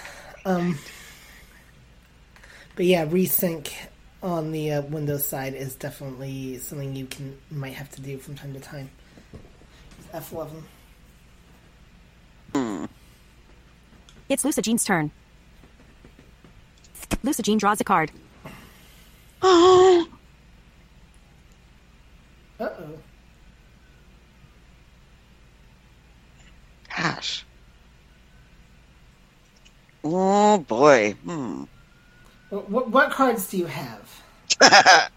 Um, 0.46 0.80
but 2.76 2.86
yeah, 2.86 3.06
resync 3.06 3.74
on 4.24 4.52
the 4.52 4.72
uh, 4.72 4.82
Windows 4.84 5.28
side 5.28 5.54
is 5.54 5.76
definitely 5.76 6.60
something 6.60 6.96
you 6.96 7.06
can 7.08 7.38
might 7.52 7.74
have 7.74 7.92
to 7.92 8.02
do 8.02 8.18
from 8.18 8.36
time 8.36 8.54
to 8.54 8.60
time. 8.60 8.90
F11. 10.14 10.64
It's 14.30 14.46
Lucy 14.46 14.62
Jean's 14.62 14.86
turn. 14.86 15.12
Lucy 17.22 17.44
Jean 17.44 17.58
draws 17.58 17.82
a 17.82 17.84
card. 17.84 18.12
Oh. 19.48 20.15
Uh 22.60 22.70
oh. 22.80 23.00
Gosh. 26.96 27.46
Oh, 30.04 30.60
boy. 30.60 31.16
Hmm. 31.24 31.64
What, 32.50 32.70
what, 32.70 32.90
what 32.92 33.12
cards 33.12 33.50
do 33.50 33.58
you 33.58 33.66
have? 33.66 34.22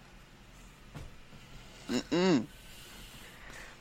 Mm-mm. 1.89 2.45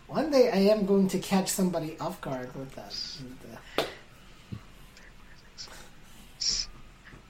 One 0.07 0.31
day 0.31 0.51
I 0.51 0.59
am 0.73 0.87
going 0.87 1.09
to 1.09 1.19
catch 1.19 1.49
somebody 1.49 1.99
off 1.99 2.21
guard 2.21 2.55
with 2.55 2.75
that. 2.77 2.95
with 3.21 3.41
the- 3.77 3.85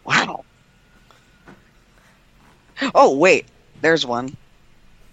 Wow. 0.05 0.45
Oh, 2.95 3.16
wait. 3.16 3.47
There's 3.81 4.07
one. 4.07 4.37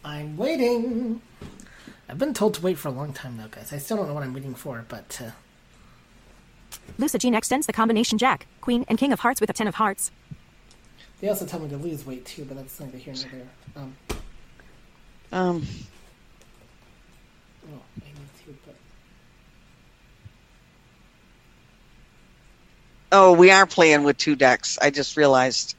I'm 0.05 0.37
waiting. 0.37 1.19
I 1.41 2.11
I've 2.11 2.19
been 2.19 2.35
told 2.35 2.53
to 2.53 2.61
wait 2.61 2.77
for 2.77 2.89
a 2.89 2.91
long 2.91 3.11
time 3.11 3.37
now, 3.37 3.47
guys. 3.47 3.73
I 3.73 3.79
still 3.79 3.97
don't 3.97 4.07
know 4.07 4.13
what 4.13 4.23
I'm 4.23 4.33
waiting 4.33 4.53
for, 4.53 4.85
but 4.87 5.19
uh, 5.21 5.31
Lucigene 6.99 7.35
extends 7.35 7.65
the 7.65 7.73
combination 7.73 8.19
Jack, 8.19 8.45
Queen, 8.61 8.85
and 8.87 8.99
King 8.99 9.11
of 9.11 9.21
Hearts 9.21 9.41
with 9.41 9.49
a 9.49 9.53
10 9.53 9.67
of 9.67 9.75
Hearts. 9.75 10.11
they 11.19 11.27
also 11.27 11.47
tell 11.47 11.59
me 11.59 11.67
to 11.69 11.77
lose 11.77 12.05
weight 12.05 12.23
too, 12.23 12.45
but 12.45 12.55
that's 12.55 12.79
neither 12.79 12.99
here 12.99 13.15
nor 13.15 13.31
there. 13.31 13.47
Um, 13.75 13.95
Um, 15.31 15.67
oh, 17.73 17.81
I 17.97 18.05
need 18.05 18.29
to, 18.45 18.57
but 18.67 18.75
oh, 23.11 23.33
we 23.33 23.49
are 23.49 23.65
playing 23.65 24.03
with 24.03 24.17
two 24.17 24.35
decks. 24.35 24.77
I 24.79 24.91
just 24.91 25.17
realized. 25.17 25.75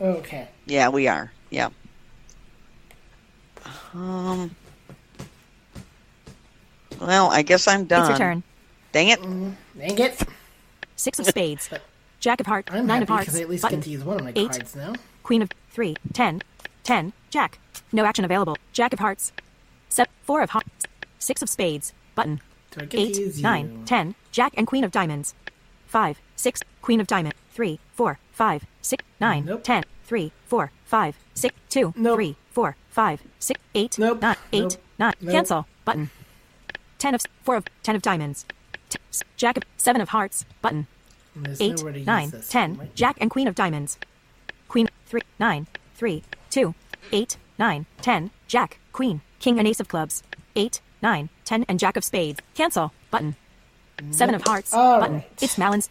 okay. 0.00 0.48
Yeah, 0.66 0.88
we 0.88 1.06
are. 1.06 1.30
Yeah. 1.50 1.68
Um. 3.94 4.54
Well, 7.00 7.28
I 7.30 7.42
guess 7.42 7.68
I'm 7.68 7.84
done. 7.84 8.00
It's 8.02 8.08
your 8.10 8.18
turn. 8.18 8.42
Dang 8.92 9.08
it! 9.08 9.22
Dang 9.22 9.98
it! 9.98 10.22
Six 10.96 11.18
of 11.18 11.26
spades. 11.26 11.70
Jack 12.20 12.40
of 12.40 12.46
Hearts. 12.46 12.72
I'm 12.72 12.86
Nine 12.86 13.00
happy 13.00 13.02
of 13.04 13.08
Hearts. 13.10 13.26
because 13.26 13.38
I 13.38 13.42
at 13.42 13.50
least 13.50 13.62
button. 13.62 13.78
get 13.78 13.84
to 13.84 13.90
use 13.90 14.04
one 14.04 14.16
of 14.18 14.24
my 14.24 14.32
Eight. 14.34 14.50
cards 14.50 14.74
now. 14.74 14.94
Queen 15.22 15.42
of 15.42 15.50
three. 15.70 15.96
Ten. 16.12 16.42
Ten. 16.82 17.12
Jack. 17.30 17.58
No 17.92 18.04
action 18.04 18.24
available. 18.24 18.56
Jack 18.72 18.92
of 18.92 18.98
Hearts. 18.98 19.32
Seven. 19.88 20.12
Four 20.22 20.42
of 20.42 20.50
Hearts. 20.50 20.86
Six 21.20 21.42
of 21.42 21.48
spades. 21.48 21.92
Button. 22.16 22.40
Do 22.72 22.80
I 22.80 22.84
get 22.86 22.90
to 22.90 23.02
Eight. 23.02 23.16
use 23.18 23.40
Nine. 23.40 23.78
you? 23.80 23.84
Ten. 23.86 24.14
Jack 24.32 24.52
and 24.56 24.66
Queen 24.66 24.82
of 24.82 24.90
diamonds. 24.90 25.34
Five. 25.86 26.18
Six. 26.34 26.62
Queen 26.82 27.00
of 27.00 27.06
diamond. 27.06 27.34
Three. 27.52 27.78
Four. 27.94 28.18
Five. 28.32 28.64
Six. 28.82 29.04
Nine. 29.20 29.44
Nope. 29.44 29.62
Ten. 29.62 29.84
Three. 30.04 30.32
Four. 30.46 30.72
Five. 30.84 31.16
Six. 31.34 31.54
Two. 31.68 31.92
Nope. 31.96 32.16
Three. 32.16 32.36
Four. 32.98 33.04
Five. 33.04 33.22
Six. 33.38 33.60
Eight. 33.76 33.96
Nope. 33.98 34.20
Nine. 34.22 34.36
Eight. 34.52 34.62
Nope. 34.62 34.72
Nine. 34.98 35.14
Nope. 35.20 35.32
Cancel. 35.32 35.66
Button. 35.84 36.10
Ten 36.98 37.14
of 37.14 37.22
four 37.44 37.54
of 37.54 37.64
ten 37.84 37.94
of 37.94 38.02
diamonds. 38.02 38.44
T- 38.88 38.98
Jack 39.36 39.56
of 39.56 39.62
seven 39.76 40.02
of 40.02 40.08
hearts. 40.08 40.44
Button. 40.62 40.88
There's 41.36 41.60
Eight, 41.60 41.78
nowhere 41.78 41.92
to 41.92 42.00
nine, 42.04 42.32
ten. 42.48 42.76
right? 42.76 42.94
Jack 42.96 43.16
and 43.20 43.30
Queen 43.30 43.46
of 43.46 43.54
diamonds. 43.54 43.98
Queen, 44.66 44.88
three, 45.06 45.20
nine, 45.38 45.68
three, 45.94 46.24
two, 46.50 46.74
eight, 47.12 47.36
nine, 47.56 47.86
ten. 48.02 48.32
Jack, 48.48 48.80
Queen, 48.92 49.20
King 49.38 49.60
and 49.60 49.68
Ace 49.68 49.78
of 49.78 49.86
clubs. 49.86 50.24
Eight, 50.56 50.80
nine, 51.00 51.28
ten, 51.44 51.64
and 51.68 51.78
Jack 51.78 51.96
of 51.96 52.02
spades. 52.02 52.40
Cancel. 52.54 52.92
Button. 53.12 53.36
Seven 54.10 54.34
of 54.34 54.42
hearts. 54.42 54.74
All 54.74 54.98
button. 54.98 55.16
right. 55.16 55.30
It's 55.40 55.56
Malin's. 55.56 55.88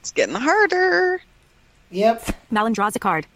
It's 0.00 0.12
getting 0.12 0.36
harder. 0.36 1.20
Yep. 1.90 2.30
Malin 2.52 2.72
draws 2.72 2.94
a 2.94 3.00
card. 3.00 3.26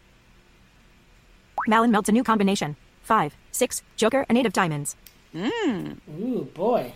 Malin 1.66 1.90
melds 1.90 2.08
a 2.08 2.12
new 2.12 2.22
combination. 2.22 2.76
Five, 3.02 3.36
six, 3.50 3.82
Joker, 3.96 4.24
and 4.28 4.38
eight 4.38 4.46
of 4.46 4.52
diamonds. 4.52 4.96
Hmm. 5.32 5.92
Ooh, 6.20 6.48
boy. 6.54 6.92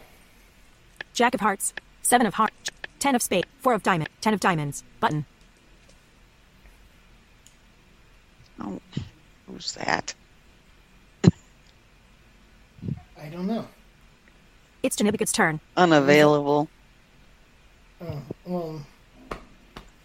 Jack 1.13 1.35
of 1.35 1.41
hearts. 1.41 1.73
Seven 2.03 2.27
of 2.27 2.35
hearts. 2.35 2.55
Ten 2.99 3.15
of 3.15 3.23
spades. 3.23 3.49
Four 3.61 3.75
of 3.75 3.83
diamond. 3.83 4.09
Ten 4.21 4.35
of 4.35 4.41
diamonds. 4.41 4.85
Button. 5.01 5.25
Oh, 8.61 8.81
who's 9.47 9.73
that? 9.75 10.15
I 11.25 11.31
don't 13.31 13.47
know. 13.47 13.67
It's 14.83 14.97
Janibik's 14.97 15.33
turn. 15.33 15.61
Unavailable. 15.77 16.69
Oh, 18.01 18.23
well, 18.45 18.87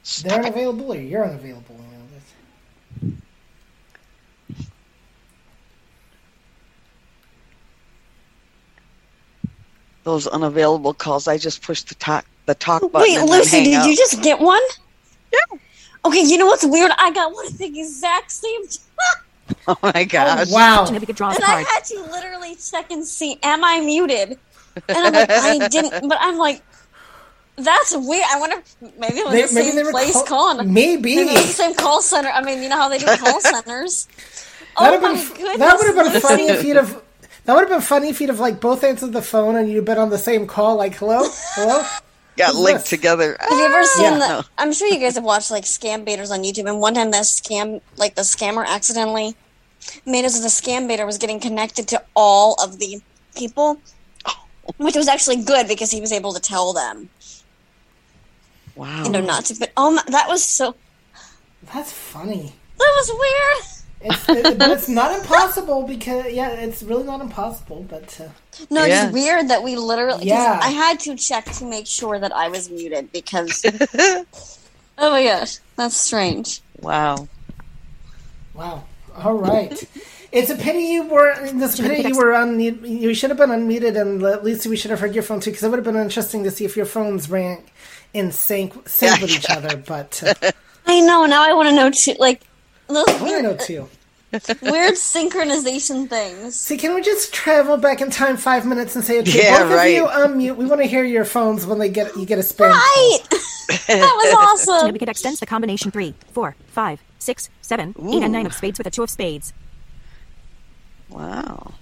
Stop 0.04 0.30
they're 0.32 0.39
unavailable 0.45 0.93
or 0.93 0.97
you're 0.97 1.26
unavailable. 1.26 1.76
You 1.76 1.82
know, 1.97 3.12
that's- 3.12 3.22
Those 10.04 10.28
unavailable 10.28 10.93
calls. 10.93 11.28
I 11.28 11.38
just 11.38 11.62
pushed 11.62 11.89
the 11.89 11.95
talk 11.95 12.26
the 12.45 12.56
talk 12.56 12.82
button. 12.82 13.02
Wait, 13.02 13.18
and 13.18 13.30
then 13.30 13.39
Lucy, 13.39 13.58
hang 13.58 13.66
did 13.66 13.76
up. 13.76 13.88
you 13.88 13.95
just 13.95 14.22
get 14.24 14.39
one? 14.39 14.62
Yeah. 15.32 15.58
Okay, 16.06 16.22
you 16.24 16.38
know 16.38 16.47
what's 16.47 16.66
weird? 16.66 16.91
I 16.97 17.12
got 17.12 17.32
one 17.34 17.45
at 17.45 17.54
the 17.54 17.66
exact 17.80 18.32
same 18.32 18.68
time. 18.68 18.78
Oh 19.68 19.76
my 19.84 19.91
oh, 19.93 20.06
gosh! 20.06 20.47
Oh, 20.49 20.54
wow. 20.54 20.86
Janibika 20.88 21.14
draws 21.14 21.34
a 21.38 21.43
And 21.43 21.43
I 21.52 21.62
had 21.64 21.84
to 21.86 22.02
literally 22.10 22.56
check 22.56 22.89
and 22.89 23.06
see, 23.06 23.38
am 23.43 23.66
I 23.66 23.82
muted? 23.82 24.39
And 24.88 24.97
I'm 24.97 25.14
like, 25.14 25.30
I 25.30 25.68
didn't, 25.68 26.08
but 26.10 26.18
I'm 26.22 26.38
like, 26.38 26.62
that's 27.58 27.93
weird. 27.95 28.24
I 28.32 28.39
wonder 28.39 28.58
if 28.60 28.76
maybe 28.97 29.18
it 29.20 29.26
was 29.26 29.34
They- 29.34 29.41
the 29.41 29.47
same 29.49 29.76
they 29.76 29.91
place 29.91 30.14
call- 30.14 30.24
calling. 30.56 30.74
Maybe. 30.74 31.18
Maybe 31.18 31.32
it 31.32 31.34
was 31.36 31.47
the 31.47 31.54
same 31.54 31.76
call 31.76 32.02
center. 32.02 32.30
I 32.30 32.41
mean, 32.41 32.64
you 32.64 32.70
know 32.70 32.78
how 32.78 32.88
they 32.88 32.97
do 32.97 33.06
call 33.18 33.41
centers. 33.41 34.06
That'd 34.06 34.72
oh 34.78 34.84
have 34.93 35.02
my 35.02 35.14
been, 35.16 35.28
goodness. 35.38 35.58
that 35.58 35.78
would 35.78 35.88
have 35.88 35.95
been 35.95 36.14
Lucy. 36.14 36.20
funny 36.22 36.47
if 36.47 36.64
you'd 36.64 36.78
have. 36.78 37.02
That 37.46 37.54
would 37.56 37.62
have 37.62 37.70
been 37.70 37.82
funny 37.82 38.10
if 38.10 38.22
you'd 38.22 38.30
have 38.30 38.39
like 38.39 38.60
both 38.60 38.84
answered 38.84 39.14
the 39.14 39.22
phone 39.22 39.56
and 39.56 39.70
you'd 39.70 39.86
been 39.86 39.98
on 39.98 40.10
the 40.10 40.18
same 40.18 40.46
call. 40.48 40.76
Like, 40.76 40.96
hello, 40.96 41.24
hello. 41.56 41.84
Got 42.38 42.52
Who's 42.54 42.60
linked 42.60 42.82
this? 42.84 42.89
together. 42.89 43.36
Have 43.39 43.52
you 43.52 43.66
ever 43.66 43.84
seen 43.84 44.04
Yeah. 44.06 44.12
the? 44.20 44.28
No. 44.28 44.44
I'm 44.58 44.72
sure 44.74 44.88
you 44.88 45.00
guys 45.00 45.16
have 45.16 45.24
watched 45.24 45.52
like 45.52 45.66
scam 45.66 46.06
baiters 46.06 46.32
on 46.32 46.44
YouTube. 46.44 46.70
And 46.70 46.80
one 46.80 46.94
time, 46.94 47.12
that 47.12 47.24
scam, 47.26 47.82
like 47.98 48.16
the 48.16 48.22
scammer, 48.22 48.66
accidentally 48.66 49.36
made 50.06 50.24
it 50.26 50.30
so 50.32 50.42
the 50.42 50.48
scam 50.48 50.88
baiter 50.88 51.06
was 51.06 51.18
getting 51.18 51.39
connected 51.39 51.88
to 51.89 52.02
all 52.16 52.56
of 52.64 52.78
the 52.80 53.02
people, 53.36 53.82
oh. 54.26 54.46
which 54.78 54.96
was 54.96 55.08
actually 55.10 55.44
good 55.44 55.68
because 55.68 55.92
he 55.92 56.00
was 56.00 56.12
able 56.14 56.32
to 56.34 56.39
tell 56.39 56.72
them, 56.72 57.10
Wow. 58.76 59.04
you 59.04 59.10
know, 59.10 59.22
not 59.22 59.46
to. 59.46 59.56
But 59.60 59.72
oh, 59.76 59.92
my, 59.92 60.04
that 60.08 60.28
was 60.30 60.44
so. 60.44 60.76
That's 61.74 61.92
funny. 61.92 62.54
That 62.78 62.94
was 62.96 63.12
weird. 63.12 63.70
It's, 64.04 64.30
it, 64.30 64.58
but 64.58 64.72
it's 64.72 64.89
not 65.02 65.18
impossible 65.20 65.84
because 65.84 66.32
yeah, 66.34 66.49
it's 66.52 66.82
really 66.84 67.04
not 67.04 67.22
impossible. 67.22 67.86
But 67.88 68.20
uh, 68.20 68.30
No, 68.70 68.86
Yeah. 68.86 69.06
it's 69.06 69.14
weird 69.14 69.47
that 69.49 69.64
we 69.64 69.76
literally. 69.76 70.26
Yeah. 70.26 70.60
I 70.62 70.70
had 70.70 70.99
to 71.02 71.16
check 71.16 71.45
to 71.45 71.66
make 71.66 71.88
sure 71.88 72.18
that 72.20 72.32
I 72.36 72.47
was 72.49 72.70
muted 72.70 73.12
because. 73.12 73.64
oh 74.97 75.12
my 75.12 75.24
gosh, 75.24 75.60
that's 75.76 75.95
strange. 75.97 76.62
Wow. 76.82 77.28
wow, 78.56 78.84
all 79.18 79.36
right. 79.36 79.72
It's 80.32 80.49
a 80.49 80.56
pity 80.56 80.80
you 80.84 81.04
were. 81.04 81.34
It's 81.38 81.78
a 81.80 81.84
pity 81.84 82.08
you 82.10 82.18
were 82.18 82.34
on. 82.34 82.60
You 82.60 83.14
should 83.14 83.30
have 83.30 83.38
been 83.38 83.49
unmuted, 83.49 83.99
and 83.99 84.24
at 84.24 84.43
least 84.43 84.66
we 84.66 84.78
should 84.78 84.89
have 84.91 84.99
heard 84.99 85.14
your 85.14 85.24
phone 85.24 85.41
too, 85.41 85.52
because 85.52 85.64
it 85.64 85.70
would 85.70 85.78
have 85.78 85.86
been 85.86 86.02
interesting 86.02 86.43
to 86.45 86.52
see 86.52 86.66
if 86.66 86.76
your 86.78 86.86
phones 86.86 87.30
rang 87.30 87.64
in 88.14 88.32
sync, 88.32 88.88
sync 88.88 89.22
with 89.22 89.30
each 89.30 89.49
other. 89.49 89.76
But 89.78 90.24
uh, 90.26 90.52
I 90.88 91.02
know. 91.02 91.26
Now 91.26 91.43
I 91.47 91.54
want 91.54 91.70
to 91.70 91.76
know 91.76 91.91
too. 91.91 92.16
Like 92.18 92.41
those 92.94 93.08
I 93.08 93.12
want 93.14 93.24
weird, 93.24 93.44
know 93.44 93.56
too. 93.56 93.89
weird 94.62 94.94
synchronization 94.94 96.08
things. 96.10 96.60
See, 96.60 96.78
can 96.78 96.96
we 96.96 97.02
just 97.02 97.34
travel 97.34 97.76
back 97.78 98.00
in 98.02 98.10
time 98.10 98.38
five 98.38 98.66
minutes 98.66 98.96
and 98.96 99.04
say, 99.04 99.20
okay, 99.20 99.44
Yeah, 99.44 99.64
both 99.64 99.74
right. 99.74 99.86
of 99.88 99.94
you 99.94 100.06
unmute. 100.08 100.56
We 100.56 100.66
want 100.66 100.82
to 100.82 100.88
hear 100.88 101.04
your 101.04 101.26
phones 101.26 101.66
when 101.66 101.80
they 101.80 101.89
get 101.89 102.16
you 102.16 102.26
get 102.26 102.39
a 102.39 102.42
spam. 102.42 102.70
Right. 102.72 103.20
that 103.88 104.14
was 104.16 104.68
awesome. 104.70 104.89
Janibika 104.94 105.08
extends 105.10 105.39
the 105.39 105.46
combination 105.46 105.92
three, 105.92 106.14
four, 106.34 106.56
five, 106.68 107.02
six, 107.20 107.50
seven, 107.62 107.94
eight, 108.10 108.24
and 108.24 108.32
nine 108.34 108.46
of 108.46 108.54
spades 108.54 108.78
with 108.78 108.88
a 108.88 108.92
two 108.92 109.04
of 109.04 109.10
spades. 109.10 109.54
Wow. 111.10 111.74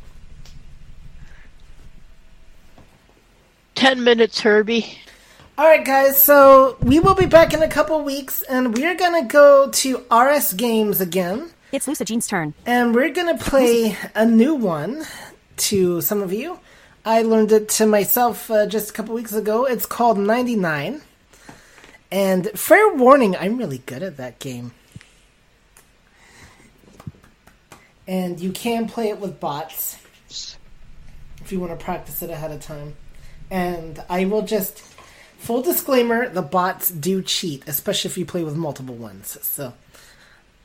Ten 3.75 4.03
minutes, 4.03 4.41
Herbie. 4.41 4.99
All 5.59 5.65
right, 5.65 5.83
guys. 5.83 6.17
So 6.17 6.77
we 6.81 7.01
will 7.01 7.15
be 7.15 7.25
back 7.25 7.53
in 7.53 7.61
a 7.61 7.67
couple 7.67 8.01
weeks, 8.01 8.43
and 8.43 8.73
we're 8.73 8.95
gonna 8.95 9.25
go 9.25 9.69
to 9.69 10.05
RS 10.09 10.53
Games 10.53 11.01
again, 11.01 11.51
It's 11.73 11.85
Lucigene's 11.85 12.27
turn. 12.27 12.53
and 12.65 12.95
we're 12.95 13.09
gonna 13.09 13.37
play 13.37 13.97
a 14.15 14.25
new 14.25 14.55
one 14.55 15.05
to 15.67 15.99
some 15.99 16.21
of 16.21 16.31
you. 16.31 16.61
I 17.03 17.23
learned 17.23 17.51
it 17.51 17.67
to 17.75 17.85
myself 17.85 18.49
uh, 18.49 18.67
just 18.67 18.91
a 18.91 18.93
couple 18.93 19.13
weeks 19.13 19.33
ago. 19.33 19.65
It's 19.65 19.85
called 19.85 20.17
99. 20.17 21.01
And 22.09 22.49
fair 22.57 22.93
warning, 22.95 23.35
I'm 23.35 23.57
really 23.57 23.79
good 23.79 24.01
at 24.01 24.15
that 24.15 24.39
game. 24.39 24.71
And 28.07 28.39
you 28.39 28.53
can 28.53 28.87
play 28.87 29.09
it 29.09 29.19
with 29.19 29.41
bots 29.41 29.97
if 30.29 31.51
you 31.51 31.59
want 31.59 31.77
to 31.77 31.83
practice 31.83 32.21
it 32.21 32.29
ahead 32.29 32.51
of 32.51 32.61
time. 32.61 32.95
And 33.51 34.01
I 34.09 34.23
will 34.23 34.43
just 34.43 34.88
full 35.39 35.61
disclaimer, 35.61 36.29
the 36.29 36.41
bots 36.41 36.89
do 36.91 37.21
cheat, 37.21 37.63
especially 37.67 38.11
if 38.11 38.17
you 38.17 38.25
play 38.25 38.43
with 38.43 38.55
multiple 38.55 38.95
ones. 38.95 39.37
So, 39.41 39.73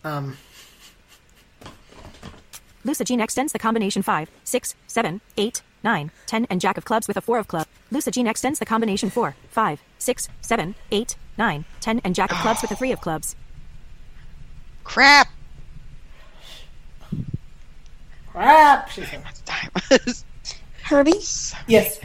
um 0.04 0.36
Lucigene 2.84 3.22
extends 3.22 3.52
the 3.54 3.58
combination 3.58 4.02
5, 4.02 4.30
6, 4.44 4.74
7, 4.86 5.20
8, 5.38 5.62
9, 5.82 6.10
10, 6.26 6.46
and 6.50 6.60
Jack 6.60 6.76
of 6.76 6.84
clubs 6.84 7.08
with 7.08 7.16
a 7.16 7.22
4 7.22 7.38
of 7.38 7.48
clubs. 7.48 7.70
Lucigene 7.90 8.28
extends 8.28 8.58
the 8.58 8.66
combination 8.66 9.08
4, 9.08 9.34
5, 9.48 9.82
6, 9.98 10.28
7, 10.42 10.74
8, 10.90 11.16
9, 11.38 11.64
10, 11.80 12.00
and 12.04 12.14
Jack 12.14 12.30
of 12.30 12.36
clubs 12.38 12.60
with 12.60 12.70
a 12.70 12.76
3 12.76 12.92
of 12.92 13.00
clubs. 13.00 13.36
Crap. 14.82 15.28
crap. 18.26 18.90
she 18.90 19.02
said. 19.02 19.22
Herbie, 20.82 21.20
Yes. 21.66 21.98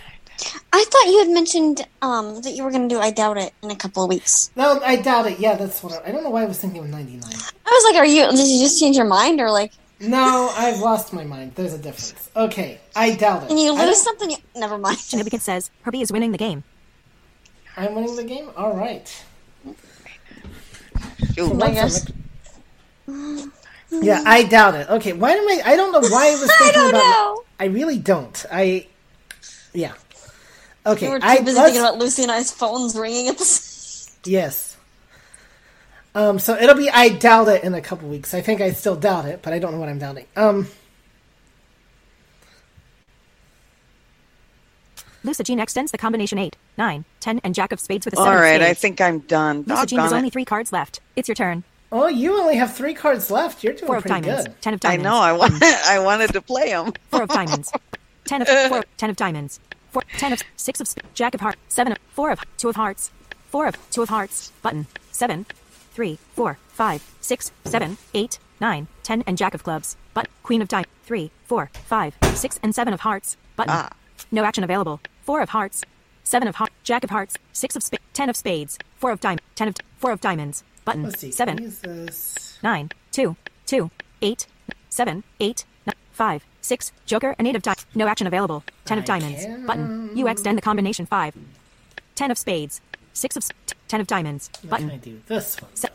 I 0.79 0.85
thought 0.85 1.07
you 1.07 1.19
had 1.19 1.29
mentioned 1.29 1.85
um, 2.01 2.41
that 2.41 2.51
you 2.51 2.63
were 2.63 2.71
going 2.71 2.87
to 2.87 2.95
do 2.95 3.01
I 3.01 3.11
Doubt 3.11 3.37
It 3.37 3.53
in 3.61 3.69
a 3.69 3.75
couple 3.75 4.01
of 4.03 4.07
weeks. 4.07 4.49
No, 4.55 4.79
I 4.79 4.95
doubt 4.95 5.25
it. 5.27 5.37
Yeah, 5.37 5.55
that's 5.55 5.83
what 5.83 5.91
I, 5.91 6.07
I 6.07 6.11
don't 6.13 6.23
know 6.23 6.29
why 6.29 6.43
I 6.43 6.45
was 6.45 6.57
thinking 6.57 6.81
of 6.81 6.89
99. 6.89 7.21
I 7.21 7.69
was 7.69 7.83
like, 7.91 7.95
are 8.01 8.05
you, 8.05 8.31
did 8.31 8.47
you 8.47 8.59
just 8.59 8.79
change 8.79 8.95
your 8.95 9.05
mind 9.05 9.41
or 9.41 9.51
like, 9.51 9.73
No, 9.99 10.49
I've 10.55 10.79
lost 10.79 11.11
my 11.11 11.25
mind. 11.25 11.51
There's 11.55 11.73
a 11.73 11.77
difference. 11.77 12.29
Okay, 12.33 12.79
I 12.95 13.13
doubt 13.15 13.43
it. 13.43 13.49
And 13.51 13.59
you 13.59 13.73
lose 13.73 14.01
something. 14.01 14.31
You, 14.31 14.37
never 14.55 14.77
mind. 14.77 14.97
Shinobikit 15.09 15.41
says 15.41 15.69
Herbie 15.81 15.99
is 15.99 16.13
winning 16.13 16.31
the 16.31 16.37
game. 16.37 16.63
I'm 17.75 17.93
winning 17.93 18.15
the 18.15 18.23
game. 18.23 18.49
All 18.55 18.73
right. 18.73 19.05
Shoot. 21.35 21.53
Once 21.55 22.07
I 23.07 23.33
Yeah, 23.91 24.23
I 24.25 24.43
doubt 24.43 24.75
it. 24.75 24.89
Okay, 24.89 25.11
why 25.11 25.31
am 25.31 25.47
I? 25.47 25.61
I 25.65 25.75
don't 25.75 25.91
know 25.91 26.07
why 26.09 26.27
I 26.27 26.31
was 26.39 26.51
thinking 26.57 26.73
don't 26.81 26.89
about. 26.91 27.01
know. 27.01 27.43
I 27.59 27.65
really 27.65 27.99
don't. 27.99 28.45
I. 28.49 28.87
Yeah. 29.73 29.93
Okay. 30.85 31.05
You 31.05 31.11
were 31.13 31.19
too 31.19 31.25
I 31.25 31.39
busy 31.41 31.59
thinking 31.59 31.81
about 31.81 31.97
Lucy 31.97 32.23
and 32.23 32.31
I's 32.31 32.51
phones 32.51 32.95
ringing 32.95 33.27
at 33.27 33.37
the 33.37 34.09
Yes. 34.25 34.77
Um. 36.15 36.39
So 36.39 36.55
it'll 36.55 36.75
be. 36.75 36.89
I 36.89 37.09
doubt 37.09 37.47
it 37.47 37.63
in 37.63 37.73
a 37.73 37.81
couple 37.81 38.09
weeks. 38.09 38.33
I 38.33 38.41
think 38.41 38.61
I 38.61 38.71
still 38.71 38.95
doubt 38.95 39.25
it, 39.25 39.41
but 39.41 39.53
I 39.53 39.59
don't 39.59 39.71
know 39.71 39.79
what 39.79 39.89
I'm 39.89 39.99
doubting. 39.99 40.25
Um. 40.35 40.67
Lusa 45.23 45.43
Jean 45.43 45.59
extends 45.59 45.91
the 45.91 45.97
combination 45.97 46.37
8, 46.39 46.55
9, 46.77 47.03
10, 47.19 47.41
and 47.43 47.53
Jack 47.53 47.73
of 47.73 47.79
Spades 47.81 48.05
with 48.05 48.13
a 48.13 48.17
7 48.17 48.27
All 48.29 48.35
of 48.37 48.41
right, 48.41 48.61
I 48.61 48.73
think 48.73 49.01
I'm 49.01 49.19
done. 49.19 49.65
Lusa 49.65 49.85
Jean 49.85 49.99
has 49.99 50.11
Doggone 50.11 50.17
only 50.19 50.29
three 50.29 50.45
cards 50.45 50.71
left. 50.71 51.01
It's 51.17 51.27
your 51.27 51.35
turn. 51.35 51.65
Oh, 51.91 52.07
you 52.07 52.39
only 52.39 52.55
have 52.55 52.73
three 52.73 52.93
cards 52.93 53.29
left. 53.29 53.61
You're 53.63 53.73
doing 53.73 53.87
Four 53.87 53.97
of 53.97 54.03
pretty 54.03 54.21
diamonds, 54.21 54.47
good. 54.47 54.61
10 54.61 54.73
of 54.75 54.79
diamonds. 54.79 55.05
I 55.05 55.09
know. 55.09 55.17
I 55.17 55.33
want. 55.33 55.61
I 55.63 55.99
wanted 55.99 56.31
to 56.33 56.41
play 56.41 56.69
them. 56.69 56.93
Four 57.11 57.23
of 57.23 57.29
diamonds. 57.29 57.71
Ten 58.25 58.43
of 58.43 58.47
four, 58.69 58.83
ten 58.97 59.09
of 59.09 59.15
diamonds. 59.15 59.59
Four, 59.91 60.03
ten 60.17 60.33
of 60.33 60.41
six 60.55 60.79
of 60.79 60.87
sp- 60.87 61.05
jack 61.13 61.33
of 61.33 61.41
heart. 61.41 61.57
Seven 61.67 61.93
of 61.93 61.97
four 62.11 62.31
of 62.31 62.39
two 62.57 62.69
of 62.69 62.75
hearts. 62.75 63.11
Four 63.47 63.67
of 63.67 63.75
two 63.89 64.01
of 64.01 64.09
hearts. 64.09 64.51
Button. 64.61 64.87
Seven, 65.11 65.45
three, 65.93 66.19
four, 66.35 66.57
five, 66.69 67.03
six, 67.21 67.51
seven, 67.65 67.97
eight, 68.13 68.39
nine, 68.61 68.87
ten, 69.03 69.23
and 69.25 69.37
jack 69.37 69.53
of 69.53 69.63
clubs. 69.63 69.97
But 70.13 70.27
queen 70.43 70.61
of 70.61 70.67
diamonds. 70.67 70.89
Three, 71.03 71.31
four, 71.45 71.71
five, 71.87 72.15
six, 72.35 72.59
and 72.61 72.73
seven 72.75 72.93
of 72.93 72.99
hearts. 73.01 73.35
Button. 73.55 73.73
Ah. 73.75 73.89
No 74.31 74.43
action 74.43 74.63
available. 74.63 74.99
Four 75.23 75.41
of 75.41 75.49
hearts. 75.49 75.83
Seven 76.23 76.47
of 76.47 76.55
hearts. 76.55 76.73
Jack 76.83 77.03
of 77.03 77.09
hearts. 77.09 77.37
Six 77.51 77.75
of 77.75 77.81
spades. 77.83 78.03
Ten 78.13 78.29
of 78.29 78.35
spades. 78.35 78.77
Four 78.97 79.11
of 79.11 79.19
diamonds. 79.19 79.43
Ten 79.55 79.67
of 79.69 79.75
four 79.97 80.11
of 80.11 80.21
diamonds. 80.21 80.63
Button. 80.85 81.03
Let's 81.03 81.19
see. 81.19 81.31
Seven, 81.31 81.57
Can 81.57 81.89
I 81.89 81.95
use 82.03 82.59
nine, 82.61 82.89
two, 83.11 83.35
two, 83.65 83.89
eight, 84.21 84.45
seven, 84.89 85.23
eight, 85.39 85.65
nine, 86.19 86.39
five, 86.39 86.45
six. 86.61 86.91
Joker, 87.05 87.35
an 87.39 87.45
eight 87.47 87.55
of 87.55 87.61
diamonds. 87.61 87.85
No 87.95 88.07
action 88.07 88.27
available. 88.27 88.63
Ten 88.85 88.97
of 88.97 89.05
diamonds. 89.05 89.45
Button. 89.65 90.11
You 90.15 90.27
extend 90.27 90.57
the 90.57 90.61
combination 90.61 91.05
five. 91.05 91.33
Ten 92.15 92.31
of 92.31 92.37
spades. 92.37 92.81
Six 93.13 93.35
of 93.37 93.43
sp- 93.45 93.55
ten 93.87 94.01
of 94.01 94.07
diamonds. 94.07 94.49
What 94.67 94.79
can 94.79 94.89
I 94.89 94.97
Button. 94.97 94.99
do? 94.99 95.21
This 95.27 95.61
one. 95.61 95.75
Se- 95.75 95.89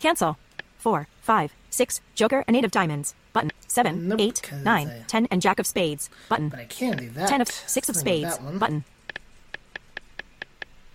Cancel. 0.00 0.36
Four, 0.78 1.08
five, 1.22 1.52
six. 1.70 2.00
Joker, 2.14 2.44
an 2.46 2.54
eight 2.54 2.64
of 2.64 2.70
diamonds. 2.70 3.14
Button. 3.32 3.50
Seven, 3.66 4.08
Nope, 4.08 4.20
eight, 4.20 4.42
'cause 4.42 4.62
nine, 4.62 4.88
I- 4.88 5.02
ten, 5.08 5.26
and 5.30 5.40
jack 5.42 5.58
of 5.58 5.66
spades. 5.66 6.08
Button. 6.28 6.48
But 6.50 6.60
I 6.60 6.64
can 6.66 6.96
do 6.96 7.10
that. 7.10 7.28
Ten 7.28 7.40
of 7.40 7.48
six 7.48 7.88
of 7.88 7.96
spades. 7.96 8.38
Button. 8.38 8.84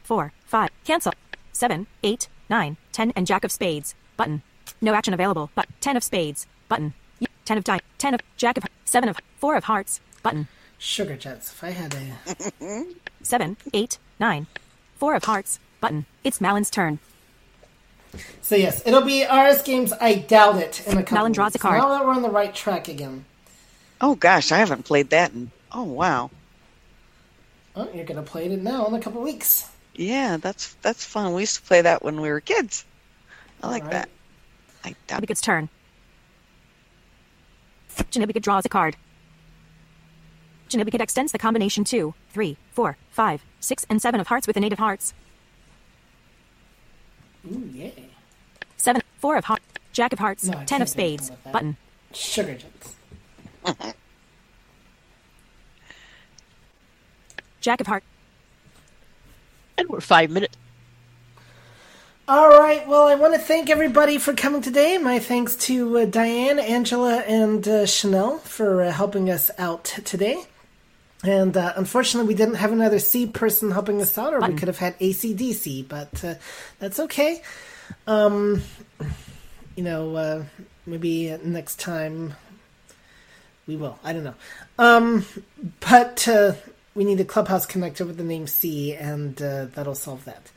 Four, 0.03 0.31
five. 0.45 0.69
Cancel. 0.85 1.13
Seven, 1.51 1.87
eight, 2.03 2.29
nine, 2.49 2.77
ten, 2.91 3.11
and 3.15 3.27
jack 3.27 3.43
of 3.43 3.51
spades. 3.51 3.95
Button. 4.15 4.41
No 4.79 4.93
action 4.93 5.13
available. 5.13 5.49
But 5.55 5.67
ten 5.81 5.97
of 5.97 6.03
spades. 6.03 6.47
Button. 6.69 6.93
Y- 7.49 7.55
Ten 7.55 7.57
of 7.57 7.63
diamonds. 7.63 7.85
Ten 7.97 8.13
of 8.13 8.21
jack 8.37 8.57
of 8.57 8.63
seven 8.85 9.09
of 9.09 9.17
four 9.39 9.55
of 9.55 9.63
hearts. 9.63 10.01
Button. 10.21 10.47
Sugar 10.77 11.15
jets. 11.17 11.51
If 11.51 11.63
I 11.63 11.71
had 11.71 11.95
a. 11.95 12.85
Seven, 13.23 13.57
eight, 13.73 13.97
nine. 14.19 14.47
Four 14.97 15.15
of 15.15 15.23
hearts. 15.23 15.59
Button. 15.81 16.05
It's 16.23 16.39
Malin's 16.39 16.69
turn. 16.69 16.99
So 18.41 18.55
yes, 18.55 18.81
it'll 18.85 19.01
be 19.01 19.23
RS 19.23 19.63
games. 19.63 19.93
I 19.99 20.15
doubt 20.15 20.57
it 20.57 20.85
in 20.87 20.97
a 20.97 21.03
couple. 21.03 21.17
Malin 21.17 21.31
draws 21.31 21.53
weeks. 21.53 21.55
a 21.55 21.59
card. 21.59 21.81
Now 21.81 21.89
that 21.89 22.05
we're 22.05 22.13
on 22.13 22.21
the 22.21 22.29
right 22.29 22.53
track 22.53 22.87
again. 22.87 23.25
Oh 24.01 24.15
gosh, 24.15 24.51
I 24.51 24.57
haven't 24.57 24.85
played 24.85 25.09
that 25.11 25.33
in. 25.33 25.51
Oh 25.71 25.83
wow. 25.83 26.31
Oh, 27.75 27.89
you're 27.93 28.05
gonna 28.05 28.23
play 28.23 28.45
it 28.45 28.61
now 28.61 28.87
in 28.87 28.93
a 28.93 28.99
couple 28.99 29.21
weeks. 29.21 29.69
Yeah, 29.95 30.37
that's 30.37 30.73
that's 30.81 31.03
fun. 31.03 31.33
We 31.33 31.41
used 31.41 31.55
to 31.57 31.61
play 31.63 31.81
that 31.81 32.03
when 32.03 32.21
we 32.21 32.29
were 32.29 32.41
kids. 32.41 32.85
I 33.61 33.69
like 33.69 33.83
right. 33.83 33.91
that. 33.91 34.09
I 34.85 34.95
doubt 35.07 35.21
Janibik's 35.21 35.41
turn. 35.41 35.69
Janibika 38.11 38.41
draws 38.41 38.65
a 38.65 38.69
card. 38.69 38.95
Janibika 40.69 41.01
extends 41.01 41.31
the 41.31 41.39
combination 41.39 41.83
two, 41.83 42.13
three, 42.31 42.57
four, 42.71 42.97
five, 43.11 43.43
six, 43.59 43.85
and 43.89 44.01
seven 44.01 44.19
of 44.19 44.27
hearts 44.27 44.47
with 44.47 44.57
an 44.57 44.63
eight 44.63 44.73
of 44.73 44.79
hearts. 44.79 45.13
Ooh, 47.45 47.69
yeah. 47.73 47.89
Seven, 48.77 49.01
four 49.17 49.35
of 49.37 49.45
hearts, 49.45 49.65
jack 49.93 50.13
of 50.13 50.19
hearts, 50.19 50.45
No, 50.45 50.63
ten 50.65 50.81
of 50.81 50.87
can't 50.87 50.95
do 50.95 51.01
anything 51.01 51.25
spades. 51.25 51.31
Button. 51.51 51.77
Sugar 52.13 52.55
jets. 52.55 52.95
Jack 57.61 57.81
of 57.81 57.87
heart. 57.87 58.03
And 59.77 59.89
we're 59.89 59.99
five 59.99 60.29
minutes. 60.29 60.55
All 62.29 62.47
right. 62.47 62.87
Well, 62.87 63.07
I 63.07 63.15
want 63.15 63.33
to 63.33 63.39
thank 63.39 63.71
everybody 63.71 64.19
for 64.19 64.35
coming 64.35 64.61
today. 64.61 64.99
My 64.99 65.17
thanks 65.17 65.55
to 65.65 65.97
uh, 65.97 66.05
Diane, 66.05 66.59
Angela, 66.59 67.21
and 67.21 67.67
uh, 67.67 67.87
Chanel 67.87 68.37
for 68.37 68.83
uh, 68.83 68.91
helping 68.91 69.31
us 69.31 69.49
out 69.57 69.85
today. 70.05 70.43
And 71.23 71.57
uh, 71.57 71.73
unfortunately, 71.75 72.27
we 72.27 72.35
didn't 72.35 72.57
have 72.57 72.71
another 72.71 72.99
C 72.99 73.25
person 73.25 73.71
helping 73.71 73.99
us 73.99 74.15
out, 74.15 74.35
or 74.35 74.41
we 74.41 74.53
could 74.53 74.67
have 74.67 74.77
had 74.77 74.99
ACDC, 74.99 75.87
but 75.87 76.23
uh, 76.23 76.35
that's 76.77 76.99
okay. 76.99 77.41
Um, 78.05 78.61
you 79.75 79.83
know, 79.83 80.15
uh, 80.15 80.43
maybe 80.85 81.35
next 81.43 81.79
time 81.79 82.35
we 83.65 83.75
will. 83.75 83.97
I 84.03 84.13
don't 84.13 84.23
know. 84.23 84.35
Um, 84.77 85.25
but 85.79 86.27
uh, 86.27 86.53
we 86.93 87.05
need 87.05 87.19
a 87.19 87.25
Clubhouse 87.25 87.65
connector 87.65 88.05
with 88.05 88.17
the 88.17 88.23
name 88.23 88.45
C, 88.45 88.93
and 88.93 89.41
uh, 89.41 89.65
that'll 89.73 89.95
solve 89.95 90.25
that. 90.25 90.51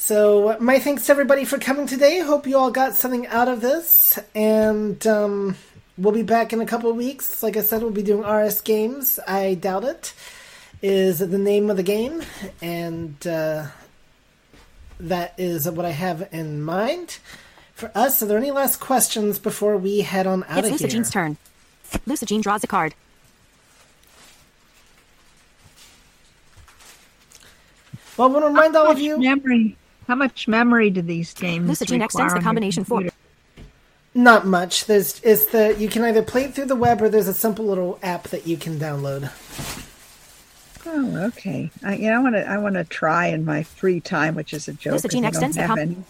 So, 0.00 0.56
my 0.60 0.78
thanks 0.78 1.06
to 1.06 1.12
everybody 1.12 1.44
for 1.44 1.58
coming 1.58 1.88
today. 1.88 2.20
Hope 2.20 2.46
you 2.46 2.56
all 2.56 2.70
got 2.70 2.94
something 2.94 3.26
out 3.26 3.48
of 3.48 3.60
this. 3.60 4.16
And 4.32 5.04
um, 5.08 5.56
we'll 5.98 6.14
be 6.14 6.22
back 6.22 6.52
in 6.52 6.60
a 6.60 6.66
couple 6.66 6.88
of 6.88 6.94
weeks. 6.94 7.42
Like 7.42 7.56
I 7.56 7.62
said, 7.62 7.82
we'll 7.82 7.90
be 7.90 8.04
doing 8.04 8.22
RS 8.22 8.60
Games. 8.60 9.18
I 9.26 9.54
doubt 9.54 9.82
it 9.82 10.14
is 10.82 11.18
the 11.18 11.36
name 11.36 11.68
of 11.68 11.76
the 11.76 11.82
game. 11.82 12.22
And 12.62 13.26
uh, 13.26 13.66
that 15.00 15.34
is 15.36 15.68
what 15.68 15.84
I 15.84 15.90
have 15.90 16.28
in 16.30 16.62
mind 16.62 17.18
for 17.74 17.90
us. 17.92 18.22
Are 18.22 18.26
there 18.26 18.38
any 18.38 18.52
last 18.52 18.78
questions 18.78 19.40
before 19.40 19.76
we 19.76 20.02
head 20.02 20.28
on 20.28 20.44
out 20.44 20.58
It's 20.58 20.68
of 20.68 20.74
Lusa 20.74 20.78
here? 20.78 20.88
Jean's 20.90 21.10
turn. 21.10 21.36
Lusa 22.06 22.24
Jean 22.24 22.40
draws 22.40 22.62
a 22.62 22.68
card. 22.68 22.94
Well, 28.16 28.28
I 28.28 28.32
want 28.32 28.44
to 28.44 28.48
remind 28.48 28.76
all 28.76 28.92
of 28.92 29.00
you 29.00 29.18
memory. 29.18 29.76
How 30.08 30.14
much 30.14 30.48
memory 30.48 30.90
do 30.90 31.02
these 31.02 31.34
games 31.34 31.70
Lucigene 31.70 32.02
extends 32.02 32.34
the 32.34 32.40
combination 32.40 32.82
for 32.82 33.02
not 34.14 34.46
much. 34.46 34.86
There's 34.86 35.20
it's 35.22 35.46
the 35.46 35.76
you 35.78 35.88
can 35.88 36.02
either 36.02 36.22
play 36.22 36.44
it 36.44 36.54
through 36.54 36.66
the 36.66 36.76
web 36.76 37.00
or 37.00 37.08
there's 37.08 37.28
a 37.28 37.34
simple 37.34 37.66
little 37.66 37.98
app 38.02 38.24
that 38.28 38.46
you 38.46 38.56
can 38.56 38.78
download. 38.78 39.30
Oh, 40.86 41.26
okay. 41.26 41.70
I, 41.84 41.96
you 41.96 42.10
know, 42.10 42.18
I 42.18 42.22
want 42.22 42.34
to 42.34 42.48
I 42.48 42.58
want 42.58 42.74
to 42.76 42.84
try 42.84 43.26
in 43.26 43.44
my 43.44 43.62
free 43.62 44.00
time, 44.00 44.34
which 44.34 44.52
is 44.52 44.66
a 44.66 44.72
joke. 44.72 44.94
Lucigene 44.94 45.28
extends 45.28 45.56
the 45.56 45.66
com- 45.66 46.04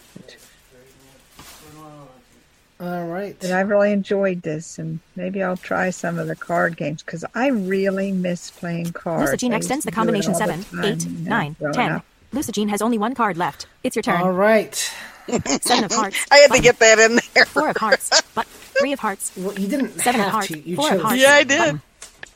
all 2.81 3.05
right. 3.07 3.35
And 3.43 3.51
I 3.51 3.59
really 3.59 3.91
enjoyed 3.91 4.41
this, 4.41 4.79
and 4.79 5.01
maybe 5.17 5.43
I'll 5.43 5.57
try 5.57 5.89
some 5.89 6.17
of 6.17 6.27
the 6.27 6.35
card 6.35 6.77
games 6.77 7.03
because 7.03 7.25
I 7.35 7.47
really 7.47 8.13
miss 8.13 8.51
playing 8.51 8.93
cards. 8.93 9.35
Gene 9.35 9.51
extends 9.51 9.83
the 9.83 9.91
combination 9.91 10.33
7, 10.33 10.65
8, 10.81 11.05
9, 11.05 11.55
10, 11.73 12.01
Lucigene 12.33 12.69
has 12.69 12.81
only 12.81 12.97
one 12.97 13.15
card 13.15 13.37
left. 13.37 13.65
It's 13.83 13.95
your 13.95 14.03
turn. 14.03 14.21
All 14.21 14.31
right. 14.31 14.73
Seven 15.61 15.83
of 15.85 15.91
hearts. 15.95 16.25
I 16.31 16.37
had 16.37 16.51
to 16.51 16.61
get 16.61 16.79
that 16.79 16.99
in 16.99 17.19
there. 17.33 17.45
Four 17.45 17.69
of 17.69 17.77
hearts. 17.77 18.21
But 18.35 18.45
three 18.47 18.93
of 18.93 18.99
hearts. 18.99 19.31
Well, 19.35 19.57
you 19.57 19.67
didn't 19.67 19.99
Seven 19.99 20.21
of 20.21 20.27
hearts. 20.27 20.47
To. 20.47 20.59
You 20.59 20.75
Four 20.75 20.89
chose. 20.89 20.97
of 20.97 21.01
hearts. 21.05 21.21
Yeah, 21.21 21.31
I 21.33 21.43
did. 21.43 21.57
Button. 21.57 21.81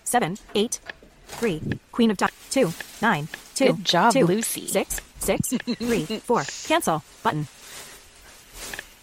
Seven, 0.04 0.38
eight, 0.56 0.80
three. 1.28 1.62
Queen 1.92 2.12
of 2.12 2.18
diamonds. 2.18 2.38
Two, 2.50 2.74
nine, 3.02 3.28
two. 3.56 3.68
Good 3.74 3.86
job, 3.86 4.14
two, 4.14 4.26
Lucy. 4.26 4.68
Six, 4.68 5.00
six, 5.20 5.50
three, 5.50 6.06
four. 6.06 6.44
Cancel. 6.66 7.04
Button. 7.24 7.48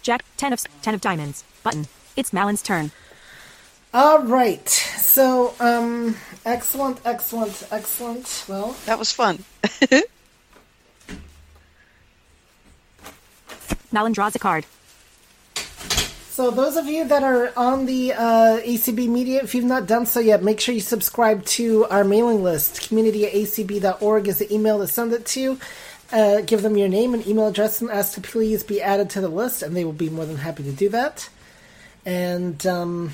Jack. 0.01 0.23
Ten 0.37 0.53
of 0.53 0.63
ten 0.81 0.93
of 0.93 1.01
diamonds. 1.01 1.43
Button. 1.63 1.87
It's 2.15 2.31
Malin's 2.31 2.61
turn. 2.61 2.91
All 3.93 4.19
right. 4.23 4.67
So, 4.69 5.53
um, 5.59 6.15
excellent, 6.45 6.99
excellent, 7.03 7.67
excellent. 7.71 8.45
Well, 8.47 8.75
that 8.85 8.97
was 8.99 9.11
fun. 9.11 9.43
Malin 13.91 14.13
draws 14.13 14.35
a 14.35 14.39
card. 14.39 14.65
so 16.29 16.49
those 16.49 16.77
of 16.77 16.87
you 16.87 17.05
that 17.05 17.23
are 17.23 17.51
on 17.57 17.85
the 17.85 18.13
uh, 18.13 18.59
ACB 18.61 19.07
Media, 19.07 19.43
if 19.43 19.53
you've 19.53 19.65
not 19.65 19.85
done 19.87 20.05
so 20.05 20.19
yet, 20.19 20.43
make 20.43 20.59
sure 20.59 20.73
you 20.73 20.81
subscribe 20.81 21.43
to 21.45 21.85
our 21.85 22.03
mailing 22.03 22.43
list. 22.43 22.87
Community 22.87 23.25
at 23.25 23.33
acb.org 23.33 24.27
is 24.27 24.39
the 24.39 24.53
email 24.53 24.79
to 24.79 24.87
send 24.87 25.13
it 25.13 25.25
to. 25.25 25.59
Uh, 26.11 26.41
give 26.41 26.61
them 26.61 26.75
your 26.75 26.89
name 26.89 27.13
and 27.13 27.25
email 27.25 27.47
address 27.47 27.81
and 27.81 27.89
ask 27.89 28.15
to 28.15 28.21
please 28.21 28.63
be 28.63 28.81
added 28.81 29.09
to 29.09 29.21
the 29.21 29.29
list, 29.29 29.61
and 29.63 29.75
they 29.75 29.85
will 29.85 29.93
be 29.93 30.09
more 30.09 30.25
than 30.25 30.37
happy 30.37 30.63
to 30.63 30.71
do 30.71 30.89
that. 30.89 31.29
And 32.05 32.65
um, 32.67 33.11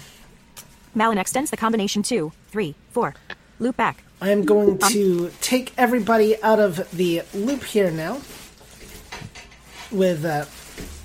Malin 0.96 1.20
extends 1.20 1.52
the 1.52 1.58
combination 1.58 2.02
two, 2.02 2.32
three, 2.50 2.74
four. 2.92 3.14
Loop 3.60 3.78
back. 3.78 4.04
I 4.20 4.32
am 4.32 4.46
going 4.46 4.80
to 4.80 5.32
take 5.42 5.74
everybody 5.78 6.42
out 6.42 6.60
of 6.60 6.90
the 6.92 7.22
loop 7.36 7.64
here 7.64 7.92
now 7.92 8.22
with 9.92 10.26
uh, 10.26 10.46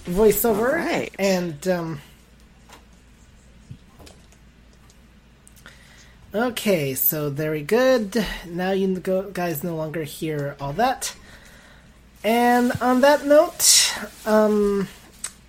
voiceover 0.04 0.68
All 0.70 0.76
right. 0.76 1.12
and 1.18 1.66
um, 1.68 2.00
okay 6.34 6.94
so 6.94 7.30
very 7.30 7.62
good 7.62 8.24
now 8.46 8.70
you 8.72 8.98
guys 9.32 9.62
no 9.62 9.76
longer 9.76 10.02
hear 10.02 10.56
all 10.60 10.72
that 10.72 11.14
and 12.24 12.72
on 12.80 13.00
that 13.02 13.26
note 13.26 13.94
um, 14.26 14.88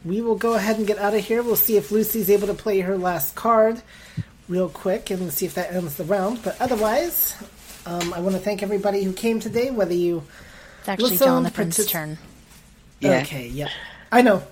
we 0.03 0.21
will 0.21 0.35
go 0.35 0.53
ahead 0.55 0.77
and 0.77 0.85
get 0.85 0.97
out 0.99 1.13
of 1.13 1.23
here 1.23 1.41
we'll 1.41 1.55
see 1.55 1.77
if 1.77 1.89
lucy's 1.91 2.29
able 2.29 2.47
to 2.47 2.53
play 2.53 2.81
her 2.81 2.97
last 2.97 3.35
card 3.35 3.81
real 4.49 4.67
quick 4.69 5.09
and 5.09 5.31
see 5.31 5.45
if 5.45 5.53
that 5.55 5.71
ends 5.73 5.95
the 5.95 6.03
round 6.03 6.41
but 6.43 6.59
otherwise 6.61 7.35
um, 7.85 8.13
i 8.13 8.19
want 8.19 8.35
to 8.35 8.41
thank 8.41 8.61
everybody 8.61 9.03
who 9.03 9.13
came 9.13 9.39
today 9.39 9.71
whether 9.71 9.93
you 9.93 10.21
It's 10.81 10.89
actually 10.89 11.11
Listen, 11.11 11.27
Jonathan's 11.27 11.77
partic- 11.77 11.89
turn. 11.89 12.17
Yeah. 12.99 13.21
Okay, 13.21 13.47
yeah. 13.47 13.69
I 14.13 14.21
know. 14.21 14.43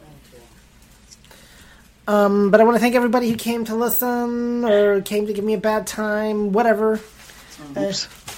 Um, 2.08 2.50
but 2.50 2.60
I 2.60 2.64
want 2.64 2.76
to 2.76 2.80
thank 2.80 2.96
everybody 2.96 3.30
who 3.30 3.36
came 3.38 3.64
to 3.66 3.76
listen 3.76 4.66
or 4.66 5.02
came 5.02 5.28
to 5.28 5.34
give 5.34 5.46
me 5.46 5.54
a 5.54 5.60
bad 5.60 5.86
time, 5.86 6.52
whatever 6.52 7.00
uh, 7.76 7.94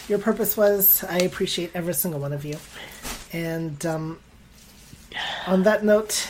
your 0.10 0.20
purpose 0.20 0.58
was. 0.58 1.02
I 1.06 1.20
appreciate 1.20 1.72
every 1.74 1.94
single 1.94 2.20
one 2.20 2.34
of 2.34 2.44
you. 2.44 2.58
And 3.32 3.84
um, 3.86 4.20
on 5.48 5.64
that 5.64 5.86
note, 5.86 6.30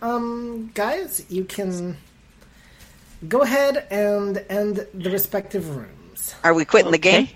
um, 0.00 0.70
guys, 0.72 1.26
you 1.28 1.44
can 1.44 1.98
go 3.28 3.42
ahead 3.42 3.86
and 3.90 4.42
end 4.48 4.86
the 4.94 5.10
respective 5.10 5.76
rooms. 5.76 6.34
Are 6.42 6.54
we 6.54 6.64
quitting 6.64 6.90
the 6.90 6.98
game? 6.98 7.28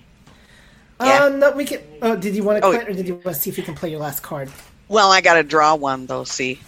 Uh, 0.99 1.31
no, 1.33 1.51
we 1.51 1.65
can. 1.65 1.79
Oh, 2.01 2.15
did 2.15 2.35
you 2.35 2.43
want 2.43 2.59
to 2.61 2.67
Oh. 2.67 2.71
quit, 2.71 2.89
or 2.89 2.93
did 2.93 3.07
you 3.07 3.13
want 3.15 3.27
to 3.27 3.33
see 3.35 3.51
if 3.51 3.57
you 3.57 3.63
can 3.63 3.75
play 3.75 3.89
your 3.89 3.99
last 3.99 4.21
card? 4.23 4.49
Well, 4.91 5.11
I 5.11 5.21
got 5.21 5.35
to 5.35 5.43
draw 5.43 5.75
one 5.75 6.05
though. 6.05 6.23
See, 6.23 6.61